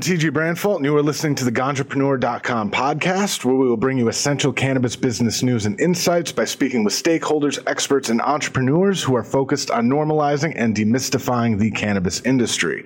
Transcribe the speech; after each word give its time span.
I'm 0.00 0.04
TG 0.04 0.30
Branfalt, 0.30 0.76
and 0.76 0.84
you 0.86 0.96
are 0.96 1.02
listening 1.02 1.34
to 1.34 1.44
the 1.44 1.52
Ganjapreneur.com 1.52 2.70
podcast, 2.70 3.44
where 3.44 3.54
we 3.54 3.68
will 3.68 3.76
bring 3.76 3.98
you 3.98 4.08
essential 4.08 4.50
cannabis 4.50 4.96
business 4.96 5.42
news 5.42 5.66
and 5.66 5.78
insights 5.78 6.32
by 6.32 6.46
speaking 6.46 6.84
with 6.84 6.94
stakeholders, 6.94 7.58
experts, 7.66 8.08
and 8.08 8.22
entrepreneurs 8.22 9.02
who 9.02 9.14
are 9.14 9.22
focused 9.22 9.70
on 9.70 9.90
normalizing 9.90 10.54
and 10.56 10.74
demystifying 10.74 11.58
the 11.58 11.70
cannabis 11.72 12.22
industry. 12.22 12.82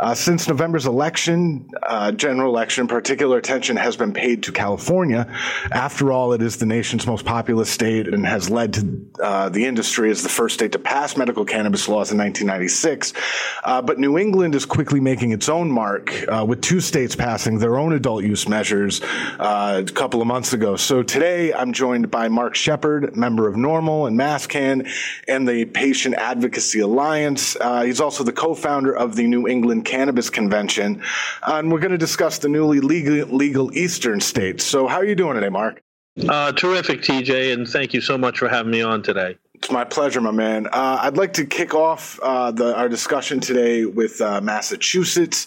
Uh, 0.00 0.14
since 0.14 0.48
November's 0.48 0.86
election, 0.86 1.68
uh, 1.82 2.10
general 2.12 2.48
election, 2.50 2.88
particular 2.88 3.36
attention 3.36 3.76
has 3.76 3.98
been 3.98 4.14
paid 4.14 4.42
to 4.42 4.50
California. 4.50 5.26
After 5.70 6.10
all, 6.10 6.32
it 6.32 6.40
is 6.40 6.56
the 6.56 6.64
nation's 6.64 7.06
most 7.06 7.26
populous 7.26 7.68
state 7.68 8.08
and 8.08 8.24
has 8.26 8.48
led 8.48 8.72
to 8.74 9.08
uh, 9.22 9.48
the 9.50 9.66
industry 9.66 10.10
as 10.10 10.22
the 10.22 10.30
first 10.30 10.54
state 10.54 10.72
to 10.72 10.78
pass 10.78 11.18
medical 11.18 11.44
cannabis 11.44 11.86
laws 11.86 12.10
in 12.12 12.16
1996. 12.18 13.12
Uh, 13.62 13.82
but 13.82 13.98
New 13.98 14.16
England 14.16 14.54
is 14.54 14.64
quickly 14.64 15.00
making 15.00 15.32
its 15.32 15.50
own 15.50 15.70
mark, 15.70 16.14
uh, 16.28 16.46
with 16.48 16.62
two 16.62 16.80
states 16.80 17.14
passing 17.14 17.58
their 17.58 17.76
own 17.76 17.92
adult 17.92 18.24
use 18.24 18.48
measures 18.48 19.02
a 19.38 19.84
couple 19.94 20.22
of 20.22 20.26
months 20.26 20.54
ago. 20.54 20.76
So 20.76 21.02
today, 21.02 21.52
I'm 21.52 21.74
joined 21.74 22.10
by 22.10 22.28
Marc 22.28 22.54
Shepard, 22.54 23.14
member 23.16 23.48
of 23.48 23.54
NORML 23.56 24.08
and 24.08 24.18
MassCann, 24.18 24.90
and 25.28 25.46
the 25.46 25.66
Patient 25.66 26.14
Advocacy 26.14 26.80
Alliance. 26.80 27.54
he's 27.84 28.00
also 28.00 28.24
the 28.24 28.32
co-founder 28.32 28.96
of 28.96 29.14
the 29.16 29.26
New 29.26 29.46
England 29.46 29.84
Cannabis 29.90 30.30
Convention, 30.30 31.02
and 31.46 31.72
we're 31.72 31.80
going 31.80 31.90
to 31.90 31.98
discuss 31.98 32.38
the 32.38 32.48
newly 32.48 32.78
legal, 32.80 33.26
legal 33.36 33.76
Eastern 33.76 34.20
states. 34.20 34.62
So, 34.62 34.86
how 34.86 34.96
are 34.98 35.04
you 35.04 35.16
doing 35.16 35.34
today, 35.34 35.48
Marc? 35.48 35.82
Uh, 36.28 36.52
terrific, 36.52 37.00
TJ, 37.02 37.52
and 37.52 37.66
thank 37.66 37.92
you 37.92 38.00
so 38.00 38.16
much 38.16 38.38
for 38.38 38.48
having 38.48 38.70
me 38.70 38.82
on 38.82 39.02
today. 39.02 39.36
It's 39.54 39.70
my 39.72 39.82
pleasure, 39.84 40.20
my 40.20 40.30
man. 40.30 40.66
Uh, 40.68 40.98
I'd 41.02 41.16
like 41.16 41.32
to 41.34 41.44
kick 41.44 41.74
off 41.74 42.20
uh, 42.22 42.50
the, 42.52 42.76
our 42.76 42.88
discussion 42.88 43.40
today 43.40 43.84
with 43.84 44.20
uh, 44.20 44.40
Massachusetts. 44.40 45.46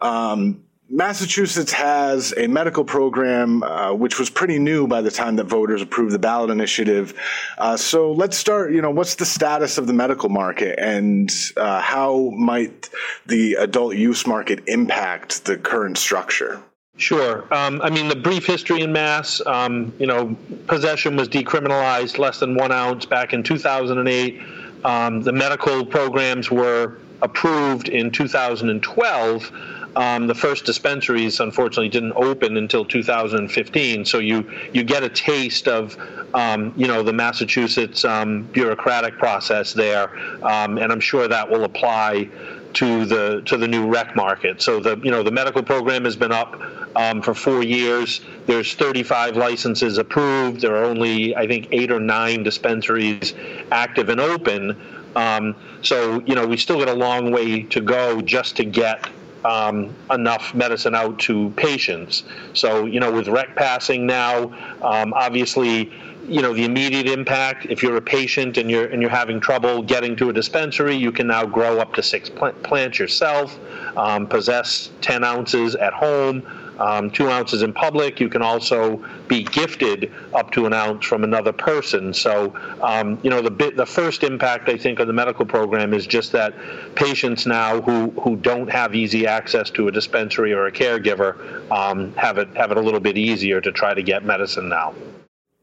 Um, 0.00 0.64
Massachusetts 0.90 1.72
has 1.72 2.34
a 2.36 2.46
medical 2.46 2.84
program 2.84 3.62
uh, 3.62 3.94
which 3.94 4.18
was 4.18 4.28
pretty 4.28 4.58
new 4.58 4.86
by 4.86 5.00
the 5.00 5.10
time 5.10 5.36
that 5.36 5.44
voters 5.44 5.80
approved 5.80 6.12
the 6.12 6.18
ballot 6.18 6.50
initiative. 6.50 7.18
Uh, 7.56 7.76
so 7.76 8.12
let's 8.12 8.36
start. 8.36 8.72
You 8.72 8.82
know, 8.82 8.90
what's 8.90 9.14
the 9.14 9.24
status 9.24 9.78
of 9.78 9.86
the 9.86 9.94
medical 9.94 10.28
market, 10.28 10.78
and 10.78 11.32
uh, 11.56 11.80
how 11.80 12.30
might 12.36 12.90
the 13.24 13.54
adult 13.54 13.96
use 13.96 14.26
market 14.26 14.60
impact 14.66 15.46
the 15.46 15.56
current 15.56 15.96
structure? 15.96 16.62
Sure. 16.96 17.42
Um, 17.52 17.80
I 17.82 17.88
mean, 17.88 18.08
the 18.08 18.14
brief 18.16 18.46
history 18.46 18.82
in 18.82 18.92
Mass, 18.92 19.40
um, 19.46 19.92
you 19.98 20.06
know, 20.06 20.36
possession 20.68 21.16
was 21.16 21.28
decriminalized 21.28 22.18
less 22.18 22.38
than 22.38 22.56
one 22.56 22.72
ounce 22.72 23.06
back 23.06 23.32
in 23.32 23.42
2008. 23.42 24.40
Um, 24.84 25.22
the 25.22 25.32
medical 25.32 25.84
programs 25.86 26.50
were 26.50 26.98
approved 27.22 27.88
in 27.88 28.10
2012. 28.12 29.52
Um, 29.96 30.26
the 30.26 30.34
first 30.34 30.64
dispensaries, 30.64 31.38
unfortunately, 31.40 31.88
didn't 31.88 32.14
open 32.16 32.56
until 32.56 32.84
2015. 32.84 34.04
So 34.04 34.18
you 34.18 34.50
you 34.72 34.82
get 34.82 35.04
a 35.04 35.08
taste 35.08 35.68
of 35.68 35.96
um, 36.34 36.72
you 36.76 36.88
know 36.88 37.02
the 37.02 37.12
Massachusetts 37.12 38.04
um, 38.04 38.42
bureaucratic 38.52 39.18
process 39.18 39.72
there, 39.72 40.10
um, 40.44 40.78
and 40.78 40.90
I'm 40.92 40.98
sure 41.00 41.28
that 41.28 41.48
will 41.48 41.62
apply 41.64 42.28
to 42.72 43.04
the 43.04 43.40
to 43.44 43.56
the 43.56 43.68
new 43.68 43.86
rec 43.86 44.16
market. 44.16 44.60
So 44.60 44.80
the 44.80 44.96
you 44.98 45.12
know 45.12 45.22
the 45.22 45.30
medical 45.30 45.62
program 45.62 46.04
has 46.06 46.16
been 46.16 46.32
up 46.32 46.60
um, 46.96 47.22
for 47.22 47.32
four 47.32 47.62
years. 47.62 48.20
There's 48.46 48.74
35 48.74 49.36
licenses 49.36 49.98
approved. 49.98 50.60
There 50.62 50.74
are 50.74 50.84
only 50.84 51.36
I 51.36 51.46
think 51.46 51.68
eight 51.70 51.92
or 51.92 52.00
nine 52.00 52.42
dispensaries 52.42 53.34
active 53.70 54.08
and 54.08 54.20
open. 54.20 54.76
Um, 55.14 55.54
so 55.82 56.20
you 56.26 56.34
know 56.34 56.44
we 56.48 56.56
still 56.56 56.80
got 56.80 56.88
a 56.88 56.94
long 56.94 57.30
way 57.30 57.62
to 57.62 57.80
go 57.80 58.20
just 58.20 58.56
to 58.56 58.64
get 58.64 59.08
um, 59.44 59.94
enough 60.10 60.54
medicine 60.54 60.94
out 60.94 61.18
to 61.20 61.50
patients. 61.50 62.24
So, 62.54 62.86
you 62.86 62.98
know, 63.00 63.12
with 63.12 63.28
rec 63.28 63.54
passing 63.54 64.06
now, 64.06 64.44
um, 64.82 65.12
obviously, 65.14 65.92
you 66.26 66.40
know 66.40 66.54
the 66.54 66.64
immediate 66.64 67.06
impact 67.06 67.66
if 67.68 67.82
you're 67.82 67.98
a 67.98 68.00
patient 68.00 68.56
and 68.56 68.70
you're 68.70 68.86
and 68.86 69.02
you're 69.02 69.10
having 69.10 69.40
trouble 69.40 69.82
getting 69.82 70.16
to 70.16 70.30
a 70.30 70.32
dispensary 70.32 70.96
you 70.96 71.12
can 71.12 71.26
now 71.26 71.44
grow 71.44 71.78
up 71.80 71.92
to 71.92 72.02
six 72.02 72.30
plants 72.30 72.98
yourself 72.98 73.58
um, 73.98 74.26
possess 74.26 74.88
10 75.02 75.22
ounces 75.22 75.74
at 75.74 75.92
home 75.92 76.42
um, 76.78 77.10
two 77.10 77.28
ounces 77.28 77.62
in 77.62 77.72
public. 77.72 78.20
You 78.20 78.28
can 78.28 78.42
also 78.42 79.04
be 79.28 79.42
gifted 79.44 80.12
up 80.34 80.50
to 80.52 80.66
an 80.66 80.72
ounce 80.72 81.04
from 81.04 81.24
another 81.24 81.52
person. 81.52 82.12
So, 82.14 82.54
um, 82.82 83.18
you 83.22 83.30
know, 83.30 83.40
the 83.42 83.50
bit, 83.50 83.76
the 83.76 83.86
first 83.86 84.22
impact 84.22 84.68
I 84.68 84.76
think 84.76 84.98
of 84.98 85.06
the 85.06 85.12
medical 85.12 85.46
program 85.46 85.94
is 85.94 86.06
just 86.06 86.32
that 86.32 86.54
patients 86.94 87.46
now 87.46 87.80
who 87.80 88.10
who 88.20 88.36
don't 88.36 88.70
have 88.70 88.94
easy 88.94 89.26
access 89.26 89.70
to 89.70 89.88
a 89.88 89.92
dispensary 89.92 90.52
or 90.52 90.66
a 90.66 90.72
caregiver 90.72 91.38
um, 91.70 92.12
have 92.14 92.38
it 92.38 92.48
have 92.56 92.70
it 92.70 92.76
a 92.76 92.80
little 92.80 93.00
bit 93.00 93.16
easier 93.18 93.60
to 93.60 93.72
try 93.72 93.94
to 93.94 94.02
get 94.02 94.24
medicine 94.24 94.68
now. 94.68 94.94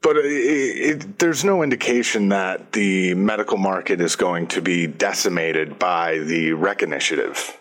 But 0.02 0.18
it, 0.18 0.26
it, 0.26 1.20
there's 1.20 1.46
no 1.46 1.62
indication 1.62 2.30
that 2.30 2.72
the 2.72 3.14
medical 3.14 3.58
market 3.58 4.02
is 4.02 4.16
going 4.16 4.48
to 4.48 4.60
be 4.60 4.88
decimated 4.88 5.78
by 5.78 6.18
the 6.18 6.54
REC 6.54 6.82
initiative. 6.82 7.61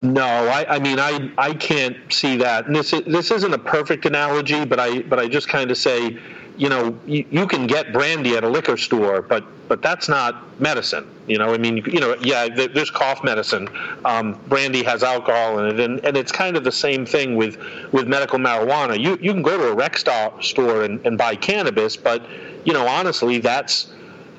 No, 0.00 0.22
I, 0.24 0.76
I, 0.76 0.78
mean 0.78 1.00
I 1.00 1.28
I 1.38 1.52
can't 1.54 1.96
see 2.12 2.36
that. 2.36 2.66
And 2.66 2.76
this 2.76 2.92
is, 2.92 3.02
this 3.04 3.32
isn't 3.32 3.52
a 3.52 3.58
perfect 3.58 4.06
analogy, 4.06 4.64
but 4.64 4.78
I 4.78 5.00
but 5.02 5.18
I 5.18 5.26
just 5.26 5.48
kind 5.48 5.72
of 5.72 5.76
say, 5.76 6.16
you 6.56 6.68
know, 6.68 6.96
you, 7.04 7.24
you, 7.32 7.48
can 7.48 7.66
get 7.66 7.92
brandy 7.92 8.36
at 8.36 8.44
a 8.44 8.48
liquor 8.48 8.76
store, 8.76 9.20
but 9.20 9.44
but 9.66 9.82
that's 9.82 10.08
not 10.08 10.60
medicine. 10.60 11.04
You 11.26 11.38
know, 11.38 11.52
I 11.52 11.58
mean, 11.58 11.78
you 11.78 11.98
know, 11.98 12.14
yeah, 12.20 12.46
there's 12.48 12.92
cough 12.92 13.24
medicine. 13.24 13.68
Um, 14.04 14.38
brandy 14.46 14.84
has 14.84 15.02
alcohol 15.02 15.58
in 15.58 15.66
it, 15.66 15.80
and, 15.80 15.98
and 16.04 16.16
it's 16.16 16.30
kind 16.30 16.56
of 16.56 16.62
the 16.62 16.70
same 16.72 17.04
thing 17.04 17.34
with 17.34 17.56
with 17.90 18.06
medical 18.06 18.38
marijuana. 18.38 18.96
You 19.02 19.18
you 19.20 19.32
can 19.32 19.42
go 19.42 19.58
to 19.58 19.72
a 19.72 19.74
rec 19.74 19.98
store 19.98 20.84
and, 20.84 21.04
and 21.04 21.18
buy 21.18 21.34
cannabis, 21.34 21.96
but 21.96 22.24
you 22.64 22.72
know, 22.72 22.86
honestly, 22.86 23.38
that's 23.38 23.88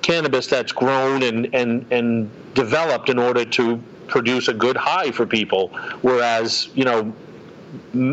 cannabis 0.03 0.47
that's 0.47 0.71
grown 0.71 1.21
and 1.23 1.53
and 1.53 1.85
and 1.91 2.31
developed 2.53 3.09
in 3.09 3.19
order 3.19 3.43
to 3.43 3.83
produce 4.09 4.47
a 4.47 4.53
good 4.53 4.75
high 4.75 5.11
for 5.11 5.25
people, 5.25 5.69
whereas 6.01 6.69
you 6.75 6.83
know 6.83 7.13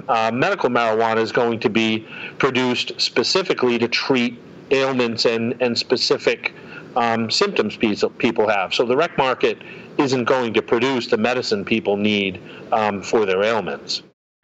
uh, 0.09 0.31
medical 0.33 0.69
marijuana 0.69 1.19
is 1.19 1.33
going 1.33 1.59
to 1.61 1.71
be 1.71 2.07
produced 2.39 2.93
specifically 3.01 3.79
to 3.79 3.89
treat 3.89 4.39
ailments 4.71 5.25
and, 5.25 5.61
and 5.63 5.77
specific 5.77 6.53
um, 6.95 7.31
symptoms 7.31 7.77
people 8.19 8.49
have. 8.49 8.75
So 8.75 8.85
the 8.85 8.97
rec 8.97 9.17
market 9.17 9.59
isn't 9.99 10.25
going 10.25 10.53
to 10.55 10.63
produce 10.63 11.07
the 11.07 11.17
medicine 11.17 11.65
people 11.65 11.97
need 11.97 12.41
um, 12.73 13.03
for 13.03 13.25
their 13.25 13.43
ailments. 13.43 14.03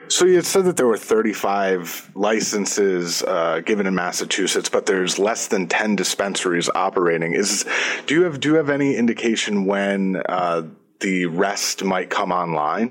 So 0.08 0.26
you 0.26 0.40
said 0.42 0.64
that 0.64 0.76
there 0.76 0.86
were 0.86 0.96
35 0.98 2.12
licenses 2.14 3.22
uh, 3.22 3.60
given 3.64 3.86
in 3.86 3.94
Massachusetts, 3.94 4.68
but 4.68 4.84
there's 4.86 5.18
less 5.18 5.46
than 5.46 5.66
10 5.68 5.96
dispensaries 5.96 6.68
operating. 6.74 7.32
Is 7.32 7.64
do 8.06 8.14
you 8.14 8.22
have 8.24 8.38
do 8.40 8.50
you 8.50 8.54
have 8.56 8.68
any 8.68 8.96
indication 8.96 9.64
when 9.64 10.20
uh, 10.28 10.62
the 11.02 11.26
rest 11.26 11.84
might 11.84 12.08
come 12.08 12.32
online? 12.32 12.90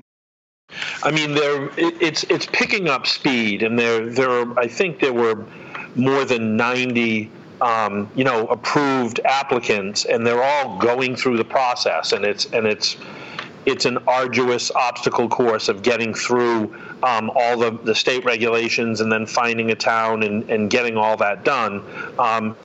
I 1.02 1.10
mean, 1.10 1.34
there 1.34 1.68
it's 1.76 2.22
it's 2.24 2.46
picking 2.46 2.88
up 2.88 3.06
speed, 3.06 3.62
and 3.62 3.78
there 3.78 4.06
there 4.06 4.58
I 4.58 4.68
think 4.68 5.00
there 5.00 5.12
were 5.12 5.44
more 5.96 6.24
than 6.24 6.56
ninety. 6.56 7.30
Um, 7.60 8.10
you 8.16 8.24
know, 8.24 8.48
approved 8.48 9.20
applicants, 9.24 10.04
and 10.04 10.26
they're 10.26 10.42
all 10.42 10.76
going 10.80 11.14
through 11.14 11.36
the 11.36 11.44
process, 11.44 12.10
and 12.12 12.24
it's 12.24 12.46
and 12.46 12.66
it's 12.66 12.96
it's 13.66 13.84
an 13.84 13.98
arduous 14.08 14.72
obstacle 14.72 15.28
course 15.28 15.68
of 15.68 15.82
getting 15.84 16.12
through 16.12 16.74
um, 17.04 17.30
all 17.36 17.56
the, 17.56 17.70
the 17.84 17.94
state 17.94 18.24
regulations 18.24 19.00
and 19.00 19.12
then 19.12 19.24
finding 19.24 19.70
a 19.70 19.74
town 19.76 20.24
and, 20.24 20.42
and 20.50 20.68
getting 20.70 20.96
all 20.96 21.16
that 21.16 21.44
done. 21.44 21.82
Um, 22.18 22.56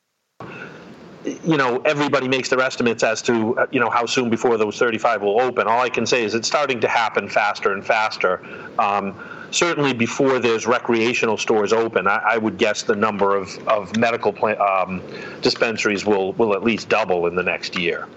you 1.46 1.58
know, 1.58 1.82
everybody 1.84 2.28
makes 2.28 2.50
their 2.50 2.62
estimates 2.62 3.04
as 3.04 3.22
to, 3.24 3.58
uh, 3.58 3.68
you 3.72 3.80
know, 3.80 3.90
how 3.90 4.06
soon 4.06 4.30
before 4.30 4.58
those 4.58 4.78
35 4.78 5.22
will 5.22 5.42
open. 5.42 5.68
All 5.68 5.80
I 5.82 5.90
can 5.90 6.06
say 6.06 6.24
is 6.24 6.36
it's 6.36 6.48
starting 6.48 6.80
to 6.82 6.88
happen 6.88 7.28
faster 7.28 7.74
and 7.74 7.86
faster. 7.86 8.42
Um, 8.80 9.16
certainly 9.52 9.94
before 9.94 10.40
there's 10.40 10.66
recreational 10.66 11.38
stores 11.38 11.74
open, 11.74 12.08
I, 12.08 12.22
I, 12.30 12.38
would 12.38 12.58
guess 12.58 12.84
the 12.84 12.96
number 12.96 13.36
of, 13.36 13.50
of 13.68 13.96
medical 13.98 14.32
plant, 14.34 14.60
um, 14.60 15.02
dispensaries 15.42 16.06
will, 16.06 16.34
will 16.34 16.54
at 16.54 16.64
least 16.64 16.90
double 16.90 17.28
in 17.28 17.36
the 17.36 17.44
next 17.44 17.78
year. 17.78 18.08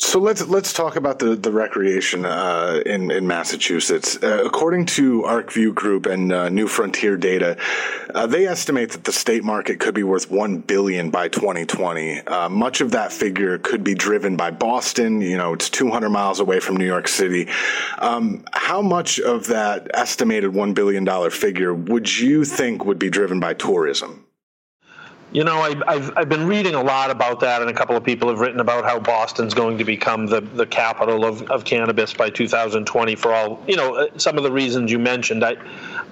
So 0.00 0.18
let's 0.18 0.48
let's 0.48 0.72
talk 0.72 0.96
about 0.96 1.18
the 1.18 1.36
the 1.36 1.52
recreation 1.52 2.24
uh, 2.24 2.80
in 2.86 3.10
in 3.10 3.26
Massachusetts. 3.26 4.16
Uh, 4.22 4.42
according 4.46 4.86
to 4.96 5.22
ArcView 5.24 5.74
Group 5.74 6.06
and 6.06 6.32
uh, 6.32 6.48
New 6.48 6.68
Frontier 6.68 7.18
data, 7.18 7.58
uh, 8.14 8.26
they 8.26 8.46
estimate 8.46 8.92
that 8.92 9.04
the 9.04 9.12
state 9.12 9.44
market 9.44 9.78
could 9.78 9.94
be 9.94 10.02
worth 10.02 10.30
one 10.30 10.56
billion 10.58 11.10
by 11.10 11.28
2020. 11.28 12.20
Uh, 12.20 12.48
much 12.48 12.80
of 12.80 12.92
that 12.92 13.12
figure 13.12 13.58
could 13.58 13.84
be 13.84 13.94
driven 13.94 14.36
by 14.36 14.50
Boston. 14.50 15.20
You 15.20 15.36
know, 15.36 15.52
it's 15.52 15.68
200 15.68 16.08
miles 16.08 16.40
away 16.40 16.60
from 16.60 16.78
New 16.78 16.86
York 16.86 17.06
City. 17.06 17.46
Um, 17.98 18.44
how 18.54 18.80
much 18.80 19.20
of 19.20 19.48
that 19.48 19.90
estimated 19.92 20.54
one 20.54 20.72
billion 20.72 21.04
dollar 21.04 21.28
figure 21.28 21.74
would 21.74 22.18
you 22.18 22.46
think 22.46 22.86
would 22.86 22.98
be 22.98 23.10
driven 23.10 23.38
by 23.38 23.52
tourism? 23.52 24.24
You 25.32 25.44
know, 25.44 25.58
I, 25.58 25.94
have 25.98 26.12
I've 26.16 26.28
been 26.28 26.46
reading 26.48 26.74
a 26.74 26.82
lot 26.82 27.08
about 27.10 27.38
that, 27.40 27.60
and 27.62 27.70
a 27.70 27.72
couple 27.72 27.96
of 27.96 28.02
people 28.02 28.28
have 28.30 28.40
written 28.40 28.58
about 28.58 28.82
how 28.82 28.98
Boston's 28.98 29.54
going 29.54 29.78
to 29.78 29.84
become 29.84 30.26
the, 30.26 30.40
the 30.40 30.66
capital 30.66 31.24
of, 31.24 31.42
of 31.42 31.64
cannabis 31.64 32.12
by 32.12 32.30
2020 32.30 33.14
for 33.14 33.32
all, 33.32 33.62
you 33.68 33.76
know, 33.76 33.94
uh, 33.94 34.06
some 34.16 34.38
of 34.38 34.42
the 34.42 34.50
reasons 34.50 34.90
you 34.90 34.98
mentioned. 34.98 35.44
I, 35.44 35.54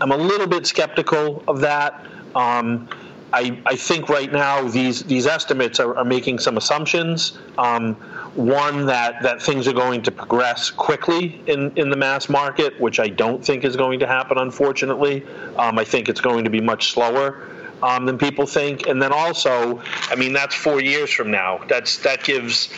I'm 0.00 0.12
a 0.12 0.16
little 0.16 0.46
bit 0.46 0.66
skeptical 0.68 1.42
of 1.48 1.58
that. 1.60 2.06
Um, 2.36 2.88
I, 3.32 3.58
I 3.66 3.74
think 3.74 4.08
right 4.08 4.32
now 4.32 4.62
these, 4.68 5.02
these 5.02 5.26
estimates 5.26 5.80
are, 5.80 5.96
are 5.96 6.04
making 6.04 6.38
some 6.38 6.56
assumptions. 6.56 7.38
Um, 7.58 7.96
one, 8.36 8.86
that, 8.86 9.20
that 9.24 9.42
things 9.42 9.66
are 9.66 9.72
going 9.72 10.00
to 10.02 10.12
progress 10.12 10.70
quickly 10.70 11.42
in, 11.48 11.72
in 11.76 11.90
the 11.90 11.96
mass 11.96 12.28
market, 12.28 12.80
which 12.80 13.00
I 13.00 13.08
don't 13.08 13.44
think 13.44 13.64
is 13.64 13.74
going 13.76 13.98
to 13.98 14.06
happen, 14.06 14.38
unfortunately. 14.38 15.26
Um, 15.56 15.76
I 15.76 15.82
think 15.84 16.08
it's 16.08 16.20
going 16.20 16.44
to 16.44 16.50
be 16.50 16.60
much 16.60 16.92
slower 16.92 17.48
um, 17.82 18.06
than 18.06 18.18
people 18.18 18.46
think. 18.46 18.86
And 18.86 19.00
then 19.00 19.12
also, 19.12 19.80
I 20.10 20.16
mean, 20.16 20.32
that's 20.32 20.54
four 20.54 20.80
years 20.80 21.10
from 21.10 21.30
now. 21.30 21.60
That's 21.68 21.98
that 21.98 22.24
gives, 22.24 22.70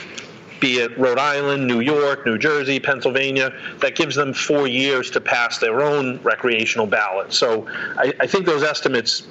be 0.61 0.79
it 0.81 0.97
Rhode 0.99 1.19
Island, 1.19 1.67
New 1.67 1.81
York, 1.81 2.27
New 2.27 2.37
Jersey, 2.39 2.79
Pennsylvania, 2.81 3.51
that 3.79 3.95
gives 3.97 4.15
them 4.15 4.33
four 4.35 4.67
years 4.69 5.11
to 5.13 5.21
pass 5.21 5.57
their 5.59 5.81
own 5.81 6.21
recreational 6.23 6.85
ballot. 6.87 7.33
So 7.33 7.67
I, 7.97 8.13
I 8.21 8.27
think 8.27 8.45
those 8.47 8.63
estimates. 8.63 9.27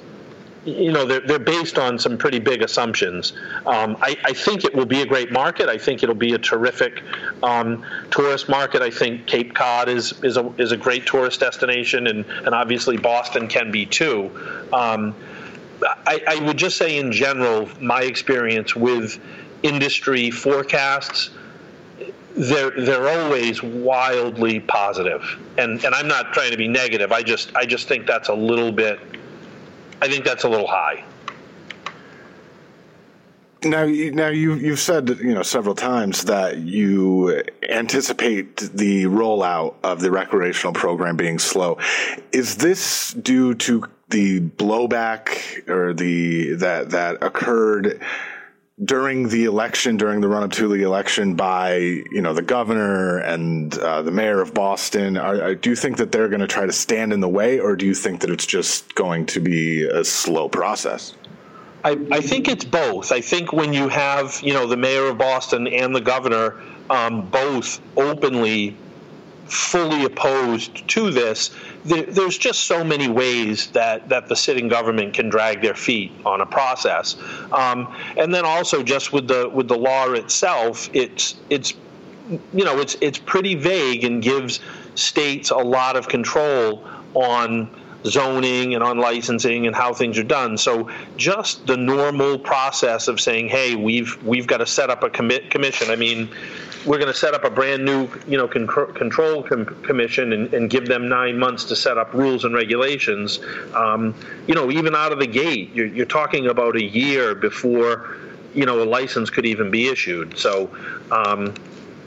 You 0.66 0.92
know, 0.92 1.06
they're, 1.06 1.20
they're 1.20 1.38
based 1.38 1.78
on 1.78 1.98
some 1.98 2.18
pretty 2.18 2.38
big 2.38 2.60
assumptions. 2.60 3.32
Um, 3.64 3.96
I, 4.02 4.14
I 4.26 4.34
think 4.34 4.62
it 4.66 4.74
will 4.74 4.84
be 4.84 5.00
a 5.00 5.06
great 5.06 5.32
market. 5.32 5.70
I 5.70 5.78
think 5.78 6.02
it'll 6.02 6.14
be 6.14 6.34
a 6.34 6.38
terrific 6.38 7.02
um, 7.42 7.82
tourist 8.10 8.46
market. 8.50 8.82
I 8.82 8.90
think 8.90 9.24
Cape 9.26 9.54
Cod 9.54 9.88
is, 9.88 10.12
is, 10.22 10.36
a, 10.36 10.52
is 10.58 10.72
a 10.72 10.76
great 10.76 11.06
tourist 11.06 11.40
destination, 11.40 12.08
and, 12.08 12.26
and 12.26 12.48
obviously 12.54 12.98
Boston 12.98 13.48
can 13.48 13.70
be 13.72 13.86
too. 13.86 14.30
Um, 14.70 15.14
I, 16.06 16.22
I 16.26 16.40
would 16.46 16.56
just 16.56 16.76
say, 16.76 16.98
in 16.98 17.12
general, 17.12 17.68
my 17.80 18.02
experience 18.02 18.74
with 18.76 19.18
industry 19.62 20.30
forecasts 20.30 21.30
they're 22.34 22.70
they're 22.70 23.08
always 23.20 23.62
wildly 23.62 24.58
positive 24.60 25.22
and 25.58 25.84
and 25.84 25.94
I'm 25.94 26.08
not 26.08 26.32
trying 26.32 26.50
to 26.52 26.56
be 26.56 26.66
negative 26.66 27.12
I 27.12 27.22
just 27.22 27.54
I 27.54 27.66
just 27.66 27.86
think 27.88 28.06
that's 28.06 28.30
a 28.30 28.34
little 28.34 28.72
bit 28.72 28.98
I 30.00 30.08
think 30.08 30.24
that's 30.24 30.44
a 30.44 30.48
little 30.48 30.68
high 30.68 31.04
now 33.64 33.84
now 33.84 34.28
you 34.28 34.54
you've 34.54 34.78
said 34.80 35.10
you 35.18 35.34
know 35.34 35.42
several 35.42 35.74
times 35.74 36.24
that 36.24 36.56
you 36.58 37.42
anticipate 37.68 38.56
the 38.58 39.02
rollout 39.04 39.74
of 39.82 40.00
the 40.00 40.10
recreational 40.10 40.72
program 40.72 41.16
being 41.18 41.38
slow 41.38 41.76
is 42.32 42.56
this 42.56 43.12
due 43.12 43.54
to 43.56 43.84
the 44.10 44.40
blowback 44.40 45.68
or 45.68 45.94
the 45.94 46.54
that 46.54 46.90
that 46.90 47.22
occurred 47.22 48.00
during 48.82 49.28
the 49.28 49.44
election, 49.44 49.96
during 49.96 50.20
the 50.20 50.28
run 50.28 50.42
up 50.42 50.52
to 50.52 50.68
the 50.68 50.82
election, 50.82 51.34
by 51.36 51.76
you 51.76 52.20
know 52.20 52.34
the 52.34 52.42
governor 52.42 53.18
and 53.18 53.74
uh, 53.78 54.02
the 54.02 54.10
mayor 54.10 54.40
of 54.40 54.52
Boston, 54.54 55.16
are, 55.16 55.40
are, 55.42 55.54
do 55.54 55.70
you 55.70 55.76
think 55.76 55.96
that 55.96 56.12
they're 56.12 56.28
going 56.28 56.40
to 56.40 56.46
try 56.46 56.66
to 56.66 56.72
stand 56.72 57.12
in 57.12 57.20
the 57.20 57.28
way, 57.28 57.58
or 57.60 57.76
do 57.76 57.86
you 57.86 57.94
think 57.94 58.20
that 58.20 58.30
it's 58.30 58.46
just 58.46 58.94
going 58.94 59.26
to 59.26 59.40
be 59.40 59.84
a 59.86 60.04
slow 60.04 60.48
process? 60.48 61.14
I, 61.84 61.92
I 62.12 62.20
think 62.20 62.48
it's 62.48 62.64
both. 62.64 63.10
I 63.10 63.20
think 63.22 63.52
when 63.52 63.72
you 63.72 63.88
have 63.88 64.40
you 64.42 64.52
know 64.52 64.66
the 64.66 64.76
mayor 64.76 65.06
of 65.08 65.18
Boston 65.18 65.66
and 65.68 65.94
the 65.94 66.00
governor 66.00 66.60
um, 66.90 67.28
both 67.30 67.80
openly, 67.96 68.76
fully 69.46 70.04
opposed 70.04 70.88
to 70.88 71.10
this, 71.10 71.50
there, 71.84 72.02
there's 72.02 72.36
just 72.36 72.60
so 72.64 72.84
many 72.84 73.08
ways 73.08 73.68
that, 73.68 74.08
that 74.08 74.28
the 74.28 74.36
sitting 74.36 74.68
government 74.68 75.14
can 75.14 75.28
drag 75.28 75.62
their 75.62 75.74
feet 75.74 76.12
on 76.24 76.40
a 76.40 76.46
process. 76.46 77.16
Um, 77.52 77.94
and 78.16 78.34
then 78.34 78.44
also 78.44 78.82
just 78.82 79.12
with 79.12 79.28
the 79.28 79.48
with 79.48 79.68
the 79.68 79.76
law 79.78 80.12
itself, 80.12 80.90
it's 80.92 81.36
it's 81.48 81.74
you 82.52 82.64
know 82.64 82.78
it's 82.80 82.96
it's 83.00 83.18
pretty 83.18 83.54
vague 83.54 84.04
and 84.04 84.22
gives 84.22 84.60
states 84.94 85.50
a 85.50 85.56
lot 85.56 85.96
of 85.96 86.08
control 86.08 86.84
on 87.14 87.70
zoning 88.06 88.74
and 88.74 88.82
on 88.82 88.96
licensing 88.98 89.66
and 89.66 89.76
how 89.76 89.92
things 89.92 90.18
are 90.18 90.22
done. 90.24 90.56
So 90.56 90.90
just 91.18 91.66
the 91.66 91.76
normal 91.76 92.38
process 92.38 93.08
of 93.08 93.20
saying, 93.20 93.48
"Hey, 93.48 93.74
we've 93.74 94.22
we've 94.24 94.46
got 94.46 94.58
to 94.58 94.66
set 94.66 94.90
up 94.90 95.02
a 95.02 95.10
commit 95.10 95.50
commission." 95.50 95.90
I 95.90 95.96
mean, 95.96 96.28
we're 96.86 96.98
going 96.98 97.12
to 97.12 97.18
set 97.18 97.34
up 97.34 97.44
a 97.44 97.50
brand 97.50 97.84
new, 97.84 98.08
you 98.26 98.38
know, 98.38 98.48
control 98.48 99.42
com- 99.42 99.66
commission 99.82 100.32
and, 100.32 100.52
and, 100.54 100.70
give 100.70 100.86
them 100.86 101.08
nine 101.08 101.38
months 101.38 101.64
to 101.64 101.76
set 101.76 101.98
up 101.98 102.14
rules 102.14 102.44
and 102.44 102.54
regulations. 102.54 103.40
Um, 103.74 104.14
you 104.46 104.54
know, 104.54 104.70
even 104.70 104.94
out 104.94 105.12
of 105.12 105.18
the 105.18 105.26
gate, 105.26 105.72
you're, 105.74 105.86
you're 105.86 106.06
talking 106.06 106.46
about 106.46 106.76
a 106.76 106.82
year 106.84 107.34
before, 107.34 108.16
you 108.54 108.64
know, 108.64 108.82
a 108.82 108.86
license 108.86 109.28
could 109.30 109.44
even 109.46 109.70
be 109.70 109.88
issued. 109.88 110.38
So, 110.38 110.74
um, 111.10 111.52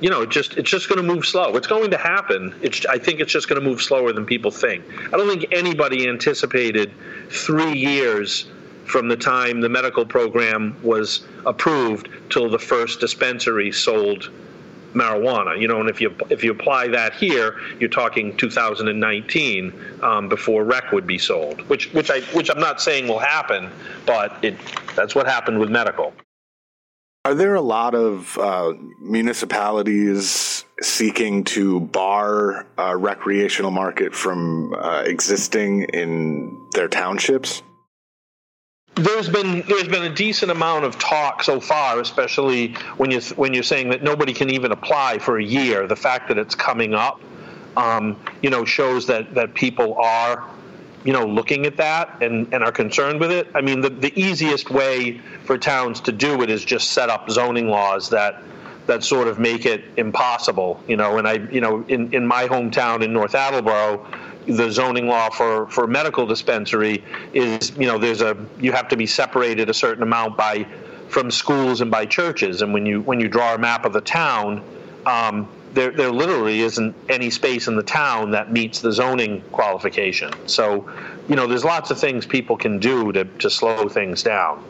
you 0.01 0.09
know, 0.09 0.23
it 0.23 0.29
just 0.31 0.57
it's 0.57 0.69
just 0.69 0.89
going 0.89 1.05
to 1.05 1.13
move 1.13 1.25
slow. 1.25 1.55
It's 1.55 1.67
going 1.67 1.91
to 1.91 1.97
happen. 1.97 2.53
It's 2.61 2.85
I 2.87 2.97
think 2.97 3.19
it's 3.21 3.31
just 3.31 3.47
going 3.47 3.61
to 3.61 3.67
move 3.67 3.81
slower 3.81 4.11
than 4.11 4.25
people 4.25 4.51
think. 4.51 4.83
I 5.13 5.17
don't 5.17 5.29
think 5.29 5.53
anybody 5.53 6.09
anticipated 6.09 6.91
three 7.29 7.77
years 7.77 8.47
from 8.85 9.07
the 9.07 9.15
time 9.15 9.61
the 9.61 9.69
medical 9.69 10.05
program 10.05 10.75
was 10.83 11.21
approved 11.45 12.09
till 12.29 12.49
the 12.49 12.59
first 12.59 12.99
dispensary 12.99 13.71
sold 13.71 14.29
marijuana. 14.93 15.59
You 15.59 15.67
know, 15.67 15.79
and 15.79 15.89
if 15.89 15.99
you 15.99 16.15
if 16.29 16.43
you 16.43 16.51
apply 16.51 16.87
that 16.89 17.13
here, 17.13 17.57
you're 17.79 17.89
talking 17.89 18.35
2019 18.37 19.73
um, 20.01 20.29
before 20.29 20.63
rec 20.63 20.91
would 20.91 21.07
be 21.07 21.17
sold, 21.17 21.61
which 21.69 21.91
which 21.93 22.09
I 22.09 22.21
which 22.35 22.49
I'm 22.49 22.59
not 22.59 22.81
saying 22.81 23.07
will 23.07 23.19
happen, 23.19 23.69
but 24.05 24.43
it 24.43 24.55
that's 24.95 25.15
what 25.15 25.27
happened 25.27 25.59
with 25.59 25.69
medical. 25.69 26.13
Are 27.25 27.33
there 27.33 27.55
a 27.55 27.61
lot 27.61 27.95
of 27.95 28.37
uh, 28.37 28.73
municipalities 29.01 30.65
seeking 30.81 31.45
to 31.45 31.79
bar 31.79 32.65
a 32.77 32.97
recreational 32.97 33.71
market 33.71 34.13
from 34.13 34.73
uh, 34.73 35.03
existing 35.05 35.83
in 35.83 36.67
their 36.73 36.89
townships? 36.89 37.63
there's 38.95 39.29
been 39.29 39.63
there's 39.67 39.87
been 39.87 40.03
a 40.03 40.13
decent 40.13 40.51
amount 40.51 40.85
of 40.85 40.97
talk 40.99 41.43
so 41.43 41.59
far, 41.59 41.99
especially 41.99 42.73
when 42.97 43.09
you 43.11 43.21
when 43.35 43.53
you're 43.53 43.63
saying 43.63 43.89
that 43.89 44.03
nobody 44.03 44.33
can 44.33 44.49
even 44.51 44.71
apply 44.71 45.17
for 45.19 45.39
a 45.39 45.43
year. 45.43 45.87
The 45.87 45.95
fact 45.95 46.27
that 46.27 46.37
it's 46.37 46.53
coming 46.55 46.93
up, 46.93 47.19
um, 47.75 48.15
you 48.41 48.49
know, 48.49 48.65
shows 48.65 49.07
that 49.07 49.33
that 49.33 49.53
people 49.55 49.95
are, 49.95 50.47
you 51.03 51.13
know, 51.13 51.25
looking 51.25 51.65
at 51.65 51.75
that 51.77 52.21
and 52.21 52.51
and 52.53 52.63
are 52.63 52.71
concerned 52.71 53.19
with 53.19 53.31
it. 53.31 53.47
I 53.55 53.61
mean, 53.61 53.81
the 53.81 53.89
the 53.89 54.17
easiest 54.19 54.69
way 54.69 55.17
for 55.45 55.57
towns 55.57 55.99
to 56.01 56.11
do 56.11 56.43
it 56.43 56.49
is 56.49 56.63
just 56.63 56.91
set 56.91 57.09
up 57.09 57.29
zoning 57.31 57.67
laws 57.69 58.09
that 58.09 58.43
that 58.85 59.01
sort 59.01 59.29
of 59.29 59.39
make 59.39 59.65
it 59.65 59.85
impossible, 59.97 60.79
you 60.87 60.97
know. 60.97 61.17
And 61.17 61.27
I, 61.27 61.33
you 61.51 61.61
know, 61.61 61.83
in 61.87 62.13
in 62.13 62.27
my 62.27 62.47
hometown 62.47 63.03
in 63.03 63.11
North 63.11 63.33
Attleboro 63.33 64.05
the 64.47 64.69
zoning 64.71 65.07
law 65.07 65.29
for, 65.29 65.67
for 65.67 65.87
medical 65.87 66.25
dispensary 66.25 67.03
is, 67.33 67.71
you 67.77 67.85
know, 67.87 67.97
there's 67.97 68.21
a 68.21 68.35
you 68.59 68.71
have 68.71 68.87
to 68.89 68.97
be 68.97 69.05
separated 69.05 69.69
a 69.69 69.73
certain 69.73 70.03
amount 70.03 70.37
by 70.37 70.65
from 71.09 71.29
schools 71.31 71.81
and 71.81 71.91
by 71.91 72.05
churches. 72.05 72.61
And 72.61 72.73
when 72.73 72.85
you 72.85 73.01
when 73.01 73.19
you 73.19 73.27
draw 73.27 73.55
a 73.55 73.57
map 73.57 73.85
of 73.85 73.93
the 73.93 74.01
town, 74.01 74.63
um, 75.05 75.47
there 75.73 75.91
there 75.91 76.11
literally 76.11 76.61
isn't 76.61 76.95
any 77.09 77.29
space 77.29 77.67
in 77.67 77.75
the 77.75 77.83
town 77.83 78.31
that 78.31 78.51
meets 78.51 78.79
the 78.79 78.91
zoning 78.91 79.41
qualification. 79.51 80.31
So, 80.47 80.89
you 81.27 81.35
know, 81.35 81.47
there's 81.47 81.63
lots 81.63 81.91
of 81.91 81.99
things 81.99 82.25
people 82.25 82.57
can 82.57 82.79
do 82.79 83.11
to 83.13 83.25
to 83.25 83.49
slow 83.49 83.87
things 83.87 84.23
down. 84.23 84.63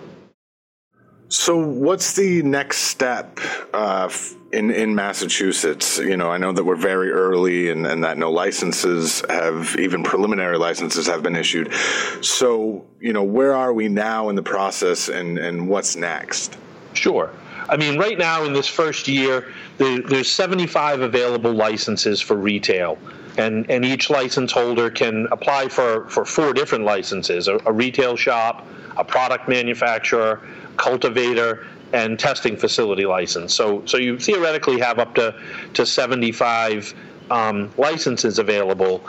So, 1.33 1.57
what's 1.57 2.13
the 2.13 2.43
next 2.43 2.77
step 2.81 3.39
uh, 3.73 4.07
in 4.51 4.69
in 4.69 4.93
Massachusetts? 4.93 5.97
You 5.97 6.15
know, 6.15 6.29
I 6.29 6.37
know 6.37 6.51
that 6.51 6.63
we're 6.63 6.75
very 6.75 7.09
early, 7.09 7.69
and, 7.71 7.87
and 7.87 8.03
that 8.03 8.19
no 8.19 8.31
licenses 8.31 9.23
have 9.31 9.75
even 9.79 10.03
preliminary 10.03 10.59
licenses 10.59 11.07
have 11.07 11.23
been 11.23 11.35
issued. 11.35 11.73
So, 12.21 12.85
you 12.99 13.13
know, 13.13 13.23
where 13.23 13.55
are 13.55 13.73
we 13.73 13.87
now 13.87 14.29
in 14.29 14.35
the 14.35 14.43
process, 14.43 15.09
and 15.09 15.39
and 15.39 15.67
what's 15.67 15.95
next? 15.95 16.55
Sure. 16.93 17.31
I 17.67 17.77
mean, 17.77 17.97
right 17.97 18.19
now 18.19 18.43
in 18.43 18.53
this 18.53 18.67
first 18.67 19.07
year, 19.07 19.51
there, 19.79 20.03
there's 20.03 20.31
75 20.31 21.01
available 21.01 21.51
licenses 21.53 22.21
for 22.21 22.35
retail. 22.35 22.99
And, 23.35 23.65
and 23.71 23.83
each 23.83 24.11
license 24.11 24.51
holder 24.51 24.91
can 24.91 25.27
apply 25.31 25.69
for, 25.69 26.07
for 26.07 26.23
four 26.23 26.53
different 26.53 26.83
licenses 26.85 27.47
a, 27.47 27.59
a 27.65 27.71
retail 27.73 28.15
shop, 28.15 28.67
a 28.95 29.03
product 29.03 29.49
manufacturer, 29.49 30.39
cultivator, 30.77 31.65
and 31.93 32.17
testing 32.17 32.57
facility 32.57 33.05
license. 33.05 33.53
So, 33.53 33.85
so 33.85 33.97
you 33.97 34.17
theoretically 34.17 34.79
have 34.79 34.97
up 34.97 35.13
to, 35.15 35.39
to 35.75 35.85
75 35.85 36.91
um, 37.29 37.71
licenses 37.77 38.39
available. 38.39 39.03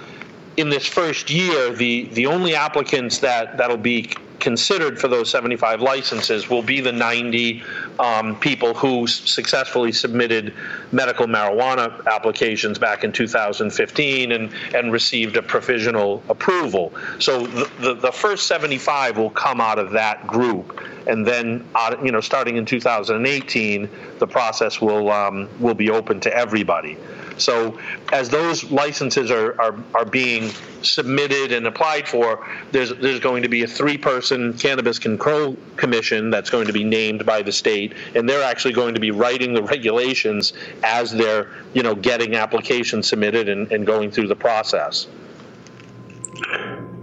In 0.59 0.69
this 0.69 0.85
first 0.87 1.31
year, 1.31 1.71
the, 1.73 2.05
the 2.13 2.27
only 2.27 2.55
applicants 2.55 3.19
that, 3.19 3.57
that'll 3.57 3.79
be 3.79 4.13
considered 4.41 4.99
for 5.01 5.09
those 5.09 5.31
75 5.31 5.81
licenses 5.81 6.49
will 6.49 6.63
be 6.63 6.81
the 6.81 6.93
90 6.93 7.63
um, 7.99 8.39
people 8.39 8.75
who 8.75 9.07
successfully 9.07 9.93
submitted 9.93 10.55
medical 10.93 11.27
marijuana 11.27 12.05
applications 12.07 12.79
back 12.79 13.05
in 13.05 13.13
2015 13.13 14.33
and, 14.33 14.51
and 14.75 14.93
received 14.93 15.37
a 15.37 15.43
provisional 15.43 16.23
approval. 16.29 16.93
So 17.19 17.47
the, 17.47 17.71
the, 17.81 17.95
the 17.95 18.13
first 18.13 18.47
75 18.47 19.19
will 19.19 19.31
come 19.31 19.61
out 19.61 19.79
of 19.79 19.91
that 19.93 20.27
group. 20.27 20.81
And 21.07 21.27
then, 21.27 21.67
uh, 21.75 21.97
you 22.03 22.13
know, 22.13 22.21
starting 22.21 22.57
in 22.57 22.65
2018, 22.65 23.89
the 24.19 24.27
process 24.27 24.81
will 24.81 25.11
um, 25.11 25.49
will 25.61 25.75
be 25.75 25.91
open 25.91 26.19
to 26.21 26.35
everybody. 26.35 26.97
So 27.39 27.79
as 28.13 28.29
those 28.29 28.71
licenses 28.71 29.31
are, 29.31 29.61
are, 29.61 29.75
are 29.95 30.05
being 30.05 30.51
submitted 30.83 31.53
and 31.53 31.67
applied 31.67 32.07
for, 32.09 32.47
there's 32.73 32.91
there's 32.97 33.21
going 33.21 33.43
to 33.43 33.49
be 33.49 33.63
a 33.63 33.67
three-person 33.67 34.55
cannabis 34.59 34.99
control 34.99 35.57
commission 35.77 36.31
that's 36.31 36.51
going 36.51 36.67
to 36.67 36.73
be 36.73 36.85
named 36.85 37.25
by 37.27 37.43
the 37.43 37.53
state, 37.53 37.95
and 38.15 38.29
they're 38.29 38.43
actually 38.43 38.75
going 38.75 38.95
to 38.95 39.01
be 39.01 39.11
writing 39.11 39.55
the 39.55 39.63
regulations 39.63 40.53
as 40.83 41.11
they're 41.13 41.51
you 41.73 41.83
know 41.83 41.95
getting 41.95 42.35
applications 42.37 43.07
submitted 43.09 43.49
and, 43.49 43.71
and 43.73 43.87
going 43.87 44.11
through 44.11 44.29
the 44.29 44.37
process. 44.37 45.07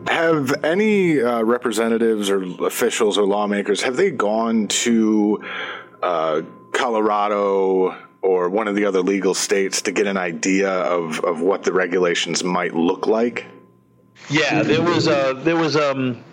Have 0.08 0.64
any 0.64 1.22
uh, 1.22 1.42
representatives 1.44 2.30
or 2.30 2.44
officials 2.66 3.18
or 3.18 3.26
lawmakers 3.26 3.82
have 3.84 3.96
they 3.98 4.12
gone 4.12 4.68
to 4.68 5.44
uh, 6.02 6.42
Colorado? 6.74 7.98
or 8.22 8.50
one 8.50 8.68
of 8.68 8.76
the 8.76 8.86
other 8.86 9.02
legal 9.02 9.34
states 9.34 9.82
to 9.84 9.92
get 9.92 10.06
an 10.08 10.18
idea 10.18 10.70
of, 10.70 11.20
of 11.22 11.42
what 11.42 11.64
the 11.64 11.74
regulations 11.74 12.44
might 12.44 12.74
look 12.76 13.08
like? 13.08 13.46
Yeah, 14.30 14.62
there 14.62 14.82
was 14.82 15.08
a, 15.08 15.34
there 15.38 15.56
was 15.58 15.76
um, 15.76 16.24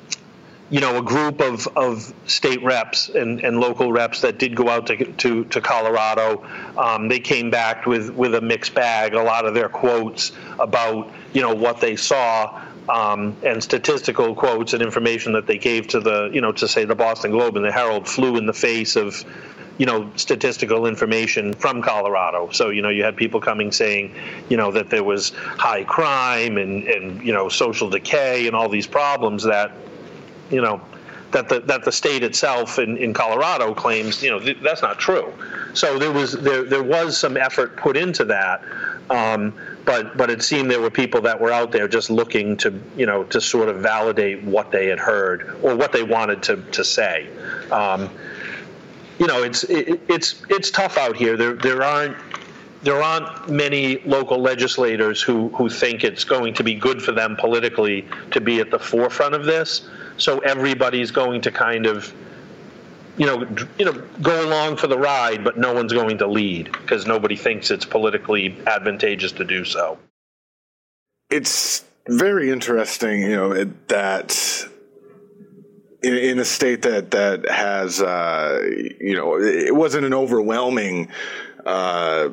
you 0.68 0.80
know 0.80 0.98
a 0.98 1.02
group 1.02 1.40
of, 1.40 1.66
of 1.68 2.12
state 2.26 2.62
reps 2.62 3.08
and, 3.08 3.40
and 3.40 3.58
local 3.58 3.90
reps 3.90 4.20
that 4.20 4.38
did 4.38 4.54
go 4.54 4.68
out 4.68 4.86
to 4.88 4.96
to, 5.12 5.44
to 5.46 5.60
Colorado. 5.62 6.46
Um, 6.76 7.08
they 7.08 7.20
came 7.20 7.50
back 7.50 7.86
with, 7.86 8.10
with 8.10 8.34
a 8.34 8.40
mixed 8.42 8.74
bag. 8.74 9.14
A 9.14 9.22
lot 9.22 9.46
of 9.46 9.54
their 9.54 9.70
quotes 9.70 10.32
about 10.60 11.10
you 11.32 11.40
know 11.40 11.54
what 11.54 11.80
they 11.80 11.96
saw 11.96 12.62
um, 12.90 13.34
and 13.42 13.62
statistical 13.62 14.34
quotes 14.34 14.74
and 14.74 14.82
information 14.82 15.32
that 15.32 15.46
they 15.46 15.56
gave 15.58 15.88
to 15.88 16.00
the 16.00 16.28
you 16.32 16.42
know 16.42 16.52
to 16.52 16.68
say 16.68 16.84
the 16.84 16.94
Boston 16.94 17.30
Globe 17.30 17.56
and 17.56 17.64
the 17.64 17.72
Herald 17.72 18.06
flew 18.06 18.36
in 18.36 18.44
the 18.44 18.52
face 18.54 18.94
of 18.96 19.24
you 19.78 19.86
know, 19.86 20.10
statistical 20.16 20.86
information 20.86 21.54
from 21.54 21.80
Colorado. 21.80 22.50
So, 22.52 22.70
you 22.70 22.82
know, 22.82 22.88
you 22.88 23.04
had 23.04 23.16
people 23.16 23.40
coming 23.40 23.70
saying, 23.70 24.14
you 24.48 24.56
know, 24.56 24.72
that 24.72 24.90
there 24.90 25.04
was 25.04 25.30
high 25.30 25.84
crime 25.84 26.58
and, 26.58 26.82
and 26.88 27.24
you 27.24 27.32
know, 27.32 27.48
social 27.48 27.88
decay 27.88 28.48
and 28.48 28.56
all 28.56 28.68
these 28.68 28.86
problems 28.88 29.44
that, 29.44 29.70
you 30.50 30.60
know, 30.60 30.80
that 31.30 31.48
the 31.48 31.60
that 31.60 31.84
the 31.84 31.92
state 31.92 32.22
itself 32.24 32.78
in, 32.78 32.96
in 32.96 33.12
Colorado 33.12 33.72
claims, 33.74 34.20
you 34.22 34.30
know, 34.30 34.40
th- 34.40 34.58
that's 34.64 34.82
not 34.82 34.98
true. 34.98 35.32
So 35.74 35.98
there 35.98 36.10
was 36.10 36.32
there 36.32 36.64
there 36.64 36.82
was 36.82 37.16
some 37.16 37.36
effort 37.36 37.76
put 37.76 37.96
into 37.98 38.24
that, 38.24 38.62
um, 39.10 39.52
but 39.84 40.16
but 40.16 40.30
it 40.30 40.42
seemed 40.42 40.70
there 40.70 40.80
were 40.80 40.88
people 40.90 41.20
that 41.20 41.38
were 41.38 41.52
out 41.52 41.70
there 41.70 41.86
just 41.86 42.08
looking 42.10 42.56
to 42.56 42.80
you 42.96 43.04
know 43.04 43.24
to 43.24 43.42
sort 43.42 43.68
of 43.68 43.76
validate 43.76 44.42
what 44.42 44.70
they 44.70 44.86
had 44.86 44.98
heard 44.98 45.58
or 45.62 45.76
what 45.76 45.92
they 45.92 46.02
wanted 46.02 46.42
to 46.44 46.56
to 46.56 46.82
say. 46.82 47.26
Um, 47.70 48.08
you 49.18 49.26
know, 49.26 49.42
it's 49.42 49.64
it, 49.64 50.00
it's 50.08 50.42
it's 50.48 50.70
tough 50.70 50.96
out 50.96 51.16
here. 51.16 51.36
There 51.36 51.54
there 51.54 51.82
aren't 51.82 52.16
there 52.82 53.02
aren't 53.02 53.48
many 53.48 53.98
local 54.04 54.38
legislators 54.38 55.20
who, 55.20 55.48
who 55.50 55.68
think 55.68 56.04
it's 56.04 56.22
going 56.22 56.54
to 56.54 56.62
be 56.62 56.74
good 56.74 57.02
for 57.02 57.10
them 57.10 57.36
politically 57.36 58.06
to 58.30 58.40
be 58.40 58.60
at 58.60 58.70
the 58.70 58.78
forefront 58.78 59.34
of 59.34 59.44
this. 59.44 59.88
So 60.16 60.38
everybody's 60.38 61.10
going 61.10 61.40
to 61.40 61.50
kind 61.50 61.86
of, 61.86 62.12
you 63.16 63.26
know, 63.26 63.44
you 63.78 63.84
know, 63.84 64.00
go 64.22 64.46
along 64.48 64.76
for 64.76 64.86
the 64.86 64.96
ride, 64.96 65.42
but 65.42 65.58
no 65.58 65.72
one's 65.74 65.92
going 65.92 66.18
to 66.18 66.28
lead 66.28 66.70
because 66.70 67.04
nobody 67.04 67.34
thinks 67.34 67.72
it's 67.72 67.84
politically 67.84 68.56
advantageous 68.68 69.32
to 69.32 69.44
do 69.44 69.64
so. 69.64 69.98
It's 71.30 71.84
very 72.06 72.50
interesting, 72.50 73.22
you 73.22 73.36
know, 73.36 73.64
that 73.88 74.30
in, 76.02 76.14
in, 76.14 76.38
a 76.38 76.44
state 76.44 76.82
that 76.82 77.10
that 77.12 77.48
has 77.50 78.00
uh, 78.00 78.60
you 79.00 79.16
know 79.16 79.38
it 79.40 79.74
wasn't 79.74 80.04
an 80.04 80.14
overwhelming 80.14 81.08
uh, 81.66 82.28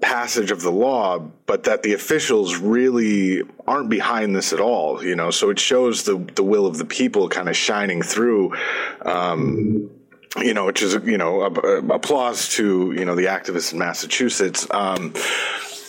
passage 0.00 0.50
of 0.50 0.60
the 0.62 0.70
law, 0.72 1.18
but 1.46 1.64
that 1.64 1.82
the 1.82 1.94
officials 1.94 2.56
really 2.56 3.42
aren't 3.66 3.88
behind 3.88 4.36
this 4.36 4.52
at 4.52 4.60
all. 4.60 5.02
You 5.02 5.16
know, 5.16 5.30
so 5.30 5.50
it 5.50 5.58
shows 5.58 6.02
the 6.02 6.16
the 6.34 6.42
will 6.44 6.66
of 6.66 6.78
the 6.78 6.84
people 6.84 7.28
kind 7.28 7.48
of 7.48 7.56
shining 7.56 8.02
through. 8.02 8.54
Um, 9.02 9.90
you 10.38 10.52
know, 10.52 10.66
which 10.66 10.82
is 10.82 10.94
you 11.04 11.16
know 11.16 11.42
applause 11.42 12.48
to 12.50 12.92
you 12.92 13.04
know 13.04 13.14
the 13.14 13.26
activists 13.26 13.72
in 13.72 13.78
Massachusetts. 13.78 14.66
Um, 14.70 15.14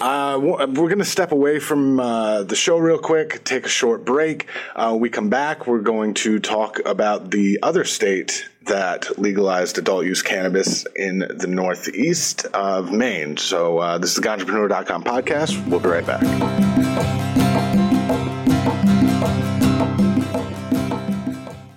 uh, 0.02 0.38
we're 0.42 0.62
uh, 0.62 0.66
going 0.66 0.98
to 1.00 1.06
step 1.06 1.32
away 1.32 1.60
from 1.60 2.00
uh, 2.00 2.44
the 2.44 2.56
show 2.56 2.78
real 2.78 2.98
quick, 2.98 3.44
take 3.44 3.66
a 3.66 3.70
short 3.70 4.04
break. 4.04 4.48
Uh, 4.76 4.96
we 5.00 5.10
come 5.10 5.30
back, 5.30 5.68
we're 5.68 5.80
going 5.82 6.14
to 6.16 6.40
talk 6.40 6.80
about 6.86 7.32
the 7.32 7.60
other 7.64 7.84
state 7.86 8.46
that 8.68 9.20
legalized 9.20 9.78
adult 9.78 10.06
use 10.06 10.22
cannabis 10.22 10.86
in 10.96 11.20
the 11.20 11.48
northeast 11.48 12.46
of 12.48 12.92
Maine. 12.92 13.38
So, 13.38 13.78
uh, 13.78 13.98
this 14.00 14.10
is 14.12 14.16
the 14.18 14.22
Ganjapreneur.com 14.24 15.04
podcast. 15.04 15.66
We'll 15.68 15.80
be 15.80 15.90
right 15.90 16.06
back. 16.06 16.22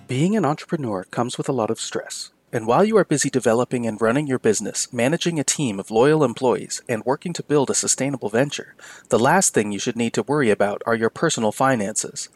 Being 0.07 0.35
an 0.35 0.43
entrepreneur 0.45 1.03
comes 1.05 1.37
with 1.37 1.47
a 1.47 1.51
lot 1.53 1.69
of 1.69 1.79
stress 1.79 2.31
and 2.51 2.65
while 2.65 2.83
you 2.83 2.97
are 2.97 3.03
busy 3.05 3.29
developing 3.29 3.85
and 3.85 4.01
running 4.01 4.25
your 4.25 4.39
business, 4.39 4.91
managing 4.91 5.39
a 5.39 5.43
team 5.43 5.79
of 5.79 5.91
loyal 5.91 6.23
employees, 6.23 6.81
and 6.89 7.05
working 7.05 7.31
to 7.33 7.43
build 7.43 7.69
a 7.69 7.75
sustainable 7.75 8.29
venture, 8.29 8.73
the 9.09 9.19
last 9.19 9.53
thing 9.53 9.71
you 9.71 9.77
should 9.77 9.95
need 9.95 10.13
to 10.13 10.23
worry 10.23 10.49
about 10.49 10.81
are 10.87 10.95
your 10.95 11.11
personal 11.11 11.51
finances. 11.51 12.27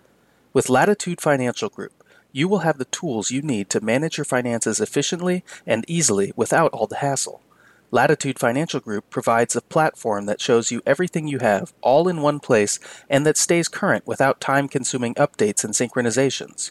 With 0.54 0.70
Latitude 0.70 1.20
Financial 1.20 1.68
Group, 1.68 2.04
you 2.32 2.48
will 2.48 2.60
have 2.60 2.78
the 2.78 2.86
tools 2.86 3.32
you 3.32 3.42
need 3.42 3.72
to 3.72 3.82
manage 3.82 4.20
your 4.20 4.26
finances 4.26 4.80
efficiently 4.80 5.44
and 5.66 5.84
easily 5.88 6.32
without 6.36 6.72
all 6.74 6.86
the 6.86 6.98
hassle. 6.98 7.42
Latitude 7.90 8.38
Financial 8.38 8.80
Group 8.80 9.10
provides 9.10 9.56
a 9.56 9.62
platform 9.62 10.28
that 10.28 10.42
shows 10.42 10.70
you 10.72 10.84
everything 10.86 11.28
you 11.28 11.40
have 11.40 11.74
all 11.82 12.08
in 12.08 12.22
one 12.22 12.40
place 12.40 12.80
and 13.10 13.26
that 13.26 13.38
stays 13.38 13.68
current 13.68 14.06
without 14.06 14.40
time 14.40 14.68
consuming 14.68 15.16
updates 15.16 15.64
and 15.64 15.74
synchronizations. 15.74 16.70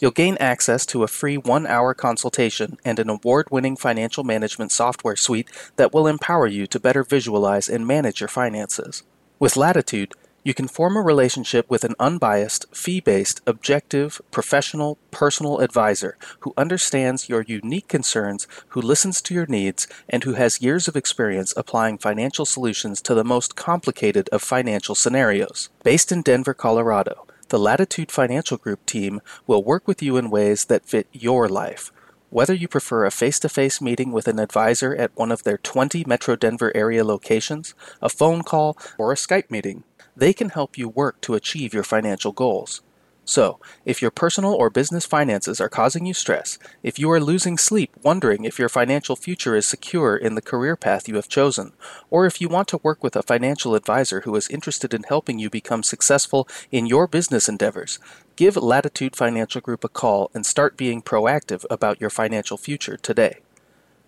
You'll 0.00 0.10
gain 0.10 0.38
access 0.40 0.86
to 0.86 1.02
a 1.02 1.06
free 1.08 1.36
one 1.36 1.66
hour 1.66 1.92
consultation 1.92 2.78
and 2.86 2.98
an 2.98 3.10
award 3.10 3.48
winning 3.50 3.76
financial 3.76 4.24
management 4.24 4.72
software 4.72 5.14
suite 5.16 5.50
that 5.76 5.92
will 5.92 6.06
empower 6.06 6.46
you 6.46 6.66
to 6.68 6.80
better 6.80 7.04
visualize 7.04 7.68
and 7.68 7.86
manage 7.86 8.20
your 8.22 8.28
finances. 8.28 9.02
With 9.38 9.58
Latitude, 9.58 10.14
you 10.42 10.54
can 10.54 10.68
form 10.68 10.96
a 10.96 11.02
relationship 11.02 11.68
with 11.68 11.84
an 11.84 11.94
unbiased, 12.00 12.74
fee 12.74 13.00
based, 13.00 13.42
objective, 13.46 14.22
professional, 14.30 14.96
personal 15.10 15.58
advisor 15.58 16.16
who 16.40 16.54
understands 16.56 17.28
your 17.28 17.42
unique 17.46 17.88
concerns, 17.88 18.46
who 18.68 18.80
listens 18.80 19.20
to 19.20 19.34
your 19.34 19.44
needs, 19.46 19.86
and 20.08 20.24
who 20.24 20.32
has 20.32 20.62
years 20.62 20.88
of 20.88 20.96
experience 20.96 21.52
applying 21.58 21.98
financial 21.98 22.46
solutions 22.46 23.02
to 23.02 23.12
the 23.12 23.22
most 23.22 23.54
complicated 23.54 24.30
of 24.32 24.40
financial 24.40 24.94
scenarios. 24.94 25.68
Based 25.84 26.10
in 26.10 26.22
Denver, 26.22 26.54
Colorado, 26.54 27.26
the 27.50 27.58
Latitude 27.58 28.10
Financial 28.12 28.56
Group 28.56 28.86
team 28.86 29.20
will 29.46 29.62
work 29.62 29.86
with 29.86 30.00
you 30.02 30.16
in 30.16 30.30
ways 30.30 30.64
that 30.66 30.86
fit 30.86 31.06
your 31.12 31.48
life. 31.48 31.92
Whether 32.30 32.54
you 32.54 32.68
prefer 32.68 33.04
a 33.04 33.10
face 33.10 33.40
to 33.40 33.48
face 33.48 33.80
meeting 33.80 34.12
with 34.12 34.28
an 34.28 34.38
advisor 34.38 34.94
at 34.94 35.10
one 35.16 35.32
of 35.32 35.42
their 35.42 35.58
20 35.58 36.04
Metro 36.06 36.36
Denver 36.36 36.70
area 36.76 37.02
locations, 37.04 37.74
a 38.00 38.08
phone 38.08 38.42
call, 38.42 38.78
or 38.98 39.10
a 39.10 39.16
Skype 39.16 39.50
meeting, 39.50 39.82
they 40.16 40.32
can 40.32 40.50
help 40.50 40.78
you 40.78 40.88
work 40.88 41.20
to 41.22 41.34
achieve 41.34 41.74
your 41.74 41.82
financial 41.82 42.30
goals. 42.30 42.82
So, 43.30 43.60
if 43.84 44.02
your 44.02 44.10
personal 44.10 44.52
or 44.54 44.70
business 44.70 45.06
finances 45.06 45.60
are 45.60 45.68
causing 45.68 46.04
you 46.04 46.12
stress, 46.14 46.58
if 46.82 46.98
you 46.98 47.08
are 47.12 47.20
losing 47.20 47.58
sleep 47.58 47.92
wondering 48.02 48.44
if 48.44 48.58
your 48.58 48.68
financial 48.68 49.14
future 49.14 49.54
is 49.54 49.66
secure 49.66 50.16
in 50.16 50.34
the 50.34 50.42
career 50.42 50.74
path 50.74 51.06
you 51.08 51.14
have 51.14 51.28
chosen, 51.28 51.70
or 52.10 52.26
if 52.26 52.40
you 52.40 52.48
want 52.48 52.66
to 52.68 52.80
work 52.82 53.04
with 53.04 53.14
a 53.14 53.22
financial 53.22 53.76
advisor 53.76 54.22
who 54.22 54.34
is 54.34 54.48
interested 54.48 54.92
in 54.92 55.04
helping 55.04 55.38
you 55.38 55.48
become 55.48 55.84
successful 55.84 56.48
in 56.72 56.86
your 56.86 57.06
business 57.06 57.48
endeavors, 57.48 58.00
give 58.34 58.56
Latitude 58.56 59.14
Financial 59.14 59.60
Group 59.60 59.84
a 59.84 59.88
call 59.88 60.32
and 60.34 60.44
start 60.44 60.76
being 60.76 61.00
proactive 61.00 61.64
about 61.70 62.00
your 62.00 62.10
financial 62.10 62.56
future 62.58 62.96
today. 62.96 63.36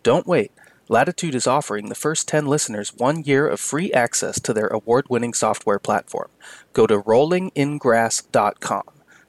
Don't 0.03 0.27
wait. 0.27 0.51
Latitude 0.89 1.37
is 1.37 1.47
offering 1.47 1.91
the 1.91 1.95
first 1.95 2.27
10 2.27 2.47
listeners 2.47 2.93
one 2.97 3.23
year 3.23 3.47
of 3.47 3.61
free 3.61 3.93
access 3.93 4.41
to 4.41 4.53
their 4.53 4.67
award 4.67 5.05
winning 5.09 5.33
software 5.33 5.79
platform. 5.79 6.29
Go 6.73 6.89
to 6.89 7.01
rollingingrass.com. 7.01 8.83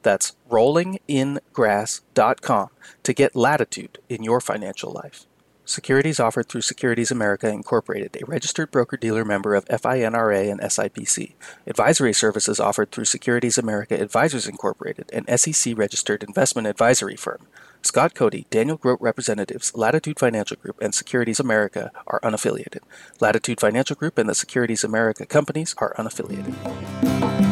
That's 0.03 0.33
rollingingrass.com 0.51 2.67
to 3.03 3.13
get 3.13 3.35
latitude 3.35 3.97
in 4.09 4.23
your 4.23 4.41
financial 4.41 4.91
life. 4.91 5.25
Securities 5.65 6.19
offered 6.19 6.49
through 6.49 6.59
Securities 6.61 7.09
America 7.09 7.47
Incorporated, 7.49 8.17
a 8.21 8.25
registered 8.25 8.69
broker 8.69 8.97
dealer 8.97 9.23
member 9.23 9.55
of 9.55 9.63
FINRA 9.65 10.51
and 10.51 10.59
SIPC. 10.59 11.35
Advisory 11.65 12.11
services 12.11 12.59
offered 12.59 12.91
through 12.91 13.05
Securities 13.05 13.57
America 13.57 13.95
Advisors 13.99 14.45
Incorporated, 14.45 15.09
an 15.13 15.25
SEC 15.37 15.75
registered 15.77 16.21
investment 16.21 16.67
advisory 16.67 17.15
firm. 17.15 17.47
Scott 17.81 18.13
Cody, 18.13 18.45
Daniel 18.49 18.75
Grote 18.75 18.99
representatives, 18.99 19.71
Latitude 19.75 20.19
Financial 20.19 20.57
Group, 20.57 20.77
and 20.81 20.93
Securities 20.93 21.39
America 21.39 21.91
are 22.07 22.19
unaffiliated. 22.21 22.79
Latitude 23.21 23.61
Financial 23.61 23.95
Group 23.95 24.17
and 24.17 24.27
the 24.27 24.35
Securities 24.35 24.83
America 24.83 25.25
companies 25.25 25.75
are 25.77 25.93
unaffiliated. 25.97 27.42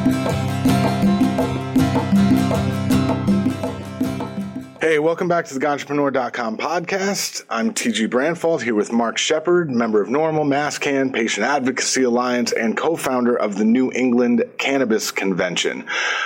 Hey, 4.82 4.98
welcome 4.98 5.28
back 5.28 5.46
to 5.46 5.54
the 5.54 5.60
Ganjapreneur.com 5.60 6.58
podcast. 6.58 7.44
I'm 7.52 7.72
TG 7.72 8.10
Branfalt 8.10 8.64
here 8.64 8.74
with 8.74 8.92
Marc 8.92 9.20
Shepard, 9.20 9.70
member 9.70 10.02
of 10.02 10.08
NORML, 10.10 10.48
MassCann, 10.48 11.14
Patient 11.14 11.46
Advocacy 11.46 12.02
Alliance, 12.02 12.52
and 12.52 12.76
co 12.76 12.96
founder 12.96 13.36
of 13.36 13.60
the 13.60 13.64
New 13.64 13.92
England 13.94 14.44
Cannabis 14.58 15.12
Convention. 15.12 15.86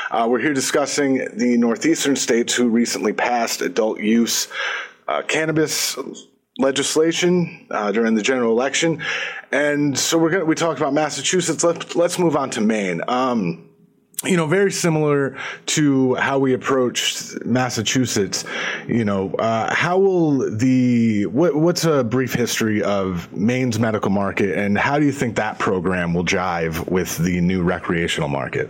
Uh, 0.09 0.27
we're 0.29 0.39
here 0.39 0.53
discussing 0.53 1.17
the 1.33 1.57
Northeastern 1.57 2.15
states 2.15 2.53
who 2.55 2.69
recently 2.69 3.11
passed 3.11 3.59
adult 3.61 3.99
use 3.99 4.47
uh, 5.09 5.21
cannabis 5.23 5.97
legislation 6.57 7.67
uh, 7.71 7.91
during 7.91 8.13
the 8.15 8.21
general 8.23 8.51
election. 8.53 9.03
And 9.51 9.99
so 9.99 10.17
we're 10.17 10.29
gonna, 10.29 10.45
we 10.45 10.55
talked 10.55 10.79
about 10.79 10.93
Massachusetts. 10.93 11.61
Let's, 11.61 11.93
let's 11.97 12.17
move 12.17 12.37
on 12.37 12.51
to 12.51 12.61
Maine. 12.61 13.01
Um, 13.05 13.67
you 14.23 14.37
know, 14.37 14.47
very 14.47 14.71
similar 14.71 15.35
to 15.67 16.15
how 16.15 16.39
we 16.39 16.53
approached 16.53 17.35
Massachusetts. 17.45 18.45
You 18.87 19.03
know, 19.05 19.33
uh, 19.35 19.73
how 19.75 19.97
will 19.99 20.49
the 20.57 21.25
what, 21.27 21.55
what's 21.55 21.83
a 21.83 22.03
brief 22.03 22.33
history 22.33 22.81
of 22.81 23.31
Maine's 23.35 23.77
medical 23.77 24.09
market, 24.09 24.57
and 24.57 24.77
how 24.77 24.97
do 24.99 25.05
you 25.05 25.11
think 25.11 25.35
that 25.35 25.59
program 25.59 26.13
will 26.13 26.25
jive 26.25 26.87
with 26.89 27.17
the 27.17 27.41
new 27.41 27.61
recreational 27.61 28.29
market? 28.29 28.69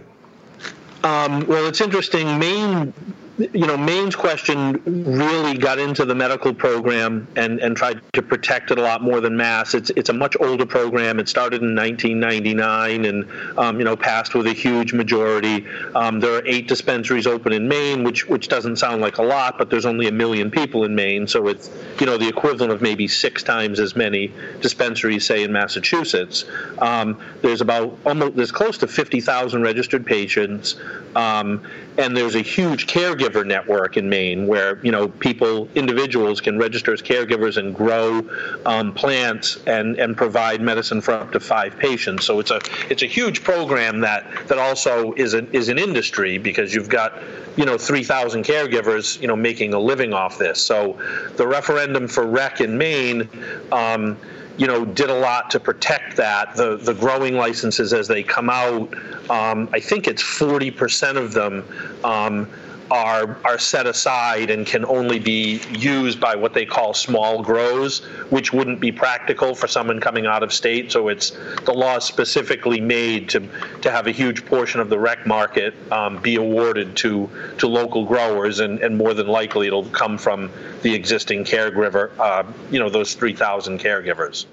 Um, 1.04 1.46
well, 1.46 1.68
it's 1.68 1.82
interesting. 1.82 2.40
Maine 2.40 2.92
you 3.38 3.68
know, 3.68 3.76
Maine's 3.78 4.16
question 4.16 4.82
really 4.86 5.58
got 5.58 5.78
into 5.80 6.06
the 6.06 6.16
medical 6.16 6.54
program 6.54 7.28
and, 7.36 7.60
and 7.60 7.76
tried 7.76 8.00
to 8.14 8.22
protect 8.22 8.72
it 8.72 8.78
a 8.80 8.82
lot 8.82 9.02
more 9.02 9.20
than 9.20 9.36
Mass. 9.36 9.74
It's 9.74 9.90
it's 9.98 10.08
a 10.10 10.14
much 10.14 10.38
older 10.40 10.66
program. 10.66 11.20
It 11.20 11.28
started 11.28 11.62
in 11.62 11.76
1999 11.76 13.04
and 13.06 13.60
um, 13.60 13.80
you 13.80 13.84
know 13.86 13.96
passed 13.98 14.34
with 14.36 14.48
a 14.48 14.54
huge 14.54 14.94
majority. 14.94 15.66
Um, 15.96 16.20
there 16.22 16.34
are 16.36 16.44
eight 16.46 16.68
dispensaries 16.70 17.28
open 17.28 17.52
in 17.52 17.68
Maine, 17.68 18.04
which 18.06 18.26
which 18.28 18.48
doesn't 18.48 18.78
sound 18.78 19.02
like 19.02 19.18
a 19.18 19.24
lot, 19.24 19.58
but 19.58 19.70
there's 19.70 19.86
only 19.86 20.08
a 20.08 20.12
million 20.14 20.50
people 20.50 20.86
in 20.86 20.96
Maine, 20.96 21.28
so 21.28 21.48
it's 21.48 21.70
you 22.00 22.06
know 22.06 22.18
the 22.18 22.28
equivalent 22.30 22.72
of 22.72 22.82
maybe 22.82 23.06
six 23.08 23.44
times 23.44 23.80
as 23.82 23.96
many 23.98 24.32
dispensaries, 24.62 25.26
say 25.26 25.44
in 25.44 25.52
Massachusetts. 25.52 26.46
Um, 26.80 27.20
there's 27.42 27.60
about 27.62 27.98
almost 28.06 28.36
there's 28.36 28.52
close 28.54 28.78
to 28.78 28.88
50,000 28.88 29.62
registered 29.62 30.06
patients, 30.06 30.76
um, 31.18 31.62
and 31.98 32.16
there's 32.16 32.36
a 32.36 32.42
huge 32.42 32.88
caregiver 32.88 33.25
caregiver 33.30 33.46
network 33.46 33.98
in 33.98 34.10
Maine, 34.10 34.48
where 34.48 34.80
you 34.84 34.92
know 34.92 35.08
people, 35.08 35.68
individuals, 35.76 36.42
can 36.42 36.58
register 36.58 36.94
as 36.94 37.02
caregivers 37.02 37.58
and 37.58 37.76
grow 37.76 38.28
um, 38.66 38.94
plants 38.94 39.58
and 39.68 39.98
and 40.00 40.16
provide 40.18 40.62
medicine 40.62 41.02
for 41.02 41.12
up 41.14 41.32
to 41.32 41.40
five 41.40 41.78
patients. 41.78 42.26
So 42.26 42.40
it's 42.40 42.52
a 42.52 42.62
it's 42.90 43.04
a 43.04 43.08
huge 43.08 43.44
program 43.44 44.00
that 44.02 44.48
that 44.48 44.58
also 44.58 45.14
is 45.14 45.34
an 45.34 45.48
is 45.52 45.70
an 45.70 45.78
industry 45.80 46.38
because 46.38 46.74
you've 46.74 46.90
got 46.90 47.22
you 47.56 47.64
know 47.66 47.78
3,000 47.78 48.44
caregivers 48.44 49.20
you 49.22 49.28
know 49.28 49.36
making 49.36 49.74
a 49.74 49.80
living 49.80 50.14
off 50.14 50.38
this. 50.38 50.62
So 50.62 51.00
the 51.36 51.48
referendum 51.48 52.08
for 52.08 52.26
rec 52.26 52.62
in 52.62 52.78
Maine. 52.78 53.30
Um, 53.72 54.18
you 54.58 54.68
know, 54.68 54.86
did 54.86 55.10
a 55.10 55.14
lot 55.20 55.50
to 55.52 55.60
protect 55.60 56.16
that. 56.16 56.56
The 56.56 56.78
the 56.78 56.94
growing 56.94 57.36
licenses 57.36 57.92
as 57.92 58.08
they 58.08 58.24
come 58.24 58.50
out, 58.50 58.94
um, 59.30 59.68
I 59.74 59.82
think 59.82 60.08
it's 60.08 60.24
40% 60.24 61.18
of 61.18 61.34
them 61.34 61.68
um, 62.06 62.48
are 62.92 63.38
are 63.44 63.58
set 63.58 63.88
aside 63.88 64.50
and 64.50 64.66
can 64.66 64.86
only 64.86 65.18
be 65.20 65.62
used 65.74 66.20
by 66.20 66.36
what 66.36 66.54
they 66.54 66.66
call 66.66 66.94
small 66.94 67.42
grows, 67.42 68.00
which 68.30 68.54
wouldn't 68.54 68.80
be 68.80 68.92
practical 68.92 69.56
for 69.56 69.68
someone 69.68 70.00
coming 70.00 70.26
out 70.26 70.44
of 70.44 70.54
state. 70.54 70.92
So 70.92 71.08
it's 71.08 71.32
the 71.66 71.74
law 71.74 72.00
specifically 72.00 72.80
made 72.82 73.30
to 73.30 73.42
to 73.82 73.92
have 73.92 74.08
a 74.08 74.12
huge 74.12 74.46
portion 74.46 74.80
of 74.80 74.90
the 74.90 75.00
rec 75.00 75.26
market 75.26 75.74
um, 75.92 76.18
be 76.22 76.36
awarded 76.36 76.96
to 76.98 77.30
to 77.58 77.68
local 77.68 78.06
growers, 78.06 78.60
and, 78.60 78.80
and 78.80 78.98
more 78.98 79.14
than 79.14 79.28
likely 79.28 79.68
it'll 79.68 79.86
come 79.86 80.18
from 80.18 80.52
the 80.82 80.94
existing 80.94 81.44
caregiver, 81.44 82.12
uh, 82.20 82.44
you 82.72 82.80
know, 82.80 82.90
those 82.90 83.14
3,000 83.16 83.80
caregivers 83.80 84.46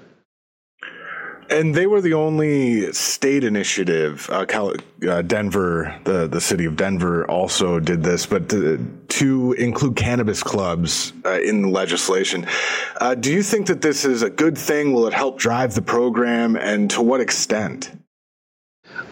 and 1.53 1.75
they 1.75 1.85
were 1.87 2.01
the 2.01 2.13
only 2.13 2.91
state 2.93 3.43
initiative. 3.43 4.29
Uh, 4.31 4.45
Cal- 4.45 4.73
uh, 5.07 5.21
Denver, 5.21 5.97
the, 6.03 6.27
the 6.27 6.41
city 6.41 6.65
of 6.65 6.75
Denver, 6.75 7.29
also 7.29 7.79
did 7.79 8.03
this, 8.03 8.25
but 8.25 8.49
to, 8.49 8.77
to 9.09 9.53
include 9.53 9.95
cannabis 9.95 10.41
clubs 10.41 11.13
uh, 11.25 11.39
in 11.41 11.61
the 11.61 11.69
legislation. 11.69 12.47
Uh, 12.99 13.15
do 13.15 13.31
you 13.31 13.43
think 13.43 13.67
that 13.67 13.81
this 13.81 14.03
is 14.03 14.23
a 14.23 14.29
good 14.29 14.57
thing? 14.57 14.93
Will 14.93 15.07
it 15.07 15.13
help 15.13 15.37
drive 15.37 15.75
the 15.75 15.81
program, 15.81 16.55
and 16.55 16.89
to 16.91 17.01
what 17.01 17.21
extent? 17.21 17.91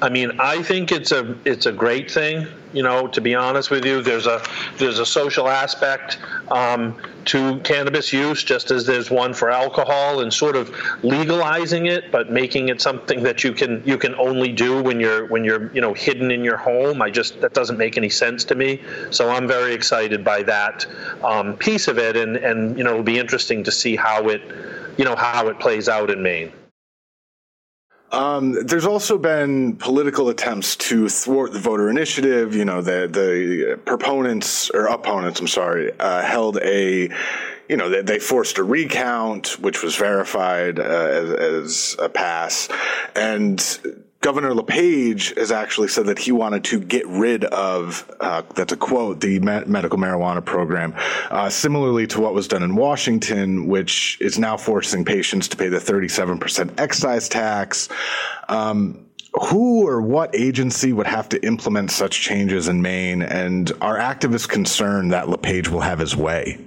I 0.01 0.10
mean, 0.10 0.32
I 0.39 0.62
think 0.63 0.91
it's 0.91 1.12
a 1.12 1.38
it's 1.45 1.65
a 1.65 1.71
great 1.71 2.10
thing 2.10 2.47
you 2.74 2.84
know, 2.84 3.08
to 3.08 3.22
be 3.22 3.36
honest 3.36 3.70
with 3.72 3.86
you, 3.86 4.02
there's 4.02 4.28
a 4.28 4.42
there's 4.78 5.00
a 5.00 5.06
social 5.06 5.48
aspect 5.48 6.20
um, 6.50 6.98
to 7.26 7.60
cannabis 7.60 8.14
use, 8.14 8.44
just 8.44 8.72
as 8.72 8.86
there's 8.86 9.10
one 9.10 9.34
for 9.34 9.50
alcohol, 9.50 10.22
and 10.22 10.34
sort 10.34 10.56
of 10.56 10.72
legalizing 11.04 11.88
it, 11.88 12.12
but 12.12 12.32
making 12.32 12.70
it 12.70 12.82
something 12.82 13.24
that 13.24 13.44
you 13.44 13.54
can 13.54 13.82
you 13.86 13.98
can 13.98 14.16
only 14.16 14.52
do 14.52 14.82
when 14.82 15.00
you're 15.00 15.26
when 15.28 15.44
you're 15.44 15.72
you 15.74 15.82
know 15.82 15.94
hidden 15.94 16.32
in 16.32 16.44
your 16.44 16.58
home. 16.58 17.02
I 17.02 17.10
just 17.10 17.42
that 17.42 17.54
doesn't 17.54 17.78
make 17.78 17.98
any 17.98 18.10
sense 18.10 18.44
to 18.46 18.56
me. 18.56 18.82
So 19.10 19.30
I'm 19.30 19.48
very 19.48 19.74
excited 19.74 20.24
by 20.24 20.44
that 20.44 20.86
um, 21.24 21.58
piece 21.58 21.88
of 21.88 21.98
it, 21.98 22.16
and 22.16 22.38
and 22.38 22.78
you 22.78 22.84
know 22.84 22.92
it'll 22.92 23.04
be 23.04 23.20
interesting 23.20 23.64
to 23.66 23.72
see 23.72 23.96
how 23.96 24.30
it 24.30 24.42
you 24.98 25.06
know 25.06 25.16
how 25.16 25.48
it 25.48 25.60
plays 25.60 25.90
out 25.90 26.10
in 26.10 26.22
Maine. 26.24 26.52
Um, 28.12 28.65
there's 28.67 28.86
also 28.86 29.17
been 29.17 29.78
political 29.78 30.28
attempts 30.30 30.76
to 30.76 31.08
thwart 31.08 31.54
the 31.54 31.60
voter 31.60 31.89
initiative. 31.89 32.54
You 32.56 32.65
know, 32.65 32.82
the 32.82 33.08
the 33.10 33.80
proponents 33.86 34.69
or 34.69 34.86
opponents, 34.88 35.39
I'm 35.39 35.47
sorry, 35.47 35.91
uh, 36.00 36.21
held 36.21 36.58
a 36.62 37.10
you 37.69 37.78
know, 37.78 37.88
they, 37.89 38.02
they, 38.02 38.19
forced 38.19 38.58
a 38.58 38.63
recount, 38.63 39.58
which 39.62 39.82
was 39.82 39.95
verified 39.95 40.78
uh, 40.78 40.82
as, 40.84 41.30
as, 41.32 41.95
a 42.00 42.10
pass. 42.10 42.67
And 43.15 43.62
Governor 44.22 44.54
LePage 44.54 45.34
has 45.36 45.52
actually 45.52 45.88
said 45.88 46.06
that 46.06 46.20
he 46.20 46.32
wanted 46.32 46.64
to 46.66 46.80
get 46.80 47.08
rid 47.08 47.44
of, 47.46 48.10
uh, 48.20 48.44
that's 48.54 48.72
a 48.72 48.78
quote, 48.78 49.20
the 49.20 49.40
medical 49.40 49.98
marijuana 49.98 50.46
program, 50.46 50.94
uh, 51.32 51.50
similarly 51.50 52.06
to 52.06 52.22
what 52.22 52.36
was 52.36 52.48
done 52.48 52.62
in 52.62 52.76
Washington, 52.76 53.66
which 53.66 54.20
is 54.22 54.38
now 54.38 54.58
forcing 54.58 55.04
patients 55.04 55.48
to 55.48 55.58
pay 55.58 55.70
the 55.70 55.80
37% 55.80 56.80
excise 56.80 57.28
tax. 57.30 57.90
Um, 58.48 59.08
who 59.50 59.88
or 59.88 60.02
what 60.04 60.36
agency 60.36 60.94
would 60.94 61.08
have 61.08 61.28
to 61.30 61.44
implement 61.44 61.90
such 61.90 62.22
changes 62.22 62.68
in 62.68 62.80
Maine? 62.80 63.24
And 63.24 63.72
are 63.82 63.98
activists 63.98 64.48
concerned 64.48 65.12
that 65.14 65.30
LePage 65.30 65.70
will 65.70 65.82
have 65.82 65.98
his 65.98 66.16
way? 66.16 66.64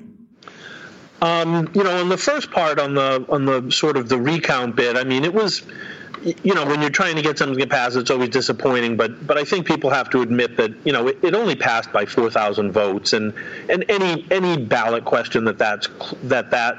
Um, 1.23 1.71
you 1.73 1.85
know, 1.85 2.01
on 2.01 2.09
the 2.09 2.17
first 2.17 2.51
part, 2.51 2.81
on 2.81 2.95
the 2.95 3.25
on 3.29 3.45
the 3.45 3.71
sort 3.71 3.97
of 3.97 4.09
the 4.09 4.19
recount 4.19 4.77
bit, 4.77 4.97
I 4.97 5.05
mean, 5.05 5.25
it 5.25 5.33
was 5.33 5.63
you 6.43 6.55
know, 6.55 6.65
when 6.65 6.81
you're 6.81 6.91
trying 6.91 7.17
to 7.17 7.23
get 7.23 7.39
something 7.39 7.59
to 7.59 7.67
pass, 7.67 7.95
it's 7.97 8.11
always 8.11 8.31
disappointing. 8.31 8.97
But 8.97 9.27
but 9.27 9.37
I 9.39 9.45
think 9.45 9.67
people 9.67 9.91
have 9.91 10.09
to 10.11 10.23
admit 10.23 10.57
that 10.57 10.73
you 10.85 10.93
know 10.93 11.09
it, 11.09 11.19
it 11.23 11.35
only 11.35 11.55
passed 11.55 11.93
by 11.93 12.07
4,000 12.07 12.73
votes, 12.73 13.13
and 13.13 13.33
and 13.69 13.85
any 13.89 14.27
any 14.31 14.57
ballot 14.57 15.05
question 15.05 15.45
that 15.45 15.59
that's 15.59 15.89
that 16.25 16.51
that 16.51 16.79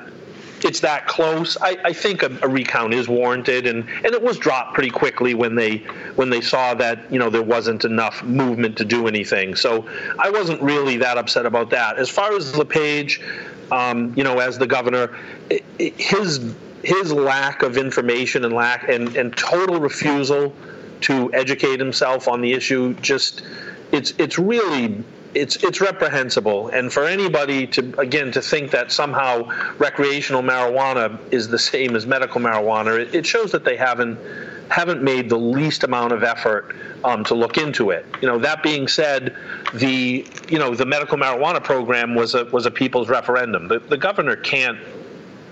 it's 0.61 0.79
that 0.79 1.05
close. 1.05 1.57
I, 1.61 1.77
I 1.83 1.93
think 1.93 2.23
a, 2.23 2.35
a, 2.41 2.47
recount 2.47 2.93
is 2.93 3.07
warranted, 3.07 3.67
and, 3.67 3.87
and 3.87 4.05
it 4.05 4.21
was 4.21 4.37
dropped 4.39 4.73
pretty 4.73 4.89
quickly 4.89 5.33
when 5.35 5.53
they 5.55 5.77
when 6.15 6.29
they 6.29 6.41
saw 6.41 6.73
that 6.75 7.11
you 7.11 7.19
know 7.19 7.29
there 7.29 7.43
wasn't 7.43 7.85
enough 7.85 8.23
movement 8.23 8.77
to 8.77 8.85
do 8.85 9.07
anything. 9.07 9.55
So 9.55 9.87
I 10.17 10.31
wasn't 10.31 10.61
really 10.61 10.97
that 10.97 11.17
upset 11.17 11.45
about 11.45 11.69
that. 11.71 11.97
As 11.97 12.09
far 12.09 12.35
as 12.35 12.55
LePage, 12.55 13.21
um, 13.71 14.13
you 14.15 14.23
know, 14.23 14.39
as 14.39 14.57
the 14.57 14.65
governor, 14.67 15.15
it, 15.49 15.63
it, 15.77 15.99
his 15.99 16.39
his 16.85 17.11
lack 17.11 17.63
of 17.63 17.77
information 17.77 18.45
and 18.45 18.53
lack 18.53 18.87
and, 18.87 19.15
and 19.17 19.35
total 19.35 19.79
refusal 19.79 20.53
to 21.01 21.33
educate 21.33 21.79
himself 21.79 22.27
on 22.27 22.41
the 22.41 22.53
issue 22.53 22.93
just 22.95 23.41
it's 23.91 24.13
it's 24.17 24.37
really 24.37 25.03
it's 25.33 25.57
it's 25.57 25.81
reprehensible 25.81 26.69
and 26.69 26.93
for 26.93 27.05
anybody 27.05 27.67
to 27.67 27.93
again 27.99 28.31
to 28.31 28.41
think 28.41 28.71
that 28.71 28.91
somehow 28.91 29.43
recreational 29.77 30.41
marijuana 30.41 31.17
is 31.33 31.47
the 31.49 31.59
same 31.59 31.95
as 31.95 32.05
medical 32.05 32.39
marijuana 32.39 32.97
it, 32.99 33.13
it 33.13 33.25
shows 33.25 33.51
that 33.51 33.65
they 33.65 33.75
haven't 33.75 34.17
haven't 34.69 35.03
made 35.03 35.29
the 35.29 35.37
least 35.37 35.83
amount 35.83 36.11
of 36.11 36.23
effort 36.23 36.75
um, 37.03 37.23
to 37.23 37.35
look 37.35 37.59
into 37.59 37.91
it. 37.91 38.03
You 38.19 38.27
know, 38.27 38.39
that 38.39 38.63
being 38.63 38.87
said, 38.87 39.35
the 39.75 40.25
you 40.49 40.57
know 40.57 40.73
the 40.73 40.87
medical 40.87 41.19
marijuana 41.19 41.63
program 41.63 42.15
was 42.15 42.33
a 42.33 42.45
was 42.45 42.65
a 42.65 42.71
people's 42.71 43.07
referendum. 43.07 43.67
The, 43.67 43.77
the 43.77 43.95
governor 43.95 44.35
can't 44.35 44.79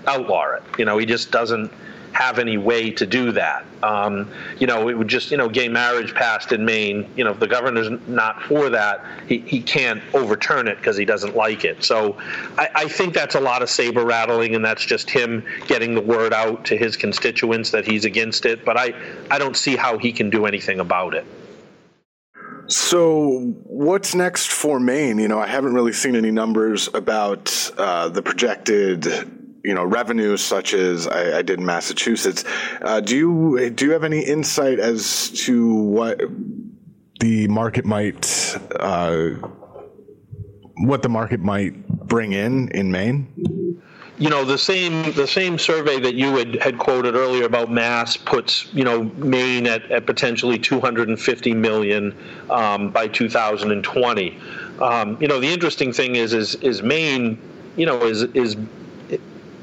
outlaw 0.06 0.54
it. 0.54 0.62
You 0.78 0.84
know, 0.84 0.98
he 0.98 1.06
just 1.06 1.30
doesn't 1.30 1.72
have 2.12 2.38
any 2.38 2.56
way 2.56 2.90
to 2.92 3.04
do 3.06 3.32
that. 3.32 3.64
Um, 3.82 4.30
you 4.60 4.68
know, 4.68 4.88
it 4.88 4.96
would 4.96 5.08
just, 5.08 5.32
you 5.32 5.36
know, 5.36 5.48
gay 5.48 5.66
marriage 5.68 6.14
passed 6.14 6.52
in 6.52 6.64
Maine. 6.64 7.10
You 7.16 7.24
know, 7.24 7.30
if 7.32 7.40
the 7.40 7.48
governor's 7.48 7.88
not 8.06 8.40
for 8.42 8.70
that, 8.70 9.04
he, 9.26 9.38
he 9.38 9.60
can't 9.60 10.00
overturn 10.14 10.68
it 10.68 10.76
because 10.78 10.96
he 10.96 11.04
doesn't 11.04 11.34
like 11.34 11.64
it. 11.64 11.82
So 11.82 12.16
I, 12.56 12.68
I 12.76 12.88
think 12.88 13.14
that's 13.14 13.34
a 13.34 13.40
lot 13.40 13.62
of 13.62 13.70
saber 13.70 14.04
rattling, 14.04 14.54
and 14.54 14.64
that's 14.64 14.84
just 14.84 15.10
him 15.10 15.44
getting 15.66 15.94
the 15.96 16.00
word 16.00 16.32
out 16.32 16.64
to 16.66 16.76
his 16.76 16.96
constituents 16.96 17.72
that 17.72 17.84
he's 17.84 18.04
against 18.04 18.46
it. 18.46 18.64
But 18.64 18.76
I, 18.76 18.94
I 19.28 19.38
don't 19.40 19.56
see 19.56 19.74
how 19.74 19.98
he 19.98 20.12
can 20.12 20.30
do 20.30 20.46
anything 20.46 20.78
about 20.80 21.14
it. 21.14 21.26
So, 22.66 23.40
what's 23.64 24.14
next 24.14 24.50
for 24.50 24.80
Maine? 24.80 25.18
You 25.18 25.28
know, 25.28 25.38
I 25.38 25.46
haven't 25.46 25.74
really 25.74 25.92
seen 25.92 26.16
any 26.16 26.30
numbers 26.30 26.88
about 26.94 27.70
uh, 27.76 28.08
the 28.08 28.22
projected 28.22 29.04
you 29.64 29.72
know 29.74 29.82
revenues 29.84 30.42
such 30.44 30.74
as 30.74 31.08
I, 31.08 31.38
I 31.38 31.42
did 31.42 31.58
in 31.58 31.66
Massachusetts. 31.66 32.44
Uh, 32.80 33.00
do 33.00 33.16
you 33.16 33.70
do 33.70 33.86
you 33.86 33.92
have 33.92 34.04
any 34.04 34.20
insight 34.20 34.78
as 34.78 35.30
to 35.46 35.74
what 35.74 36.20
the 37.20 37.48
market 37.48 37.84
might 37.84 38.56
uh, 38.78 39.30
what 40.80 41.02
the 41.02 41.08
market 41.08 41.40
might 41.40 41.88
bring 41.88 42.32
in 42.32 42.68
in 42.68 42.92
Maine? 42.92 43.80
you 44.16 44.30
know 44.30 44.44
the 44.44 44.56
same 44.58 45.12
the 45.14 45.26
same 45.26 45.58
survey 45.58 45.98
that 45.98 46.14
you 46.14 46.36
had, 46.36 46.54
had 46.62 46.78
quoted 46.78 47.16
earlier 47.16 47.44
about 47.46 47.68
mass 47.68 48.16
puts 48.16 48.72
you 48.72 48.84
know 48.84 49.02
Maine 49.16 49.66
at, 49.66 49.90
at 49.90 50.06
potentially 50.06 50.56
250 50.56 51.54
million 51.54 52.16
um, 52.50 52.90
by 52.90 53.08
2020. 53.08 54.38
Um, 54.82 55.16
you 55.20 55.26
know 55.26 55.40
the 55.40 55.48
interesting 55.48 55.90
thing 55.92 56.16
is 56.16 56.34
is 56.34 56.54
is 56.56 56.82
Maine 56.82 57.38
you 57.76 57.86
know 57.86 58.02
is 58.04 58.24
is 58.34 58.56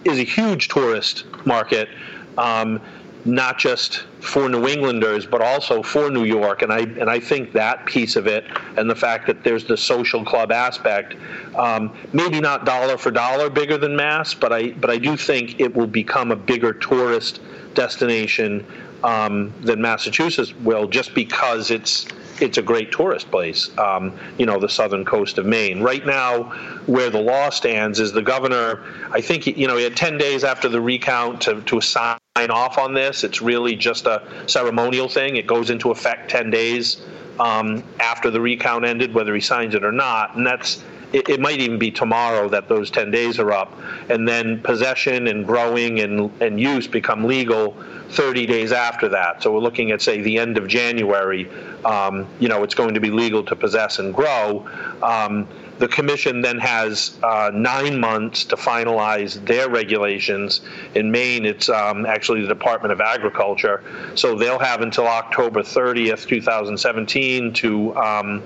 is 0.06 0.20
a 0.20 0.24
huge 0.24 0.68
tourist 0.70 1.26
market. 1.46 1.90
Um, 2.38 2.82
not 3.24 3.60
just 3.60 4.00
for 4.20 4.50
New 4.50 4.66
Englanders, 4.66 5.28
but 5.28 5.42
also 5.44 5.84
for 5.84 6.10
New 6.10 6.24
York. 6.24 6.64
And 6.64 6.74
I 6.74 6.80
and 6.80 7.08
I 7.08 7.20
think 7.20 7.54
that 7.54 7.86
piece 7.86 8.16
of 8.16 8.26
it, 8.26 8.46
and 8.78 8.90
the 8.90 8.96
fact 8.96 9.28
that 9.28 9.44
there's 9.44 9.64
the 9.64 9.78
social 9.78 10.26
club 10.26 10.52
aspect, 10.52 11.16
um, 11.56 11.96
maybe 12.14 12.40
not 12.40 12.66
dollar 12.66 12.98
for 12.98 13.12
dollar 13.12 13.52
bigger 13.52 13.78
than 13.78 13.96
Mass, 13.96 14.34
but 14.34 14.52
I 14.52 14.72
but 14.72 14.90
I 14.90 14.98
do 14.98 15.16
think 15.16 15.60
it 15.60 15.76
will 15.76 15.86
become 15.86 16.32
a 16.32 16.36
bigger 16.36 16.74
tourist 16.74 17.42
destination 17.76 18.66
um, 19.04 19.54
than 19.62 19.80
Massachusetts 19.80 20.56
will, 20.56 20.88
just 20.88 21.14
because 21.14 21.70
it's 21.70 22.08
it's 22.42 22.58
a 22.58 22.62
great 22.62 22.92
tourist 22.92 23.30
place. 23.32 23.76
Um, 23.78 24.18
you 24.38 24.46
know, 24.46 24.60
the 24.60 24.70
southern 24.70 25.06
coast 25.06 25.38
of 25.38 25.46
Maine. 25.46 25.82
Right 25.82 26.06
now, 26.06 26.44
where 26.88 27.10
the 27.10 27.20
law 27.22 27.50
stands 27.50 28.00
is 28.00 28.12
the 28.12 28.22
governor. 28.22 28.84
I 29.12 29.22
think 29.22 29.46
you 29.48 29.68
know 29.68 29.78
he 29.78 29.84
had 29.84 29.96
ten 29.96 30.18
days 30.18 30.44
after 30.44 30.68
the 30.70 30.82
recount 30.82 31.42
to 31.42 31.62
to 31.62 31.82
sign 31.82 32.18
off 32.38 32.78
on 32.78 32.94
this. 32.94 33.24
It's 33.24 33.42
really 33.42 33.76
just 33.76 34.06
a 34.06 34.26
ceremonial 34.48 35.08
thing. 35.08 35.36
It 35.36 35.48
goes 35.48 35.70
into 35.70 35.92
effect 35.92 36.30
ten 36.30 36.50
days 36.50 37.02
um, 37.40 37.84
after 38.00 38.30
the 38.32 38.42
recount 38.42 38.86
ended, 38.86 39.14
whether 39.14 39.34
he 39.34 39.42
signs 39.42 39.76
it 39.76 39.84
or 39.84 39.92
not, 39.92 40.36
and 40.36 40.46
that's 40.46 40.84
it, 41.14 41.30
it, 41.30 41.40
might 41.40 41.60
even 41.60 41.78
be 41.78 41.92
tomorrow 41.92 42.48
that 42.50 42.68
those 42.70 42.90
10 42.92 43.12
days 43.12 43.40
are 43.40 43.52
up. 43.52 43.72
And 44.10 44.28
then 44.28 44.62
possession 44.62 45.28
and 45.28 45.46
growing 45.46 46.00
and, 46.02 46.32
and 46.42 46.60
use 46.60 46.88
become 46.88 47.26
legal 47.26 47.76
30 48.10 48.46
days 48.46 48.72
after 48.72 49.10
that. 49.10 49.42
So 49.44 49.54
we're 49.54 49.60
looking 49.60 49.92
at, 49.92 50.02
say, 50.02 50.22
the 50.22 50.38
end 50.38 50.58
of 50.58 50.68
January. 50.68 51.50
Um, 51.86 52.28
you 52.40 52.48
know, 52.48 52.64
it's 52.64 52.76
going 52.76 52.94
to 52.94 53.00
be 53.00 53.10
legal 53.10 53.44
to 53.44 53.56
possess 53.56 54.00
and 54.00 54.14
grow. 54.14 54.68
Um, 55.02 55.48
the 55.80 55.88
commission 55.88 56.42
then 56.42 56.60
has 56.60 57.18
uh, 57.24 57.50
nine 57.54 58.00
months 58.00 58.46
to 58.46 58.56
finalize 58.56 59.44
their 59.46 59.68
regulations. 59.70 60.62
In 60.94 61.10
Maine, 61.12 61.44
it's 61.44 61.70
um, 61.70 62.06
actually 62.06 62.42
the 62.42 62.48
Department 62.48 62.92
of 62.92 63.02
Agriculture. 63.02 63.84
So 64.16 64.36
they'll 64.36 64.60
have 64.60 64.82
until 64.82 65.08
October 65.08 65.64
30th, 65.64 66.28
2017 66.28 67.54
to 67.56 67.96
um, 67.98 68.44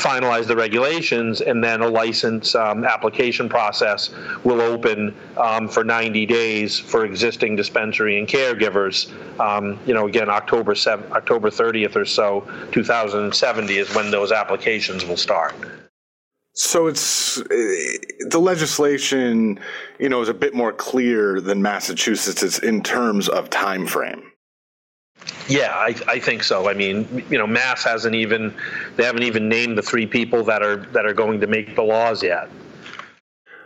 finalize 0.00 0.46
the 0.46 0.56
regulations, 0.56 1.40
and 1.42 1.62
then 1.62 1.82
a 1.82 1.88
license 1.88 2.54
um, 2.54 2.84
application 2.84 3.48
process 3.48 4.10
will 4.44 4.60
open 4.60 5.14
um, 5.36 5.68
for 5.68 5.84
90 5.84 6.26
days 6.26 6.78
for 6.78 7.04
existing 7.04 7.54
dispensary 7.54 8.18
and 8.18 8.26
caregivers. 8.26 9.10
Um, 9.38 9.78
you 9.86 9.94
know, 9.94 10.06
again, 10.08 10.30
October 10.30 10.74
7, 10.74 11.12
October 11.12 11.50
30th 11.50 11.94
or 11.96 12.04
so, 12.04 12.48
2070 12.72 13.76
is 13.78 13.94
when 13.94 14.10
those 14.10 14.32
applications 14.32 15.04
will 15.04 15.16
start. 15.16 15.54
So 16.52 16.88
it's 16.88 17.38
eh, 17.38 17.44
the 18.28 18.40
legislation, 18.40 19.60
you 19.98 20.08
know, 20.08 20.20
is 20.20 20.28
a 20.28 20.34
bit 20.34 20.52
more 20.52 20.72
clear 20.72 21.40
than 21.40 21.62
Massachusetts 21.62 22.58
in 22.58 22.82
terms 22.82 23.28
of 23.28 23.50
time 23.50 23.86
frame. 23.86 24.29
Yeah, 25.50 25.72
I, 25.74 25.94
I 26.06 26.20
think 26.20 26.44
so. 26.44 26.68
I 26.68 26.74
mean, 26.74 27.24
you 27.28 27.36
know, 27.38 27.46
Mass 27.46 27.82
hasn't 27.84 28.14
even 28.14 28.54
they 28.96 29.02
haven't 29.04 29.24
even 29.24 29.48
named 29.48 29.76
the 29.76 29.82
three 29.82 30.06
people 30.06 30.44
that 30.44 30.62
are 30.62 30.76
that 30.94 31.06
are 31.06 31.12
going 31.14 31.40
to 31.40 31.46
make 31.48 31.74
the 31.74 31.82
laws 31.82 32.22
yet. 32.22 32.48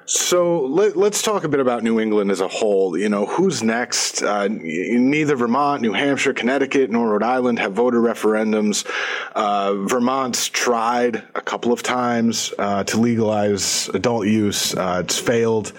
So 0.07 0.61
let, 0.67 0.97
us 0.99 1.23
talk 1.23 1.45
a 1.45 1.49
bit 1.49 1.61
about 1.61 1.83
New 1.83 1.99
England 2.01 2.31
as 2.31 2.41
a 2.43 2.49
whole. 2.49 2.95
You 2.97 3.09
know, 3.11 3.25
who's 3.27 3.63
next? 3.63 4.23
Uh, 4.23 4.49
neither 4.51 5.35
Vermont, 5.37 5.81
New 5.83 5.93
Hampshire, 5.95 6.33
Connecticut, 6.35 6.91
nor 6.91 7.09
Rhode 7.11 7.23
Island 7.23 7.59
have 7.59 7.73
voter 7.75 8.01
referendums. 8.01 8.87
Uh, 9.35 9.75
Vermont's 9.87 10.49
tried 10.51 11.17
a 11.35 11.41
couple 11.43 11.71
of 11.73 11.83
times 11.83 12.53
uh, 12.59 12.85
to 12.85 12.99
legalize 12.99 13.89
adult 13.95 14.27
use. 14.27 14.75
Uh, 14.77 15.01
it's 15.05 15.19
failed. 15.19 15.73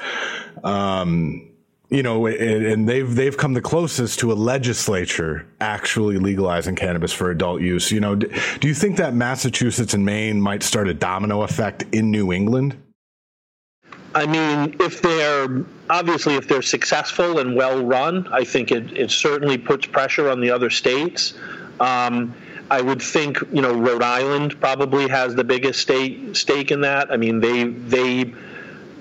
Um, 0.64 1.48
you 1.90 2.02
know, 2.02 2.26
and 2.26 2.90
they've 2.90 3.14
they've 3.16 3.38
come 3.38 3.54
the 3.54 3.62
closest 3.62 4.20
to 4.20 4.32
a 4.32 4.36
legislature 4.36 5.46
actually 5.62 6.18
legalizing 6.18 6.76
cannabis 6.76 7.14
for 7.14 7.30
adult 7.30 7.62
use. 7.62 7.92
You 7.92 8.00
know, 8.00 8.16
do, 8.16 8.68
you 8.68 8.74
think 8.74 8.98
that 8.98 9.14
Massachusetts 9.14 9.94
and 9.94 10.04
Maine 10.04 10.42
might 10.42 10.64
start 10.64 10.88
a 10.88 10.94
domino 10.94 11.44
effect 11.44 11.84
in 11.92 12.10
New 12.10 12.32
England? 12.32 12.82
I 14.16 14.26
mean, 14.26 14.76
if 14.80 15.02
they're 15.02 15.64
obviously 15.90 16.36
if 16.36 16.48
they're 16.48 16.62
successful 16.64 17.40
and 17.40 17.56
well 17.56 17.84
run, 17.86 18.28
I 18.32 18.46
think 18.46 18.72
it, 18.72 18.98
it 18.98 19.12
certainly 19.12 19.58
puts 19.58 19.86
pressure 19.86 20.30
on 20.30 20.42
the 20.42 20.50
other 20.50 20.70
states. 20.72 21.36
Um, 21.80 22.34
I 22.72 22.82
would 22.82 23.02
think 23.02 23.38
you 23.54 23.62
know 23.62 23.74
Rhode 23.74 24.02
Island 24.02 24.60
probably 24.60 25.08
has 25.08 25.36
the 25.36 25.44
biggest 25.44 25.82
stake 25.82 26.36
stake 26.36 26.72
in 26.72 26.82
that. 26.82 27.12
I 27.12 27.18
mean, 27.18 27.40
they 27.42 27.66
they 27.66 28.34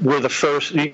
were 0.03 0.19
the 0.19 0.29
first 0.29 0.75
they 0.75 0.89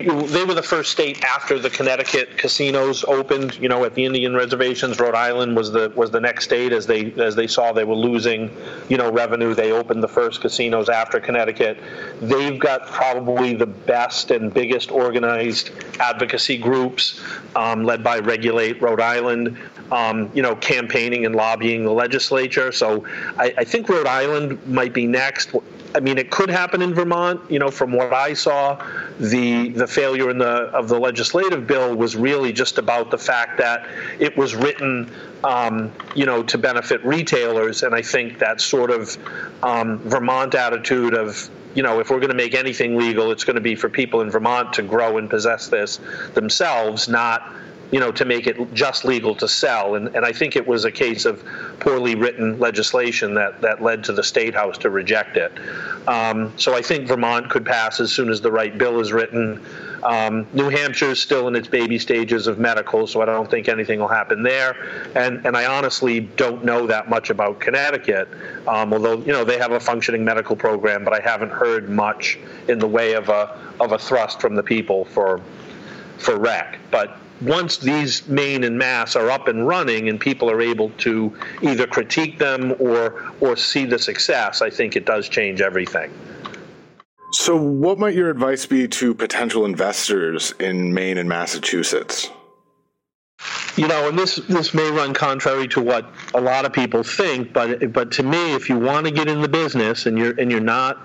were 0.45 0.55
the 0.55 0.63
first 0.63 0.91
state 0.93 1.25
after 1.25 1.59
the 1.59 1.71
Connecticut 1.71 2.37
casinos 2.37 3.03
opened 3.05 3.57
you 3.59 3.69
know 3.69 3.85
at 3.85 3.95
the 3.95 4.05
Indian 4.05 4.35
reservations 4.35 5.01
Rhode 5.01 5.15
Island 5.15 5.57
was 5.57 5.71
the 5.71 5.91
was 5.97 6.11
the 6.11 6.21
next 6.21 6.45
state 6.45 6.73
as 6.73 6.87
they 6.87 7.13
as 7.15 7.35
they 7.35 7.47
saw 7.47 7.73
they 7.73 7.85
were 7.85 7.95
losing 7.95 8.55
you 8.91 8.99
know 8.99 9.11
revenue 9.11 9.55
they 9.55 9.73
opened 9.73 10.03
the 10.03 10.09
first 10.09 10.43
casinos 10.43 10.89
after 10.91 11.19
Connecticut 11.19 11.79
they've 12.21 12.59
got 12.59 12.87
probably 12.87 13.55
the 13.55 13.67
best 13.67 14.31
and 14.33 14.53
biggest 14.53 14.91
organized 14.91 15.71
advocacy 15.99 16.59
groups 16.59 17.23
um, 17.57 17.85
led 17.85 18.05
by 18.05 18.19
regulate 18.19 18.83
Rhode 18.83 19.01
Island 19.01 19.57
um, 19.91 20.31
you 20.35 20.43
know 20.43 20.57
campaigning 20.57 21.25
and 21.25 21.35
lobbying 21.35 21.85
the 21.85 21.93
legislature 21.93 22.71
so 22.71 23.05
I, 23.39 23.55
I 23.57 23.65
think 23.65 23.89
Rhode 23.89 24.07
Island 24.07 24.65
might 24.67 24.93
be 24.93 25.07
next 25.07 25.55
I 25.95 26.01
mean, 26.01 26.19
it 26.19 26.31
could 26.31 26.51
happen 26.51 26.83
in 26.83 26.95
Vermont. 26.95 27.41
You 27.51 27.59
know, 27.59 27.71
from 27.71 27.93
what 27.93 28.13
I 28.13 28.33
saw, 28.35 28.79
the 29.19 29.71
the 29.71 29.87
failure 29.87 30.31
in 30.31 30.39
the 30.39 30.69
of 30.73 30.89
the 30.89 30.99
legislative 30.99 31.67
bill 31.67 31.95
was 31.95 32.17
really 32.17 32.53
just 32.53 32.79
about 32.79 33.11
the 33.11 33.19
fact 33.19 33.59
that 33.59 33.87
it 34.19 34.37
was 34.37 34.55
written, 34.55 35.11
um, 35.43 35.91
you 36.15 36.27
know, 36.27 36.43
to 36.45 36.59
benefit 36.59 37.05
retailers, 37.05 37.83
and 37.83 37.95
I 37.95 38.03
think 38.03 38.39
that 38.39 38.61
sort 38.61 38.91
of 38.91 39.17
um, 39.63 39.99
Vermont 40.01 40.55
attitude 40.55 41.15
of 41.15 41.49
you 41.73 41.85
know, 41.85 42.01
if 42.01 42.11
we're 42.11 42.19
going 42.19 42.31
to 42.31 42.37
make 42.37 42.55
anything 42.57 42.97
legal, 42.97 43.31
it's 43.31 43.45
going 43.45 43.55
to 43.55 43.61
be 43.61 43.77
for 43.77 43.89
people 43.89 44.23
in 44.23 44.31
Vermont 44.31 44.73
to 44.73 44.83
grow 44.83 45.19
and 45.19 45.31
possess 45.31 45.69
this 45.69 46.01
themselves, 46.35 47.09
not 47.09 47.53
you 47.93 47.99
know, 48.01 48.13
to 48.13 48.25
make 48.25 48.47
it 48.47 48.73
just 48.73 49.05
legal 49.05 49.35
to 49.37 49.49
sell. 49.49 49.95
And, 49.97 50.09
and 50.15 50.25
I 50.25 50.33
think 50.33 50.55
it 50.57 50.67
was 50.67 50.85
a 50.85 50.93
case 50.93 51.25
of 51.25 51.45
poorly 51.81 52.15
written 52.15 52.59
legislation 52.59 53.35
that, 53.35 53.61
that 53.63 53.83
led 53.83 54.05
to 54.05 54.13
the 54.13 54.23
State 54.23 54.55
House 54.55 54.79
to 54.79 54.91
reject 54.91 55.37
it. 55.37 55.53
Um, 56.09 56.53
so 56.57 56.75
I 56.75 56.83
think 56.83 57.09
Vermont 57.09 57.51
could 57.51 57.67
pass 57.67 57.99
as 58.01 58.13
soon 58.13 58.29
as 58.31 58.41
the 58.41 58.51
right 58.53 58.77
bill 58.77 59.01
is 59.01 59.13
written. 59.13 59.65
Um, 60.05 60.47
New 60.55 60.69
Hampshire 60.71 61.11
is 61.11 61.21
still 61.21 61.47
in 61.49 61.55
its 61.57 61.69
baby 61.69 61.99
stages 61.99 62.47
of 62.47 62.59
medical, 62.59 63.07
so 63.07 63.21
I 63.23 63.25
don't 63.27 63.51
think 63.51 63.69
anything 63.69 63.99
will 64.01 64.09
happen 64.09 64.43
there. 64.43 64.77
And, 65.17 65.45
and 65.45 65.57
I 65.57 65.67
honestly 65.67 66.21
don't 66.21 66.65
know 66.65 66.87
that 66.87 67.11
much 67.11 67.29
about 67.31 67.59
Connecticut, 67.61 68.29
um, 68.69 68.93
although, 68.95 69.19
you 69.19 69.33
know, 69.33 69.45
they 69.45 69.59
have 69.59 69.73
a 69.73 69.81
functioning 69.81 70.25
medical 70.25 70.55
program, 70.57 71.05
but 71.05 71.13
I 71.13 71.21
haven't 71.21 71.51
heard 71.53 71.91
much 71.91 72.39
in 72.69 72.79
the 72.79 72.87
way 72.89 73.13
of 73.15 73.29
a, 73.31 73.59
of 73.81 73.93
a 73.93 73.99
thrust 73.99 74.41
from 74.41 74.55
the 74.55 74.63
people 74.63 75.05
for, 75.07 75.41
for 76.19 76.39
rec. 76.39 76.79
But 76.91 77.19
once 77.43 77.79
these 77.79 78.27
Maine 78.29 78.65
and 78.65 78.77
mass 78.77 79.17
are 79.17 79.31
up 79.31 79.49
and 79.49 79.67
running 79.67 80.09
and 80.09 80.21
people 80.21 80.51
are 80.51 80.61
able 80.61 80.91
to 80.99 81.35
either 81.63 81.87
critique 81.87 82.39
them 82.39 82.75
or 82.79 83.31
or 83.41 83.57
see 83.57 83.85
the 83.85 83.99
success, 83.99 84.61
I 84.63 84.71
think 84.71 84.97
it 84.97 85.07
does 85.07 85.29
change 85.29 85.61
everything. 85.61 86.13
So, 87.33 87.57
what 87.57 87.99
might 87.99 88.15
your 88.15 88.29
advice 88.31 88.67
be 88.67 88.89
to 88.89 89.15
potential 89.15 89.65
investors 89.65 90.53
in 90.61 90.93
Maine 90.93 91.17
and 91.17 91.29
Massachusetts? 91.29 92.29
You 93.77 93.89
know, 93.89 94.09
and 94.09 94.19
this 94.19 94.37
this 94.37 94.75
may 94.75 94.91
run 94.91 95.15
contrary 95.15 95.69
to 95.69 95.81
what 95.81 96.11
a 96.35 96.41
lot 96.41 96.67
of 96.67 96.73
people 96.73 97.03
think, 97.03 97.53
but 97.53 97.93
but 97.93 98.11
to 98.13 98.23
me, 98.23 98.55
if 98.55 98.69
you 98.69 98.79
want 98.79 99.07
to 99.07 99.13
get 99.13 99.29
in 99.29 99.41
the 99.41 99.49
business 99.49 100.07
and 100.07 100.19
you're 100.19 100.39
and 100.39 100.51
you're 100.51 100.61
not 100.61 100.99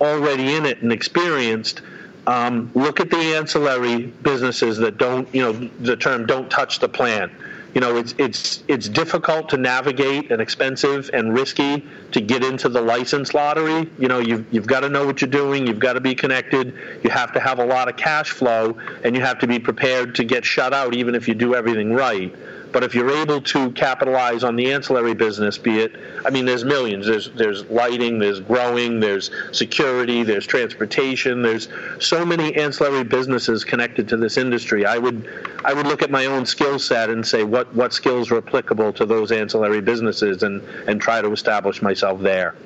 already 0.00 0.54
in 0.54 0.66
it 0.66 0.82
and 0.82 0.92
experienced, 0.92 1.80
um, 2.26 2.70
look 2.74 2.98
at 2.98 3.10
the 3.10 3.18
ancillary 3.36 4.06
businesses 4.22 4.76
that 4.78 4.98
don't, 4.98 5.32
you 5.34 5.42
know, 5.42 5.52
the 5.52 5.96
term 5.96 6.26
"don't 6.26 6.50
touch 6.50 6.80
the 6.80 6.88
plan." 6.88 7.30
You 7.72 7.80
know, 7.80 7.96
it's 7.96 8.14
it's 8.18 8.64
it's 8.66 8.88
difficult 8.88 9.48
to 9.50 9.56
navigate 9.56 10.32
and 10.32 10.42
expensive 10.42 11.08
and 11.12 11.34
risky 11.34 11.86
to 12.12 12.20
get 12.20 12.42
into 12.42 12.68
the 12.68 12.80
license 12.80 13.32
lottery. 13.32 13.88
You 13.98 14.08
know, 14.08 14.18
you've 14.18 14.44
you've 14.52 14.66
got 14.66 14.80
to 14.80 14.88
know 14.88 15.06
what 15.06 15.20
you're 15.20 15.30
doing. 15.30 15.66
You've 15.68 15.78
got 15.78 15.92
to 15.92 16.00
be 16.00 16.14
connected. 16.16 16.74
You 17.04 17.10
have 17.10 17.32
to 17.34 17.40
have 17.40 17.60
a 17.60 17.64
lot 17.64 17.88
of 17.88 17.96
cash 17.96 18.30
flow, 18.32 18.76
and 19.04 19.14
you 19.14 19.22
have 19.22 19.38
to 19.40 19.46
be 19.46 19.60
prepared 19.60 20.14
to 20.16 20.24
get 20.24 20.44
shut 20.44 20.72
out, 20.74 20.94
even 20.94 21.14
if 21.14 21.28
you 21.28 21.34
do 21.34 21.54
everything 21.54 21.92
right. 21.92 22.34
But 22.76 22.84
if 22.84 22.94
you're 22.94 23.10
able 23.12 23.40
to 23.40 23.70
capitalize 23.70 24.44
on 24.44 24.54
the 24.54 24.70
ancillary 24.70 25.14
business, 25.14 25.56
be 25.56 25.78
it, 25.78 25.96
I 26.26 26.28
mean, 26.28 26.44
there's 26.44 26.62
millions. 26.62 27.06
There's 27.06 27.30
there's 27.30 27.64
lighting, 27.70 28.18
there's 28.18 28.38
growing, 28.38 29.00
there's 29.00 29.30
security, 29.52 30.22
there's 30.22 30.46
transportation. 30.46 31.40
There's 31.40 31.70
so 32.00 32.22
many 32.26 32.54
ancillary 32.54 33.02
businesses 33.02 33.64
connected 33.64 34.06
to 34.10 34.18
this 34.18 34.36
industry. 34.36 34.84
I 34.84 34.98
would 34.98 35.26
I 35.64 35.72
would 35.72 35.86
look 35.86 36.02
at 36.02 36.10
my 36.10 36.26
own 36.26 36.44
skill 36.44 36.78
set 36.78 37.08
and 37.08 37.26
say 37.26 37.44
what 37.44 37.74
what 37.74 37.94
skills 37.94 38.30
are 38.30 38.36
applicable 38.36 38.92
to 38.92 39.06
those 39.06 39.32
ancillary 39.32 39.80
businesses 39.80 40.42
and 40.42 40.60
and 40.86 41.00
try 41.00 41.22
to 41.22 41.32
establish 41.32 41.80
myself 41.80 42.20
there. 42.20 42.56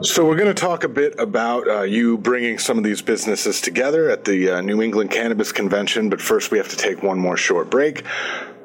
So 0.00 0.26
we're 0.26 0.36
going 0.36 0.52
to 0.52 0.60
talk 0.60 0.82
a 0.82 0.88
bit 0.88 1.14
about 1.20 1.68
uh, 1.68 1.82
you 1.82 2.16
bringing 2.16 2.58
some 2.58 2.78
of 2.78 2.84
these 2.84 3.02
businesses 3.02 3.60
together 3.60 4.08
at 4.08 4.24
the 4.24 4.50
uh, 4.50 4.60
New 4.62 4.80
England 4.80 5.10
Cannabis 5.10 5.52
Convention, 5.52 6.08
but 6.08 6.22
first 6.22 6.50
we 6.50 6.56
have 6.56 6.68
to 6.68 6.76
take 6.76 7.02
one 7.02 7.18
more 7.18 7.36
short 7.36 7.70
break. 7.70 8.02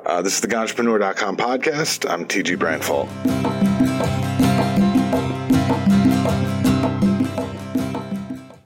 Uh, 0.05 0.21
this 0.21 0.33
is 0.35 0.41
the 0.41 0.47
Ganjapreneur.com 0.47 1.35
podcast. 1.35 2.09
I'm 2.09 2.25
TG 2.25 2.57
Branfalt. 2.57 3.09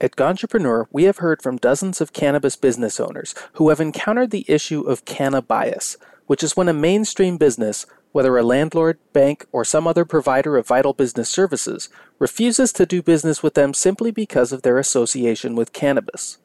At 0.00 0.12
Ganjapreneur, 0.14 0.86
we 0.92 1.04
have 1.04 1.16
heard 1.18 1.42
from 1.42 1.56
dozens 1.56 2.00
of 2.00 2.12
cannabis 2.12 2.54
business 2.56 3.00
owners 3.00 3.34
who 3.54 3.70
have 3.70 3.80
encountered 3.80 4.30
the 4.30 4.44
issue 4.48 4.82
of 4.82 5.04
canna 5.04 5.42
bias, 5.42 5.96
which 6.26 6.42
is 6.44 6.56
when 6.56 6.68
a 6.68 6.72
mainstream 6.72 7.36
business, 7.36 7.84
whether 8.12 8.38
a 8.38 8.42
landlord, 8.42 8.98
bank, 9.12 9.44
or 9.50 9.64
some 9.64 9.86
other 9.88 10.04
provider 10.04 10.56
of 10.56 10.68
vital 10.68 10.92
business 10.92 11.28
services, 11.28 11.88
refuses 12.20 12.72
to 12.72 12.86
do 12.86 13.02
business 13.02 13.42
with 13.42 13.54
them 13.54 13.74
simply 13.74 14.10
because 14.12 14.52
of 14.52 14.62
their 14.62 14.78
association 14.78 15.56
with 15.56 15.72
cannabis. 15.72 16.38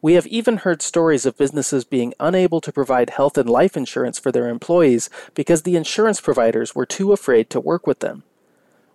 We 0.00 0.14
have 0.14 0.28
even 0.28 0.58
heard 0.58 0.80
stories 0.80 1.26
of 1.26 1.36
businesses 1.36 1.84
being 1.84 2.14
unable 2.20 2.60
to 2.60 2.70
provide 2.72 3.10
health 3.10 3.36
and 3.36 3.48
life 3.50 3.76
insurance 3.76 4.18
for 4.18 4.30
their 4.30 4.48
employees 4.48 5.10
because 5.34 5.62
the 5.62 5.74
insurance 5.76 6.20
providers 6.20 6.74
were 6.74 6.86
too 6.86 7.12
afraid 7.12 7.50
to 7.50 7.60
work 7.60 7.84
with 7.86 7.98
them. 7.98 8.22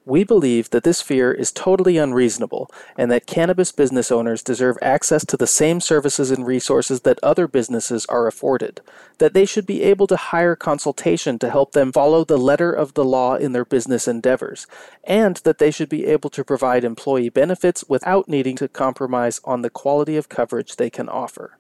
We 0.05 0.25
believe 0.25 0.69
that 0.71 0.83
this 0.83 1.01
fear 1.01 1.31
is 1.31 1.53
totally 1.53 1.97
unreasonable 1.97 2.69
and 2.97 3.09
that 3.09 3.25
cannabis 3.25 3.71
business 3.71 4.11
owners 4.11 4.43
deserve 4.43 4.77
access 4.81 5.23
to 5.25 5.37
the 5.37 5.47
same 5.47 5.79
services 5.79 6.29
and 6.29 6.45
resources 6.45 7.01
that 7.01 7.19
other 7.23 7.47
businesses 7.47 8.05
are 8.07 8.27
afforded, 8.27 8.81
that 9.19 9.33
they 9.33 9.45
should 9.45 9.65
be 9.65 9.81
able 9.81 10.05
to 10.07 10.17
hire 10.17 10.57
consultation 10.57 11.39
to 11.39 11.49
help 11.49 11.71
them 11.71 11.93
follow 11.93 12.25
the 12.25 12.37
letter 12.37 12.73
of 12.73 12.95
the 12.95 13.05
law 13.05 13.35
in 13.35 13.53
their 13.53 13.63
business 13.63 14.05
endeavors, 14.05 14.67
and 15.05 15.37
that 15.45 15.59
they 15.59 15.71
should 15.71 15.87
be 15.89 16.05
able 16.05 16.29
to 16.31 16.43
provide 16.43 16.83
employee 16.83 17.29
benefits 17.29 17.85
without 17.87 18.27
needing 18.27 18.57
to 18.57 18.67
compromise 18.67 19.39
on 19.45 19.61
the 19.61 19.69
quality 19.69 20.17
of 20.17 20.27
coverage 20.27 20.75
they 20.75 20.89
can 20.89 21.07
offer. 21.07 21.57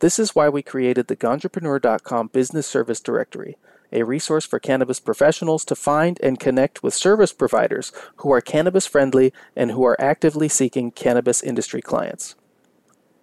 This 0.00 0.18
is 0.18 0.34
why 0.34 0.48
we 0.48 0.62
created 0.62 1.08
the 1.08 1.16
Ganjapreneur.com 1.16 2.28
Business 2.28 2.66
Service 2.66 3.00
Directory 3.00 3.56
a 3.92 4.02
resource 4.02 4.44
for 4.44 4.58
cannabis 4.58 5.00
professionals 5.00 5.64
to 5.66 5.74
find 5.74 6.18
and 6.22 6.38
connect 6.40 6.82
with 6.82 6.94
service 6.94 7.32
providers 7.32 7.92
who 8.16 8.32
are 8.32 8.40
cannabis 8.40 8.86
friendly 8.86 9.32
and 9.54 9.70
who 9.70 9.84
are 9.84 10.00
actively 10.00 10.48
seeking 10.48 10.90
cannabis 10.90 11.42
industry 11.42 11.82
clients. 11.82 12.34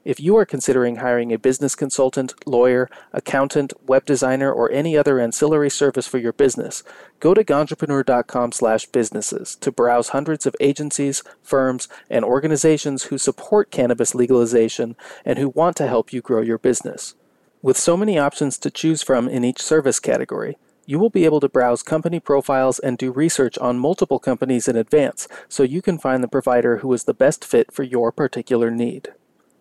If 0.05 0.19
you 0.19 0.35
are 0.35 0.45
considering 0.45 0.97
hiring 0.97 1.31
a 1.31 1.39
business 1.39 1.75
consultant, 1.75 2.33
lawyer, 2.45 2.89
accountant, 3.13 3.71
web 3.85 4.05
designer, 4.05 4.51
or 4.51 4.69
any 4.69 4.97
other 4.97 5.17
ancillary 5.17 5.69
service 5.69 6.07
for 6.07 6.17
your 6.17 6.33
business, 6.33 6.83
go 7.21 7.33
to 7.33 7.41
ganjapreneurcom 7.41 8.91
businesses 8.91 9.55
to 9.55 9.71
browse 9.71 10.09
hundreds 10.09 10.45
of 10.45 10.57
agencies, 10.59 11.23
firms, 11.41 11.87
and 12.09 12.25
organizations 12.25 13.03
who 13.03 13.17
support 13.17 13.71
cannabis 13.71 14.13
legalization 14.13 14.97
and 15.23 15.39
who 15.39 15.47
want 15.47 15.77
to 15.77 15.87
help 15.87 16.11
you 16.11 16.19
grow 16.19 16.41
your 16.41 16.57
business. 16.57 17.15
With 17.63 17.77
so 17.77 17.95
many 17.95 18.19
options 18.19 18.57
to 18.57 18.69
choose 18.69 19.01
from 19.03 19.29
in 19.29 19.45
each 19.45 19.61
service 19.61 19.97
category, 19.97 20.57
you 20.85 20.99
will 20.99 21.09
be 21.09 21.23
able 21.23 21.39
to 21.39 21.47
browse 21.47 21.81
company 21.81 22.19
profiles 22.19 22.77
and 22.77 22.97
do 22.97 23.09
research 23.09 23.57
on 23.57 23.79
multiple 23.79 24.19
companies 24.19 24.67
in 24.67 24.75
advance 24.75 25.29
so 25.47 25.63
you 25.63 25.81
can 25.81 25.97
find 25.97 26.21
the 26.21 26.27
provider 26.27 26.79
who 26.79 26.91
is 26.91 27.05
the 27.05 27.13
best 27.13 27.45
fit 27.45 27.71
for 27.71 27.83
your 27.83 28.11
particular 28.11 28.69
need. 28.69 29.13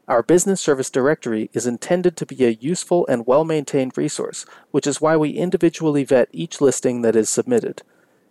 Our 0.08 0.24
Business 0.24 0.60
Service 0.60 0.90
Directory 0.90 1.48
is 1.52 1.64
intended 1.64 2.16
to 2.16 2.26
be 2.26 2.44
a 2.44 2.58
useful 2.60 3.06
and 3.06 3.24
well 3.24 3.44
maintained 3.44 3.96
resource, 3.96 4.46
which 4.72 4.88
is 4.88 5.00
why 5.00 5.16
we 5.16 5.30
individually 5.36 6.02
vet 6.02 6.28
each 6.32 6.60
listing 6.60 7.02
that 7.02 7.14
is 7.14 7.30
submitted. 7.30 7.82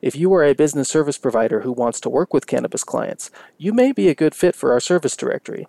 If 0.02 0.18
you 0.18 0.34
are 0.34 0.44
a 0.44 0.54
business 0.54 0.90
service 0.90 1.18
provider 1.18 1.62
who 1.62 1.72
wants 1.72 2.02
to 2.02 2.10
work 2.10 2.34
with 2.34 2.46
cannabis 2.46 2.84
clients, 2.84 3.32
you 3.58 3.72
may 3.72 3.94
be 3.94 4.10
a 4.10 4.16
good 4.16 4.36
fit 4.36 4.54
for 4.54 4.74
our 4.74 4.82
service 4.82 5.16
directory. 5.16 5.66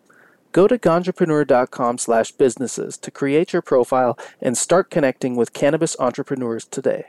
Go 0.52 0.66
to 0.68 0.76
ganjapreneur.com 0.78 1.96
slash 1.96 2.32
businesses 2.32 2.98
to 2.98 3.10
create 3.10 3.54
your 3.54 3.62
profile 3.62 4.18
and 4.42 4.56
start 4.56 4.90
connecting 4.90 5.34
with 5.34 5.54
cannabis 5.54 5.96
entrepreneurs 5.98 6.66
today. 6.66 7.06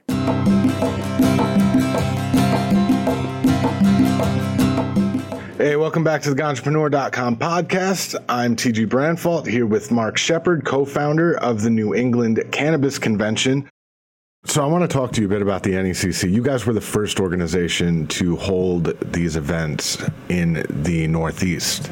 Hey, 5.57 5.75
welcome 5.77 6.03
back 6.05 6.21
to 6.23 6.29
the 6.33 6.41
Ganjapreneur.com 6.41 7.35
podcast. 7.37 8.15
I'm 8.29 8.55
TG 8.55 8.87
Branfalt 8.87 9.45
here 9.45 9.65
with 9.65 9.91
Marc 9.91 10.17
Shepard, 10.17 10.63
co 10.65 10.83
founder 10.85 11.37
of 11.39 11.61
the 11.61 11.69
New 11.69 11.93
England 11.93 12.41
Cannabis 12.51 12.97
Convention. 12.99 13.69
So, 14.45 14.61
I 14.63 14.67
want 14.67 14.89
to 14.89 14.93
talk 14.93 15.11
to 15.13 15.21
you 15.21 15.27
a 15.27 15.29
bit 15.29 15.41
about 15.41 15.63
the 15.63 15.71
NECC. 15.71 16.29
You 16.31 16.43
guys 16.43 16.65
were 16.65 16.73
the 16.73 16.81
first 16.81 17.19
organization 17.21 18.07
to 18.07 18.35
hold 18.37 18.87
these 19.13 19.35
events 19.37 20.01
in 20.29 20.65
the 20.69 21.07
Northeast. 21.07 21.89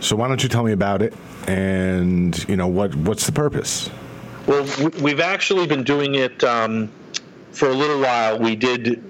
So 0.00 0.16
why 0.16 0.28
don't 0.28 0.42
you 0.42 0.48
tell 0.48 0.62
me 0.62 0.72
about 0.72 1.02
it, 1.02 1.12
and 1.46 2.36
you 2.48 2.56
know 2.56 2.68
what 2.68 2.94
what's 2.94 3.26
the 3.26 3.32
purpose? 3.32 3.90
Well, 4.46 4.64
we've 5.02 5.20
actually 5.20 5.66
been 5.66 5.82
doing 5.82 6.14
it 6.14 6.42
um, 6.44 6.88
for 7.52 7.68
a 7.68 7.72
little 7.74 8.00
while. 8.00 8.38
We 8.38 8.54
did 8.54 9.02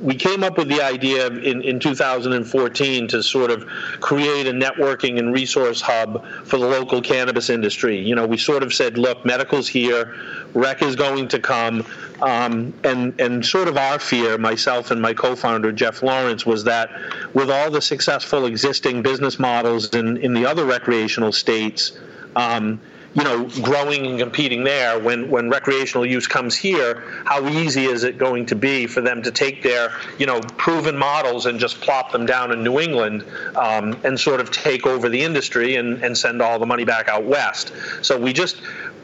we 0.00 0.14
came 0.14 0.42
up 0.42 0.56
with 0.56 0.68
the 0.68 0.80
idea 0.80 1.26
in, 1.26 1.62
in 1.62 1.78
2014 1.78 3.08
to 3.08 3.22
sort 3.22 3.50
of 3.50 3.66
create 4.00 4.46
a 4.46 4.50
networking 4.52 5.18
and 5.18 5.32
resource 5.34 5.80
hub 5.80 6.24
for 6.44 6.58
the 6.58 6.66
local 6.66 7.02
cannabis 7.02 7.50
industry. 7.50 7.98
You 7.98 8.14
know, 8.14 8.26
we 8.26 8.38
sort 8.38 8.62
of 8.62 8.72
said, 8.72 8.96
look, 8.96 9.24
medical's 9.24 9.68
here, 9.68 10.14
rec 10.54 10.82
is 10.82 10.96
going 10.96 11.28
to 11.28 11.38
come. 11.38 11.86
Um, 12.22 12.74
and, 12.84 13.18
and 13.20 13.44
sort 13.44 13.68
of 13.68 13.76
our 13.76 13.98
fear, 13.98 14.36
myself 14.38 14.90
and 14.90 15.00
my 15.00 15.14
co 15.14 15.34
founder, 15.36 15.72
Jeff 15.72 16.02
Lawrence, 16.02 16.44
was 16.44 16.64
that 16.64 16.90
with 17.34 17.50
all 17.50 17.70
the 17.70 17.80
successful 17.80 18.44
existing 18.46 19.02
business 19.02 19.38
models 19.38 19.90
in, 19.94 20.16
in 20.18 20.34
the 20.34 20.44
other 20.46 20.64
recreational 20.66 21.32
states, 21.32 21.98
um, 22.36 22.78
you 23.14 23.24
know, 23.24 23.44
growing 23.62 24.06
and 24.06 24.18
competing 24.18 24.62
there. 24.64 24.98
When 24.98 25.30
when 25.30 25.50
recreational 25.50 26.06
use 26.06 26.26
comes 26.26 26.56
here, 26.56 27.02
how 27.24 27.46
easy 27.48 27.84
is 27.86 28.04
it 28.04 28.18
going 28.18 28.46
to 28.46 28.56
be 28.56 28.86
for 28.86 29.00
them 29.00 29.22
to 29.22 29.30
take 29.30 29.62
their 29.62 29.92
you 30.18 30.26
know 30.26 30.40
proven 30.58 30.96
models 30.96 31.46
and 31.46 31.58
just 31.58 31.80
plop 31.80 32.12
them 32.12 32.24
down 32.26 32.52
in 32.52 32.62
New 32.62 32.78
England 32.78 33.24
um, 33.56 33.98
and 34.04 34.18
sort 34.18 34.40
of 34.40 34.50
take 34.50 34.86
over 34.86 35.08
the 35.08 35.20
industry 35.20 35.76
and, 35.76 36.02
and 36.04 36.16
send 36.16 36.40
all 36.40 36.58
the 36.58 36.66
money 36.66 36.84
back 36.84 37.08
out 37.08 37.24
west? 37.24 37.72
So 38.02 38.18
we 38.18 38.32
just 38.32 38.62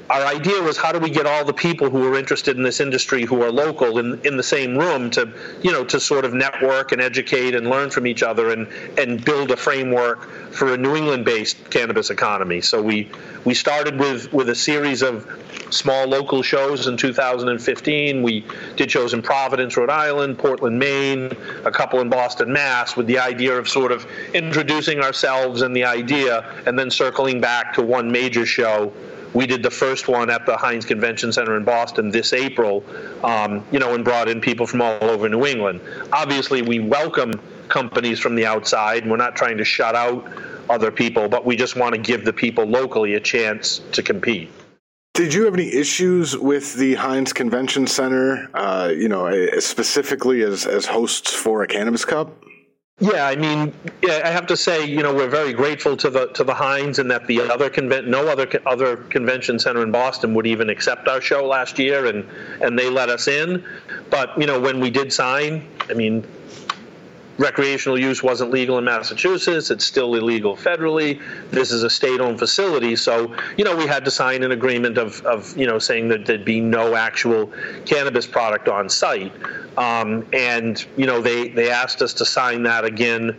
our 0.08 0.22
idea 0.26 0.62
was 0.62 0.76
how 0.76 0.92
do 0.92 0.98
we 1.00 1.10
get 1.10 1.26
all 1.26 1.44
the 1.44 1.52
people 1.52 1.90
who 1.90 2.06
are 2.12 2.18
interested 2.18 2.56
in 2.56 2.62
this 2.62 2.78
industry 2.80 3.24
who 3.24 3.42
are 3.42 3.50
local 3.50 3.98
in, 3.98 4.20
in 4.24 4.36
the 4.36 4.42
same 4.42 4.76
room 4.76 5.10
to 5.10 5.32
you 5.62 5.72
know 5.72 5.84
to 5.84 5.98
sort 5.98 6.24
of 6.24 6.32
network 6.32 6.92
and 6.92 7.00
educate 7.00 7.54
and 7.54 7.68
learn 7.68 7.90
from 7.90 8.06
each 8.06 8.22
other 8.22 8.50
and 8.52 8.68
and 8.98 9.24
build 9.24 9.50
a 9.50 9.56
framework 9.56 10.28
for 10.52 10.74
a 10.74 10.76
New 10.76 10.94
England 10.96 11.24
based 11.24 11.68
cannabis 11.70 12.10
economy 12.10 12.60
so 12.60 12.80
we 12.80 13.10
we 13.44 13.54
started 13.54 13.98
with 13.98 14.32
with 14.32 14.48
a 14.48 14.54
series 14.54 15.02
of 15.02 15.26
small 15.70 16.06
local 16.06 16.42
shows 16.42 16.86
in 16.86 16.96
2015 16.96 18.22
we 18.22 18.44
did 18.76 18.90
shows 18.90 19.12
in 19.12 19.20
Providence 19.22 19.76
Rhode 19.76 19.90
Island 19.90 20.38
Portland 20.38 20.78
Maine 20.78 21.32
a 21.64 21.70
couple 21.70 22.00
in 22.00 22.08
Boston 22.08 22.52
Mass 22.52 22.96
with 22.96 23.06
the 23.06 23.18
idea 23.18 23.56
of 23.56 23.68
sort 23.68 23.90
of 23.90 24.06
introducing 24.34 25.00
ourselves 25.00 25.62
and 25.62 25.74
the 25.74 25.84
idea 25.84 26.48
and 26.66 26.78
then 26.78 26.90
circling 26.90 27.40
back 27.40 27.72
to 27.74 27.82
one 27.82 28.10
major 28.10 28.46
show 28.46 28.92
we 29.34 29.46
did 29.46 29.62
the 29.62 29.70
first 29.70 30.08
one 30.08 30.30
at 30.30 30.46
the 30.46 30.52
Hynes 30.56 30.86
Convention 30.86 31.32
Center 31.32 31.56
in 31.56 31.64
Boston 31.64 32.10
this 32.10 32.32
April, 32.32 32.84
um, 33.24 33.64
you 33.72 33.78
know, 33.78 33.94
and 33.94 34.04
brought 34.04 34.28
in 34.28 34.40
people 34.40 34.66
from 34.66 34.82
all 34.82 35.04
over 35.04 35.28
New 35.28 35.46
England. 35.46 35.80
Obviously, 36.12 36.62
we 36.62 36.78
welcome 36.80 37.32
companies 37.68 38.18
from 38.18 38.34
the 38.34 38.46
outside. 38.46 39.02
And 39.02 39.10
we're 39.10 39.16
not 39.16 39.34
trying 39.34 39.58
to 39.58 39.64
shut 39.64 39.94
out 39.96 40.26
other 40.70 40.90
people, 40.90 41.28
but 41.28 41.44
we 41.44 41.56
just 41.56 41.76
want 41.76 41.94
to 41.94 42.00
give 42.00 42.24
the 42.24 42.32
people 42.32 42.64
locally 42.64 43.14
a 43.14 43.20
chance 43.20 43.80
to 43.92 44.02
compete. 44.02 44.50
Did 45.14 45.32
you 45.32 45.44
have 45.46 45.54
any 45.54 45.72
issues 45.72 46.36
with 46.36 46.74
the 46.74 46.94
Hynes 46.94 47.32
Convention 47.34 47.86
Center, 47.86 48.50
uh, 48.54 48.88
you 48.94 49.08
know, 49.08 49.30
specifically 49.58 50.42
as, 50.42 50.66
as 50.66 50.84
hosts 50.86 51.32
for 51.34 51.62
a 51.62 51.66
Cannabis 51.66 52.04
Cup? 52.04 52.30
Yeah, 52.98 53.26
I 53.26 53.36
mean, 53.36 53.74
yeah, 54.02 54.22
I 54.24 54.28
have 54.30 54.46
to 54.46 54.56
say, 54.56 54.86
you 54.86 55.02
know, 55.02 55.12
we're 55.14 55.28
very 55.28 55.52
grateful 55.52 55.98
to 55.98 56.08
the 56.08 56.28
to 56.28 56.44
the 56.44 56.54
Hynes 56.54 56.98
and 56.98 57.10
that 57.10 57.26
the 57.26 57.42
other 57.42 57.68
convent, 57.68 58.06
no 58.08 58.26
other 58.26 58.48
other 58.64 58.96
convention 58.96 59.58
center 59.58 59.82
in 59.82 59.90
Boston 59.92 60.32
would 60.32 60.46
even 60.46 60.70
accept 60.70 61.06
our 61.06 61.20
show 61.20 61.44
last 61.46 61.78
year, 61.78 62.06
and 62.06 62.26
and 62.62 62.78
they 62.78 62.88
let 62.88 63.10
us 63.10 63.28
in. 63.28 63.62
But 64.08 64.40
you 64.40 64.46
know, 64.46 64.58
when 64.60 64.80
we 64.80 64.88
did 64.88 65.12
sign, 65.12 65.68
I 65.90 65.92
mean, 65.92 66.24
recreational 67.38 67.98
use 67.98 68.22
wasn't 68.22 68.50
legal 68.50 68.78
in 68.78 68.84
Massachusetts. 68.84 69.70
It's 69.70 69.84
still 69.84 70.14
illegal 70.14 70.56
federally. 70.56 71.20
This 71.50 71.70
is 71.70 71.82
a 71.82 71.90
state-owned 71.90 72.38
facility, 72.38 72.96
so 72.96 73.34
you 73.56 73.64
know 73.64 73.74
we 73.76 73.86
had 73.86 74.04
to 74.04 74.10
sign 74.10 74.42
an 74.42 74.52
agreement 74.52 74.98
of, 74.98 75.20
of 75.26 75.56
you 75.56 75.66
know 75.66 75.78
saying 75.78 76.08
that 76.08 76.26
there'd 76.26 76.44
be 76.44 76.60
no 76.60 76.94
actual 76.94 77.52
cannabis 77.84 78.26
product 78.26 78.68
on 78.68 78.88
site. 78.88 79.32
Um, 79.76 80.26
and 80.32 80.84
you 80.96 81.06
know 81.06 81.20
they 81.20 81.48
they 81.48 81.70
asked 81.70 82.02
us 82.02 82.12
to 82.14 82.24
sign 82.24 82.62
that 82.64 82.84
again 82.84 83.36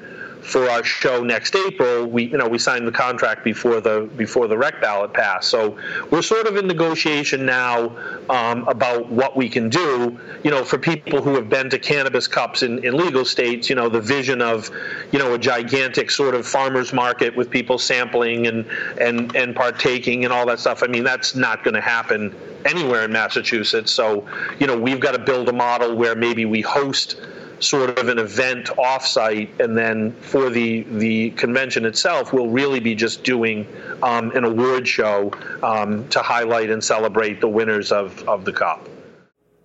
for 0.47 0.69
our 0.69 0.81
show 0.83 1.23
next 1.23 1.55
April, 1.57 2.05
we 2.07 2.23
you 2.23 2.37
know 2.37 2.47
we 2.47 2.57
signed 2.57 2.87
the 2.87 2.91
contract 2.91 3.43
before 3.43 3.81
the 3.81 4.09
before 4.15 4.47
the 4.47 4.57
rec 4.57 4.79
ballot 4.79 5.13
passed. 5.13 5.49
So 5.49 5.77
we're 6.09 6.21
sort 6.21 6.47
of 6.47 6.55
in 6.55 6.67
negotiation 6.67 7.45
now 7.45 7.89
um, 8.29 8.65
about 8.69 9.09
what 9.11 9.35
we 9.35 9.49
can 9.49 9.67
do. 9.69 10.17
You 10.45 10.51
know, 10.51 10.63
for 10.63 10.77
people 10.77 11.21
who 11.21 11.35
have 11.35 11.49
been 11.49 11.69
to 11.71 11.77
cannabis 11.79 12.27
cups 12.27 12.63
in, 12.63 12.83
in 12.85 12.95
legal 12.95 13.25
states, 13.25 13.69
you 13.69 13.75
know, 13.75 13.89
the 13.89 13.99
vision 13.99 14.41
of 14.41 14.71
you 15.11 15.19
know 15.19 15.33
a 15.33 15.37
gigantic 15.37 16.09
sort 16.09 16.33
of 16.33 16.47
farmers 16.47 16.93
market 16.93 17.35
with 17.35 17.49
people 17.49 17.77
sampling 17.77 18.47
and 18.47 18.65
and 19.01 19.35
and 19.35 19.53
partaking 19.53 20.23
and 20.23 20.33
all 20.33 20.45
that 20.45 20.59
stuff. 20.61 20.81
I 20.81 20.87
mean, 20.87 21.03
that's 21.03 21.35
not 21.35 21.63
going 21.65 21.75
to 21.75 21.81
happen 21.81 22.33
anywhere 22.65 23.03
in 23.03 23.11
Massachusetts. 23.11 23.91
So 23.91 24.25
you 24.59 24.67
know, 24.67 24.79
we've 24.79 24.99
got 25.01 25.11
to 25.11 25.19
build 25.19 25.49
a 25.49 25.53
model 25.53 25.95
where 25.95 26.15
maybe 26.15 26.45
we 26.45 26.61
host 26.61 27.17
sort 27.59 27.97
of 27.97 28.07
an 28.07 28.19
event 28.19 28.67
offsite, 28.77 29.59
and 29.59 29.77
then 29.77 30.11
for 30.21 30.49
the 30.49 30.83
the 30.91 31.31
convention 31.31 31.85
itself, 31.85 32.33
we'll 32.33 32.47
really 32.47 32.79
be 32.79 32.95
just 32.95 33.23
doing 33.23 33.67
um, 34.03 34.31
an 34.35 34.43
award 34.43 34.87
show 34.87 35.31
um, 35.63 36.07
to 36.09 36.19
highlight 36.21 36.69
and 36.69 36.83
celebrate 36.83 37.41
the 37.41 37.49
winners 37.49 37.91
of 37.91 38.27
of 38.27 38.45
the 38.45 38.53
cup. 38.53 38.87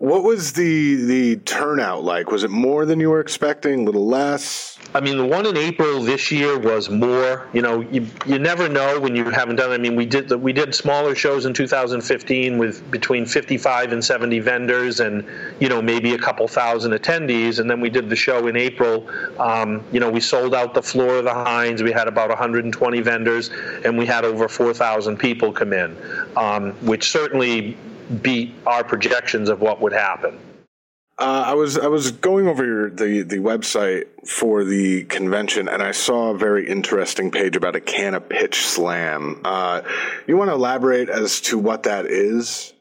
What 0.02 0.24
was 0.24 0.52
the 0.52 0.96
the 0.96 1.36
turnout 1.36 2.02
like? 2.02 2.32
Was 2.32 2.42
it 2.42 2.50
more 2.50 2.84
than 2.86 2.98
you 2.98 3.10
were 3.10 3.20
expecting? 3.20 3.82
A 3.82 3.84
little 3.84 4.04
less? 4.08 4.76
I 4.96 5.00
mean, 5.00 5.16
the 5.16 5.24
one 5.24 5.46
in 5.46 5.56
April 5.56 6.02
this 6.02 6.32
year 6.32 6.58
was 6.58 6.90
more. 6.90 7.46
You 7.52 7.62
know, 7.62 7.82
you, 7.82 8.08
you 8.26 8.40
never 8.40 8.68
know 8.68 8.98
when 8.98 9.14
you 9.14 9.30
haven't 9.30 9.54
done. 9.56 9.70
It. 9.70 9.76
I 9.76 9.78
mean, 9.78 9.94
we 9.94 10.04
did 10.04 10.28
the, 10.28 10.36
we 10.36 10.52
did 10.52 10.74
smaller 10.74 11.14
shows 11.14 11.46
in 11.46 11.54
2015 11.54 12.58
with 12.58 12.90
between 12.90 13.24
55 13.26 13.92
and 13.92 14.04
70 14.04 14.40
vendors, 14.40 14.98
and 14.98 15.24
you 15.60 15.68
know 15.68 15.80
maybe 15.80 16.14
a 16.14 16.18
couple 16.18 16.48
thousand 16.48 16.90
attendees. 16.94 17.60
And 17.60 17.70
then 17.70 17.80
we 17.80 17.88
did 17.88 18.10
the 18.10 18.16
show 18.16 18.48
in 18.48 18.56
April. 18.56 19.08
Um, 19.40 19.84
you 19.92 20.00
know, 20.00 20.10
we 20.10 20.18
sold 20.18 20.52
out 20.52 20.74
the 20.74 20.82
floor 20.82 21.18
of 21.18 21.24
the 21.24 21.30
Hynes. 21.30 21.80
We 21.80 21.92
had 21.92 22.08
about 22.08 22.28
120 22.28 23.00
vendors, 23.02 23.50
and 23.84 23.96
we 23.96 24.06
had 24.06 24.24
over 24.24 24.48
4,000 24.48 25.16
people 25.16 25.52
come 25.52 25.72
in, 25.72 25.96
um, 26.36 26.72
which 26.84 27.12
certainly 27.12 27.76
beat 28.20 28.54
our 28.66 28.84
projections 28.84 29.48
of 29.48 29.60
what 29.60 29.80
would 29.80 29.92
happen. 29.92 30.38
Uh, 31.18 31.44
I 31.46 31.54
was 31.54 31.78
I 31.78 31.86
was 31.86 32.10
going 32.10 32.48
over 32.48 32.90
the 32.90 33.22
the 33.22 33.36
website 33.36 34.04
for 34.26 34.64
the 34.64 35.04
convention, 35.04 35.68
and 35.68 35.82
I 35.82 35.92
saw 35.92 36.30
a 36.30 36.38
very 36.38 36.66
interesting 36.66 37.30
page 37.30 37.54
about 37.54 37.76
a 37.76 37.80
can 37.80 38.14
of 38.14 38.28
pitch 38.28 38.66
slam. 38.66 39.40
Uh, 39.44 39.82
you 40.26 40.36
want 40.36 40.50
to 40.50 40.54
elaborate 40.54 41.08
as 41.08 41.40
to 41.42 41.58
what 41.58 41.84
that 41.84 42.06
is? 42.06 42.72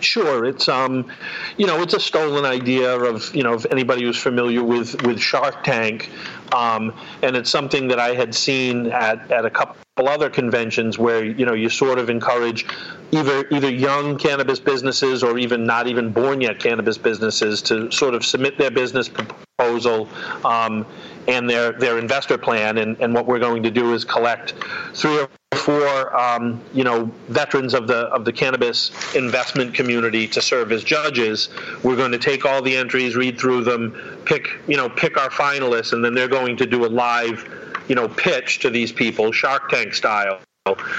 Sure, 0.00 0.44
it's 0.44 0.68
um, 0.68 1.10
you 1.56 1.66
know, 1.66 1.80
it's 1.80 1.94
a 1.94 2.00
stolen 2.00 2.44
idea 2.44 2.94
of 2.98 3.34
you 3.34 3.42
know, 3.42 3.54
of 3.54 3.66
anybody 3.70 4.02
who's 4.04 4.18
familiar 4.18 4.62
with 4.62 5.00
with 5.06 5.18
Shark 5.18 5.64
Tank, 5.64 6.10
um, 6.52 6.92
and 7.22 7.34
it's 7.34 7.48
something 7.48 7.88
that 7.88 7.98
I 7.98 8.10
had 8.14 8.34
seen 8.34 8.88
at 8.88 9.30
at 9.30 9.46
a 9.46 9.50
couple 9.50 9.76
other 10.00 10.28
conventions 10.28 10.98
where 10.98 11.24
you 11.24 11.46
know 11.46 11.54
you 11.54 11.70
sort 11.70 11.98
of 11.98 12.10
encourage 12.10 12.66
either 13.12 13.48
either 13.50 13.70
young 13.70 14.18
cannabis 14.18 14.60
businesses 14.60 15.22
or 15.22 15.38
even 15.38 15.64
not 15.64 15.86
even 15.86 16.12
born 16.12 16.42
yet 16.42 16.58
cannabis 16.58 16.98
businesses 16.98 17.62
to 17.62 17.90
sort 17.90 18.12
of 18.12 18.22
submit 18.22 18.58
their 18.58 18.70
business 18.70 19.08
proposal 19.08 20.10
um, 20.44 20.84
and 21.26 21.48
their 21.48 21.72
their 21.72 21.98
investor 21.98 22.36
plan, 22.36 22.76
and 22.76 23.00
and 23.00 23.14
what 23.14 23.24
we're 23.24 23.38
going 23.38 23.62
to 23.62 23.70
do 23.70 23.94
is 23.94 24.04
collect 24.04 24.52
three 24.92 25.18
or 25.18 25.30
for 25.56 26.14
um, 26.16 26.60
you 26.72 26.84
know 26.84 27.10
veterans 27.28 27.74
of 27.74 27.86
the 27.88 28.04
of 28.14 28.24
the 28.24 28.32
cannabis 28.32 28.90
investment 29.16 29.74
community 29.74 30.28
to 30.28 30.40
serve 30.40 30.70
as 30.70 30.84
judges. 30.84 31.48
We're 31.82 31.96
going 31.96 32.12
to 32.12 32.18
take 32.18 32.44
all 32.44 32.62
the 32.62 32.76
entries, 32.76 33.16
read 33.16 33.40
through 33.40 33.64
them, 33.64 34.20
pick 34.24 34.46
you 34.68 34.76
know 34.76 34.88
pick 34.88 35.16
our 35.18 35.30
finalists, 35.30 35.92
and 35.92 36.04
then 36.04 36.14
they're 36.14 36.28
going 36.28 36.56
to 36.58 36.66
do 36.66 36.84
a 36.84 36.88
live 36.88 37.84
you 37.88 37.94
know 37.94 38.08
pitch 38.08 38.60
to 38.60 38.70
these 38.70 38.92
people, 38.92 39.32
Shark 39.32 39.68
Tank 39.70 39.94
style, 39.94 40.38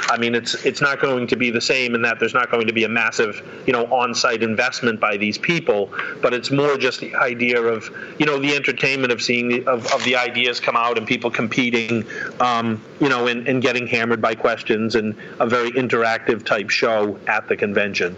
I 0.10 0.18
mean, 0.18 0.34
it's 0.36 0.54
it's 0.66 0.82
not 0.82 1.00
going 1.02 1.28
to 1.28 1.36
be 1.36 1.50
the 1.50 1.60
same 1.60 1.94
in 1.96 2.02
that 2.04 2.20
there's 2.20 2.34
not 2.34 2.50
going 2.50 2.68
to 2.68 2.74
be 2.74 2.84
a 2.86 2.90
massive, 2.90 3.42
you 3.66 3.74
know, 3.74 3.86
on-site 3.88 4.42
investment 4.42 5.00
by 5.00 5.18
these 5.18 5.38
people, 5.38 5.92
but 6.22 6.34
it's 6.34 6.52
more 6.52 6.78
just 6.78 7.02
the 7.02 7.14
idea 7.16 7.62
of, 7.62 7.90
you 8.18 8.26
know, 8.26 8.40
the 8.40 8.56
entertainment 8.56 9.12
of 9.12 9.22
seeing 9.22 9.50
the, 9.50 9.66
of, 9.70 9.92
of 9.92 10.04
the 10.06 10.16
ideas 10.16 10.60
come 10.60 10.76
out 10.78 10.98
and 10.98 11.06
people 11.06 11.30
competing, 11.30 12.06
um, 12.40 12.82
you 13.02 13.10
know, 13.10 13.28
and, 13.28 13.48
and 13.48 13.62
getting 13.62 13.86
hammered 13.88 14.22
by 14.22 14.36
questions 14.36 14.96
and 14.96 15.16
a 15.40 15.48
very 15.48 15.72
interactive 15.72 16.46
type 16.46 16.70
show 16.70 17.18
at 17.28 17.48
the 17.50 17.56
convention. 17.58 18.16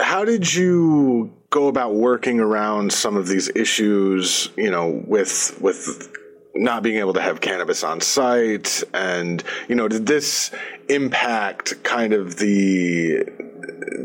How 0.00 0.26
did 0.26 0.52
you 0.52 1.32
go 1.48 1.68
about 1.68 1.94
working 1.94 2.38
around 2.38 2.92
some 2.92 3.16
of 3.16 3.28
these 3.28 3.50
issues, 3.54 4.50
you 4.56 4.70
know, 4.70 5.02
with 5.06 5.56
with 5.60 6.12
not 6.58 6.82
being 6.82 6.96
able 6.96 7.12
to 7.14 7.20
have 7.20 7.40
cannabis 7.40 7.84
on 7.84 8.00
site, 8.00 8.82
and 8.92 9.42
you 9.68 9.74
know, 9.74 9.88
did 9.88 10.06
this 10.06 10.50
impact 10.88 11.82
kind 11.82 12.12
of 12.12 12.36
the 12.36 13.24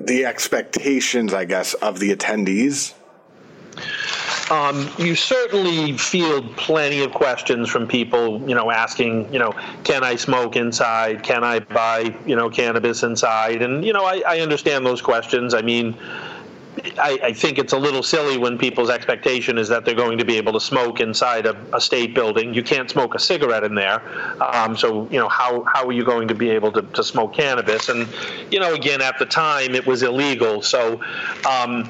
the 0.05 0.25
expectations, 0.25 1.33
I 1.33 1.45
guess, 1.45 1.73
of 1.75 1.99
the 1.99 2.15
attendees? 2.15 2.93
Um, 4.51 4.89
you 4.97 5.15
certainly 5.15 5.97
field 5.97 6.55
plenty 6.57 7.03
of 7.05 7.13
questions 7.13 7.69
from 7.69 7.87
people, 7.87 8.41
you 8.47 8.53
know, 8.53 8.69
asking, 8.69 9.31
you 9.31 9.39
know, 9.39 9.55
can 9.85 10.03
I 10.03 10.17
smoke 10.17 10.57
inside? 10.57 11.23
Can 11.23 11.45
I 11.45 11.59
buy, 11.59 12.13
you 12.25 12.35
know, 12.35 12.49
cannabis 12.49 13.03
inside? 13.03 13.61
And 13.61 13.85
you 13.85 13.93
know, 13.93 14.03
I, 14.03 14.21
I 14.27 14.39
understand 14.41 14.85
those 14.85 15.01
questions. 15.01 15.53
I 15.53 15.61
mean, 15.61 15.97
I, 16.97 17.19
I, 17.23 17.33
think 17.33 17.59
it's 17.59 17.73
a 17.73 17.77
little 17.77 18.01
silly 18.03 18.37
when 18.37 18.57
people's 18.57 18.89
expectation 18.89 19.57
is 19.57 19.67
that 19.69 19.85
they're 19.85 19.95
going 19.95 20.17
to 20.17 20.25
be 20.25 20.37
able 20.37 20.53
to 20.53 20.59
smoke 20.59 20.99
inside 20.99 21.45
a, 21.45 21.55
a 21.73 21.81
state 21.81 22.13
building. 22.15 22.53
You 22.53 22.63
can't 22.63 22.89
smoke 22.89 23.13
a 23.15 23.19
cigarette 23.19 23.63
in 23.63 23.75
there. 23.75 24.01
Um, 24.41 24.75
so, 24.75 25.07
you 25.11 25.19
know, 25.19 25.29
how, 25.29 25.63
how 25.63 25.85
are 25.85 25.91
you 25.91 26.03
going 26.03 26.27
to 26.27 26.35
be 26.35 26.49
able 26.49 26.71
to, 26.71 26.81
to 26.81 27.03
smoke 27.03 27.33
cannabis? 27.33 27.89
And, 27.89 28.07
you 28.51 28.59
know, 28.59 28.73
again, 28.73 29.01
at 29.01 29.19
the 29.19 29.25
time, 29.25 29.75
it 29.75 29.85
was 29.85 30.03
illegal. 30.03 30.61
So 30.61 31.01
um, 31.49 31.89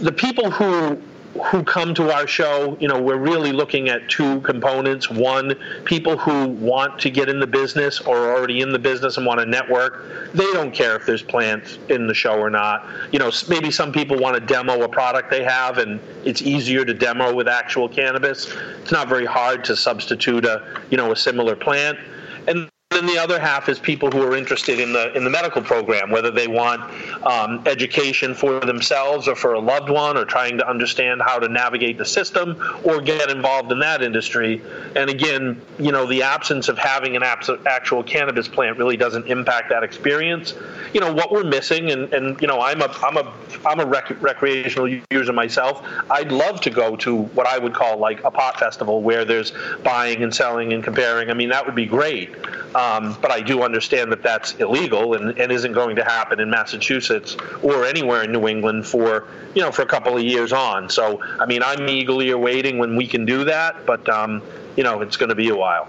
the 0.00 0.12
people 0.12 0.50
who 0.50 1.00
who 1.46 1.62
come 1.64 1.94
to 1.94 2.14
our 2.14 2.26
show, 2.26 2.76
you 2.78 2.88
know, 2.88 3.00
we're 3.00 3.16
really 3.16 3.52
looking 3.52 3.88
at 3.88 4.08
two 4.08 4.40
components. 4.42 5.08
One, 5.10 5.54
people 5.84 6.16
who 6.18 6.48
want 6.48 6.98
to 7.00 7.10
get 7.10 7.28
in 7.28 7.40
the 7.40 7.46
business 7.46 8.00
or 8.00 8.16
are 8.18 8.36
already 8.36 8.60
in 8.60 8.70
the 8.70 8.78
business 8.78 9.16
and 9.16 9.24
want 9.26 9.40
to 9.40 9.46
network. 9.46 10.32
They 10.34 10.44
don't 10.52 10.72
care 10.72 10.94
if 10.94 11.06
there's 11.06 11.22
plants 11.22 11.78
in 11.88 12.06
the 12.06 12.12
show 12.12 12.38
or 12.38 12.50
not. 12.50 12.86
You 13.12 13.18
know, 13.18 13.30
maybe 13.48 13.70
some 13.70 13.92
people 13.92 14.18
want 14.18 14.34
to 14.34 14.40
demo 14.44 14.82
a 14.82 14.88
product 14.88 15.30
they 15.30 15.42
have 15.42 15.78
and 15.78 16.00
it's 16.24 16.42
easier 16.42 16.84
to 16.84 16.92
demo 16.92 17.34
with 17.34 17.48
actual 17.48 17.88
cannabis. 17.88 18.52
It's 18.82 18.92
not 18.92 19.08
very 19.08 19.26
hard 19.26 19.64
to 19.64 19.76
substitute 19.76 20.44
a, 20.44 20.80
you 20.90 20.98
know, 20.98 21.12
a 21.12 21.16
similar 21.16 21.56
plant. 21.56 21.98
And 22.46 22.68
then 22.94 23.06
the 23.06 23.18
other 23.18 23.38
half 23.38 23.68
is 23.68 23.78
people 23.78 24.10
who 24.10 24.22
are 24.22 24.36
interested 24.36 24.78
in 24.78 24.92
the 24.92 25.12
in 25.16 25.24
the 25.24 25.30
medical 25.30 25.62
program, 25.62 26.10
whether 26.10 26.30
they 26.30 26.46
want 26.48 26.80
um, 27.24 27.62
education 27.66 28.34
for 28.34 28.60
themselves 28.60 29.28
or 29.28 29.34
for 29.34 29.54
a 29.54 29.58
loved 29.60 29.88
one, 29.90 30.16
or 30.16 30.24
trying 30.24 30.56
to 30.58 30.68
understand 30.68 31.22
how 31.22 31.38
to 31.38 31.48
navigate 31.48 31.98
the 31.98 32.04
system, 32.04 32.60
or 32.84 33.00
get 33.00 33.30
involved 33.30 33.72
in 33.72 33.78
that 33.80 34.02
industry. 34.02 34.60
And 34.96 35.08
again, 35.10 35.60
you 35.78 35.92
know, 35.92 36.06
the 36.06 36.22
absence 36.22 36.68
of 36.68 36.78
having 36.78 37.16
an 37.16 37.22
abs- 37.22 37.50
actual 37.66 38.02
cannabis 38.02 38.48
plant 38.48 38.78
really 38.78 38.96
doesn't 38.96 39.26
impact 39.26 39.68
that 39.70 39.82
experience. 39.82 40.54
You 40.92 41.00
know 41.00 41.12
what 41.12 41.30
we're 41.30 41.44
missing, 41.44 41.90
and, 41.90 42.12
and 42.12 42.40
you 42.40 42.46
know, 42.48 42.60
I'm 42.60 42.82
a 42.82 42.94
I'm 43.02 43.16
a 43.16 43.32
I'm 43.66 43.80
a 43.80 43.86
rec- 43.86 44.20
recreational 44.22 44.88
user 45.10 45.32
myself. 45.32 45.86
I'd 46.10 46.30
love 46.32 46.60
to 46.62 46.70
go 46.70 46.96
to 46.96 47.16
what 47.22 47.46
I 47.46 47.58
would 47.58 47.74
call 47.74 47.98
like 47.98 48.22
a 48.24 48.30
pot 48.30 48.58
festival 48.58 49.02
where 49.02 49.24
there's 49.24 49.52
buying 49.84 50.22
and 50.22 50.34
selling 50.34 50.72
and 50.72 50.82
comparing. 50.84 51.30
I 51.30 51.34
mean, 51.34 51.48
that 51.50 51.64
would 51.66 51.74
be 51.74 51.86
great. 51.86 52.30
Um, 52.74 53.16
but 53.20 53.30
I 53.30 53.40
do 53.42 53.62
understand 53.62 54.10
that 54.12 54.22
that's 54.22 54.54
illegal 54.54 55.14
and, 55.14 55.38
and 55.38 55.52
isn't 55.52 55.72
going 55.72 55.96
to 55.96 56.04
happen 56.04 56.40
in 56.40 56.48
Massachusetts 56.50 57.36
or 57.62 57.84
anywhere 57.84 58.22
in 58.22 58.32
New 58.32 58.48
England 58.48 58.86
for 58.86 59.26
you 59.54 59.60
know 59.62 59.70
for 59.70 59.82
a 59.82 59.86
couple 59.86 60.16
of 60.16 60.22
years 60.22 60.52
on. 60.52 60.88
So 60.88 61.22
I 61.38 61.44
mean, 61.46 61.62
I'm 61.62 61.86
eagerly 61.88 62.30
awaiting 62.30 62.78
when 62.78 62.96
we 62.96 63.06
can 63.06 63.26
do 63.26 63.44
that, 63.44 63.84
but 63.84 64.08
um, 64.08 64.42
you 64.76 64.84
know, 64.84 65.02
it's 65.02 65.16
going 65.16 65.28
to 65.28 65.34
be 65.34 65.50
a 65.50 65.56
while. 65.56 65.86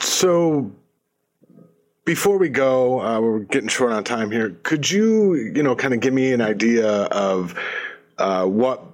So 0.00 0.70
before 2.04 2.36
we 2.38 2.48
go, 2.48 3.00
uh, 3.00 3.20
we're 3.20 3.40
getting 3.40 3.68
short 3.68 3.92
on 3.92 4.02
time 4.02 4.30
here. 4.30 4.50
Could 4.64 4.90
you, 4.90 5.34
you 5.34 5.62
know, 5.62 5.76
kind 5.76 5.94
of 5.94 6.00
give 6.00 6.12
me 6.12 6.32
an 6.32 6.40
idea 6.40 6.88
of 7.04 7.56
uh, 8.18 8.44
what 8.46 8.84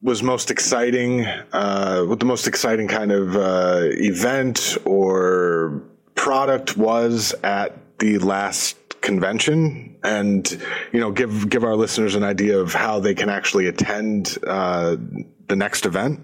was 0.00 0.22
most 0.22 0.50
exciting, 0.50 1.26
uh, 1.52 2.04
what 2.04 2.18
the 2.20 2.24
most 2.24 2.46
exciting 2.46 2.88
kind 2.88 3.12
of 3.12 3.36
uh, 3.36 3.80
event 3.90 4.78
or 4.86 5.82
product 6.22 6.76
was 6.76 7.34
at 7.42 7.98
the 7.98 8.16
last 8.18 8.76
convention 9.00 9.96
and 10.04 10.52
you 10.92 11.00
know 11.00 11.10
give 11.10 11.50
give 11.50 11.64
our 11.64 11.74
listeners 11.74 12.14
an 12.14 12.22
idea 12.22 12.56
of 12.56 12.72
how 12.72 13.00
they 13.00 13.12
can 13.12 13.28
actually 13.28 13.66
attend 13.66 14.38
uh, 14.46 14.94
the 15.48 15.56
next 15.56 15.84
event 15.84 16.20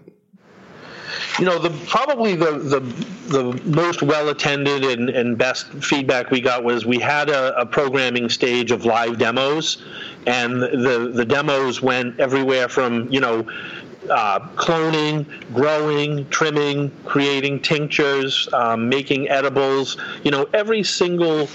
you 1.40 1.44
know 1.44 1.59
the 1.59 1.70
probably 1.88 2.36
the 2.36 2.59
the, 2.74 2.78
the 3.36 3.62
most 3.70 4.01
well 4.01 4.28
attended 4.28 4.84
and, 4.84 5.11
and 5.11 5.36
best 5.36 5.66
feedback 5.90 6.30
we 6.30 6.40
got 6.40 6.62
was 6.62 6.86
we 6.86 6.99
had 7.01 7.28
a, 7.28 7.59
a, 7.61 7.66
programming 7.66 8.28
stage 8.28 8.70
of 8.70 8.84
live 8.84 9.18
demos 9.18 9.82
and 10.28 10.62
the 10.62 11.11
the 11.12 11.24
demos 11.24 11.82
went 11.82 12.20
everywhere 12.20 12.68
from 12.68 13.11
you 13.11 13.18
know 13.18 13.44
uh, 14.11 14.40
cloning, 14.56 15.26
growing, 15.54 16.28
trimming, 16.30 16.90
creating 17.04 17.61
tinctures, 17.62 18.48
um, 18.52 18.88
making 18.88 19.28
edibles. 19.28 19.96
You 20.24 20.30
know, 20.30 20.46
every 20.54 20.82
single 20.82 21.48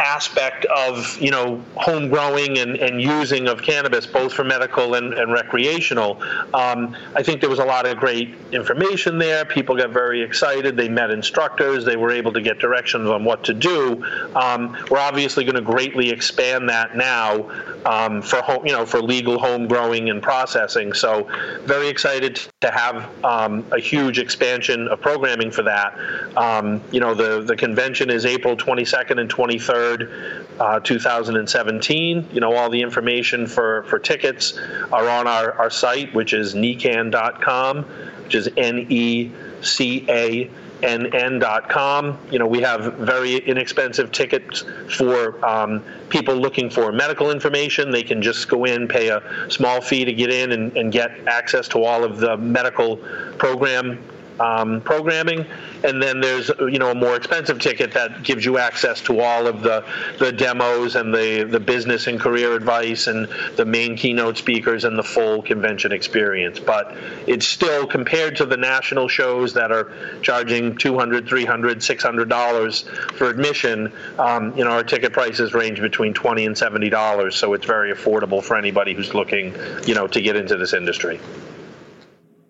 aspect 0.00 0.64
of 0.66 1.18
you 1.20 1.30
know 1.30 1.60
home 1.74 2.08
growing 2.08 2.58
and, 2.58 2.76
and 2.76 3.00
using 3.00 3.48
of 3.48 3.62
cannabis, 3.62 4.06
both 4.06 4.32
for 4.32 4.44
medical 4.44 4.94
and, 4.94 5.12
and 5.14 5.32
recreational. 5.32 6.22
Um, 6.54 6.96
I 7.14 7.22
think 7.22 7.40
there 7.40 7.50
was 7.50 7.58
a 7.58 7.64
lot 7.64 7.86
of 7.86 7.98
great 7.98 8.34
information 8.52 9.18
there. 9.18 9.44
People 9.44 9.76
got 9.76 9.90
very 9.90 10.22
excited. 10.22 10.76
They 10.76 10.88
met 10.88 11.10
instructors. 11.10 11.84
They 11.84 11.96
were 11.96 12.10
able 12.12 12.32
to 12.32 12.40
get 12.40 12.58
directions 12.58 13.08
on 13.08 13.24
what 13.24 13.42
to 13.44 13.54
do. 13.54 14.04
Um, 14.36 14.76
we're 14.90 14.98
obviously 14.98 15.44
going 15.44 15.56
to 15.56 15.60
greatly 15.60 16.10
expand 16.10 16.68
that 16.68 16.96
now 16.96 17.50
um, 17.84 18.22
for 18.22 18.36
home, 18.42 18.64
you 18.66 18.72
know, 18.72 18.86
for 18.86 19.00
legal 19.02 19.38
home 19.38 19.66
growing 19.68 20.10
and 20.10 20.22
processing. 20.22 20.92
So 20.92 21.28
very 21.62 21.88
excited 22.00 22.36
to 22.60 22.70
have 22.70 23.10
um, 23.24 23.66
a 23.72 23.80
huge 23.80 24.20
expansion 24.20 24.86
of 24.86 25.00
programming 25.00 25.50
for 25.50 25.64
that. 25.64 25.98
Um, 26.36 26.80
you 26.92 27.00
know, 27.00 27.12
the, 27.12 27.42
the 27.42 27.56
convention 27.56 28.08
is 28.08 28.24
April 28.24 28.56
22nd 28.56 29.18
and 29.20 29.28
23rd, 29.28 30.44
uh, 30.60 30.78
2017. 30.78 32.28
You 32.30 32.40
know, 32.40 32.54
all 32.54 32.70
the 32.70 32.80
information 32.82 33.48
for, 33.48 33.82
for 33.82 33.98
tickets 33.98 34.56
are 34.92 35.08
on 35.08 35.26
our, 35.26 35.54
our 35.54 35.70
site, 35.70 36.14
which 36.14 36.34
is 36.34 36.54
necann.com, 36.54 37.82
which 38.22 38.34
is 38.36 38.48
N 38.56 38.86
E 38.88 39.32
C 39.62 40.06
A 40.08 40.48
nn.com. 40.82 42.18
You 42.30 42.38
know, 42.38 42.46
we 42.46 42.60
have 42.60 42.94
very 42.94 43.36
inexpensive 43.36 44.12
tickets 44.12 44.64
for 44.96 45.44
um, 45.44 45.82
people 46.08 46.34
looking 46.36 46.70
for 46.70 46.92
medical 46.92 47.30
information. 47.30 47.90
They 47.90 48.02
can 48.02 48.22
just 48.22 48.48
go 48.48 48.64
in, 48.64 48.86
pay 48.88 49.08
a 49.08 49.50
small 49.50 49.80
fee 49.80 50.04
to 50.04 50.12
get 50.12 50.30
in, 50.30 50.52
and, 50.52 50.76
and 50.76 50.92
get 50.92 51.26
access 51.26 51.66
to 51.68 51.82
all 51.82 52.04
of 52.04 52.18
the 52.18 52.36
medical 52.36 52.96
program 53.38 53.98
um, 54.40 54.80
programming, 54.80 55.44
and 55.84 56.02
then 56.02 56.20
there's 56.20 56.50
you 56.60 56.78
know 56.78 56.90
a 56.90 56.94
more 56.94 57.16
expensive 57.16 57.58
ticket 57.58 57.92
that 57.92 58.22
gives 58.22 58.44
you 58.44 58.58
access 58.58 59.00
to 59.02 59.20
all 59.20 59.46
of 59.46 59.62
the 59.62 59.84
the 60.18 60.32
demos 60.32 60.96
and 60.96 61.12
the 61.14 61.44
the 61.44 61.60
business 61.60 62.06
and 62.06 62.20
career 62.20 62.54
advice 62.54 63.06
and 63.06 63.26
the 63.56 63.64
main 63.64 63.96
keynote 63.96 64.36
speakers 64.36 64.84
and 64.84 64.98
the 64.98 65.02
full 65.02 65.42
convention 65.42 65.92
experience. 65.92 66.58
But 66.58 66.96
it's 67.26 67.46
still 67.46 67.86
compared 67.86 68.36
to 68.36 68.46
the 68.46 68.56
national 68.56 69.08
shows 69.08 69.52
that 69.54 69.72
are 69.72 69.92
charging 70.22 70.76
200, 70.76 71.28
300, 71.28 71.82
600 71.82 72.28
dollars 72.28 72.82
for 73.14 73.28
admission. 73.30 73.92
Um, 74.18 74.56
you 74.56 74.64
know 74.64 74.70
our 74.70 74.84
ticket 74.84 75.12
prices 75.12 75.54
range 75.54 75.80
between 75.80 76.14
20 76.14 76.46
and 76.46 76.56
70 76.56 76.90
dollars, 76.90 77.36
so 77.36 77.54
it's 77.54 77.66
very 77.66 77.92
affordable 77.94 78.42
for 78.42 78.56
anybody 78.56 78.94
who's 78.94 79.14
looking 79.14 79.54
you 79.86 79.94
know 79.94 80.06
to 80.06 80.20
get 80.20 80.36
into 80.36 80.56
this 80.56 80.72
industry. 80.72 81.20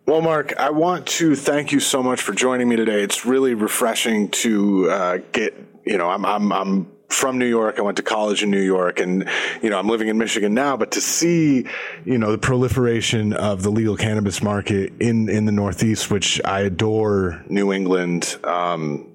Well, 0.09 0.23
Marc, 0.23 0.57
I 0.57 0.71
want 0.71 1.05
to 1.07 1.35
thank 1.37 1.71
you 1.71 1.81
so 1.81 2.03
much 2.03 2.23
for 2.23 2.33
joining 2.33 2.67
me 2.67 2.77
today. 2.77 3.03
It's 3.03 3.27
really 3.27 3.53
refreshing 3.53 4.31
to 4.31 4.89
uh, 4.91 5.19
get, 5.33 5.53
you 5.85 5.99
know, 5.99 6.09
I'm, 6.09 6.25
I'm, 6.25 6.51
I'm 6.51 6.91
from 7.11 7.37
New 7.37 7.45
York. 7.47 7.79
I 7.79 7.83
went 7.83 7.99
to 7.99 8.03
college 8.03 8.43
in 8.43 8.51
New 8.51 8.63
York 8.63 9.01
and, 9.01 9.29
you 9.63 9.69
know, 9.69 9.79
I'm 9.79 9.87
living 9.87 10.09
in 10.09 10.17
Michigan 10.17 10.55
now, 10.55 10.79
but 10.79 10.93
to 10.93 11.03
see, 11.03 11.67
you 12.07 12.17
know, 12.17 12.33
the 12.33 12.39
proliferation 12.39 13.35
of 13.35 13.63
the 13.63 13.69
legal 13.71 13.99
cannabis 13.99 14.43
market 14.43 14.95
in, 14.99 15.29
in 15.29 15.45
the 15.45 15.53
Northeast, 15.53 16.11
which 16.11 16.41
I 16.43 16.61
adore 16.63 17.45
New 17.51 17.71
England, 17.75 18.39
um, 18.45 19.13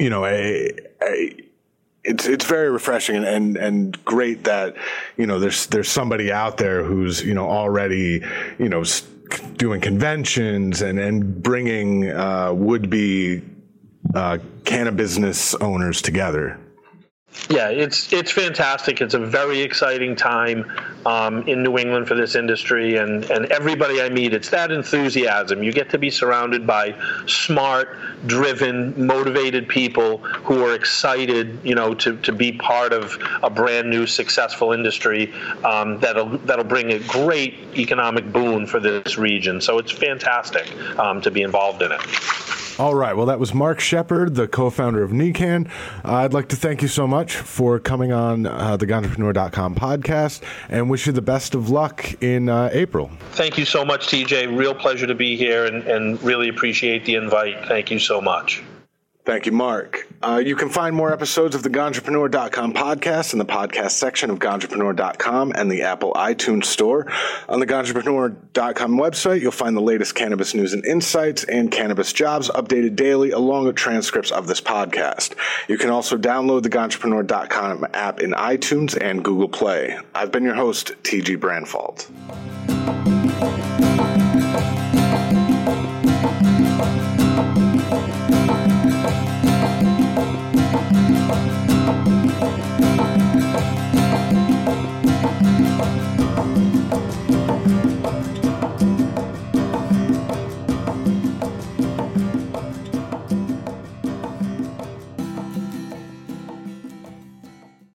you 0.00 0.10
know, 0.10 0.24
I, 0.24 0.70
I, 1.00 1.30
it's, 2.02 2.26
it's 2.26 2.46
very 2.46 2.68
refreshing 2.68 3.14
and, 3.14 3.24
and, 3.24 3.56
and 3.56 4.04
great 4.04 4.42
that, 4.42 4.74
you 5.16 5.28
know, 5.28 5.38
there's, 5.38 5.66
there's 5.66 5.88
somebody 5.88 6.32
out 6.32 6.56
there 6.56 6.82
who's, 6.82 7.22
you 7.24 7.34
know, 7.34 7.48
already, 7.48 8.24
you 8.58 8.68
know, 8.68 8.82
doing 9.56 9.80
conventions 9.80 10.82
and 10.82 10.98
and 10.98 11.42
bringing 11.42 12.10
uh, 12.10 12.52
would 12.52 12.90
be 12.90 13.42
uh, 14.14 14.38
cannabis 14.64 15.54
owners 15.56 16.02
together. 16.02 16.58
Yeah, 17.48 17.68
it's 17.68 18.12
it's 18.12 18.30
fantastic. 18.30 19.00
It's 19.00 19.14
a 19.14 19.18
very 19.18 19.60
exciting 19.60 20.14
time 20.16 20.70
um, 21.06 21.42
in 21.48 21.62
New 21.62 21.78
England 21.78 22.06
for 22.08 22.14
this 22.14 22.34
industry, 22.34 22.96
and 22.96 23.24
and 23.30 23.46
everybody 23.46 24.00
I 24.02 24.08
meet, 24.08 24.34
it's 24.34 24.50
that 24.50 24.70
enthusiasm. 24.72 25.62
You 25.62 25.72
get 25.72 25.88
to 25.90 25.98
be 25.98 26.10
surrounded 26.10 26.66
by 26.66 26.94
smart, 27.26 27.96
driven, 28.26 29.06
motivated 29.06 29.68
people 29.68 30.18
who 30.18 30.64
are 30.64 30.74
excited, 30.74 31.58
you 31.64 31.74
know, 31.76 31.94
to, 31.94 32.16
to 32.18 32.32
be 32.32 32.52
part 32.52 32.92
of 32.92 33.16
a 33.42 33.50
brand 33.50 33.88
new 33.88 34.06
successful 34.06 34.72
industry 34.72 35.32
um, 35.64 35.98
that'll 36.00 36.36
that'll 36.38 36.64
bring 36.64 36.92
a 36.92 36.98
great 37.00 37.54
economic 37.76 38.30
boon 38.32 38.66
for 38.66 38.80
this 38.80 39.16
region. 39.18 39.60
So 39.60 39.78
it's 39.78 39.92
fantastic 39.92 40.68
um, 40.98 41.20
to 41.22 41.30
be 41.30 41.42
involved 41.42 41.82
in 41.82 41.92
it. 41.92 42.00
All 42.80 42.94
right. 42.94 43.14
Well, 43.14 43.26
that 43.26 43.38
was 43.38 43.52
Marc 43.52 43.78
Shepard, 43.78 44.36
the 44.36 44.48
co 44.48 44.70
founder 44.70 45.02
of 45.02 45.10
NECANN. 45.12 45.68
I'd 46.02 46.32
like 46.32 46.48
to 46.48 46.56
thank 46.56 46.80
you 46.80 46.88
so 46.88 47.06
much 47.06 47.36
for 47.36 47.78
coming 47.78 48.10
on 48.10 48.46
uh, 48.46 48.78
the 48.78 48.86
Ganjapreneur.com 48.86 49.74
podcast 49.74 50.40
and 50.70 50.88
wish 50.88 51.06
you 51.06 51.12
the 51.12 51.20
best 51.20 51.54
of 51.54 51.68
luck 51.68 52.10
in 52.22 52.48
uh, 52.48 52.70
April. 52.72 53.10
Thank 53.32 53.58
you 53.58 53.66
so 53.66 53.84
much, 53.84 54.06
TG. 54.06 54.56
Real 54.56 54.74
pleasure 54.74 55.06
to 55.06 55.14
be 55.14 55.36
here 55.36 55.66
and, 55.66 55.82
and 55.82 56.22
really 56.22 56.48
appreciate 56.48 57.04
the 57.04 57.16
invite. 57.16 57.62
Thank 57.66 57.90
you 57.90 57.98
so 57.98 58.18
much. 58.18 58.62
Thank 59.26 59.44
you, 59.44 59.52
Marc. 59.52 60.08
Uh, 60.22 60.40
you 60.44 60.56
can 60.56 60.70
find 60.70 60.96
more 60.96 61.12
episodes 61.12 61.54
of 61.54 61.62
the 61.62 61.68
Ganjapreneur.com 61.68 62.72
podcast 62.72 63.34
in 63.34 63.38
the 63.38 63.44
podcast 63.44 63.90
section 63.92 64.30
of 64.30 64.38
Ganjapreneur.com 64.38 65.52
and 65.54 65.70
the 65.70 65.82
Apple 65.82 66.14
iTunes 66.14 66.64
Store. 66.64 67.06
On 67.48 67.60
the 67.60 67.66
Ganjapreneur.com 67.66 68.96
website, 68.98 69.42
you'll 69.42 69.50
find 69.52 69.76
the 69.76 69.82
latest 69.82 70.14
cannabis 70.14 70.54
news 70.54 70.72
and 70.72 70.84
insights 70.86 71.44
and 71.44 71.70
cannabis 71.70 72.14
jobs 72.14 72.48
updated 72.48 72.96
daily, 72.96 73.32
along 73.32 73.66
with 73.66 73.76
transcripts 73.76 74.30
of 74.30 74.46
this 74.46 74.60
podcast. 74.62 75.34
You 75.68 75.76
can 75.76 75.90
also 75.90 76.16
download 76.16 76.62
the 76.62 76.70
Ganjapreneur.com 76.70 77.88
app 77.92 78.20
in 78.20 78.30
iTunes 78.32 78.96
and 78.98 79.22
Google 79.22 79.48
Play. 79.50 79.98
I've 80.14 80.32
been 80.32 80.44
your 80.44 80.54
host, 80.54 80.92
TG 81.02 81.36
Branfalt. 81.36 82.10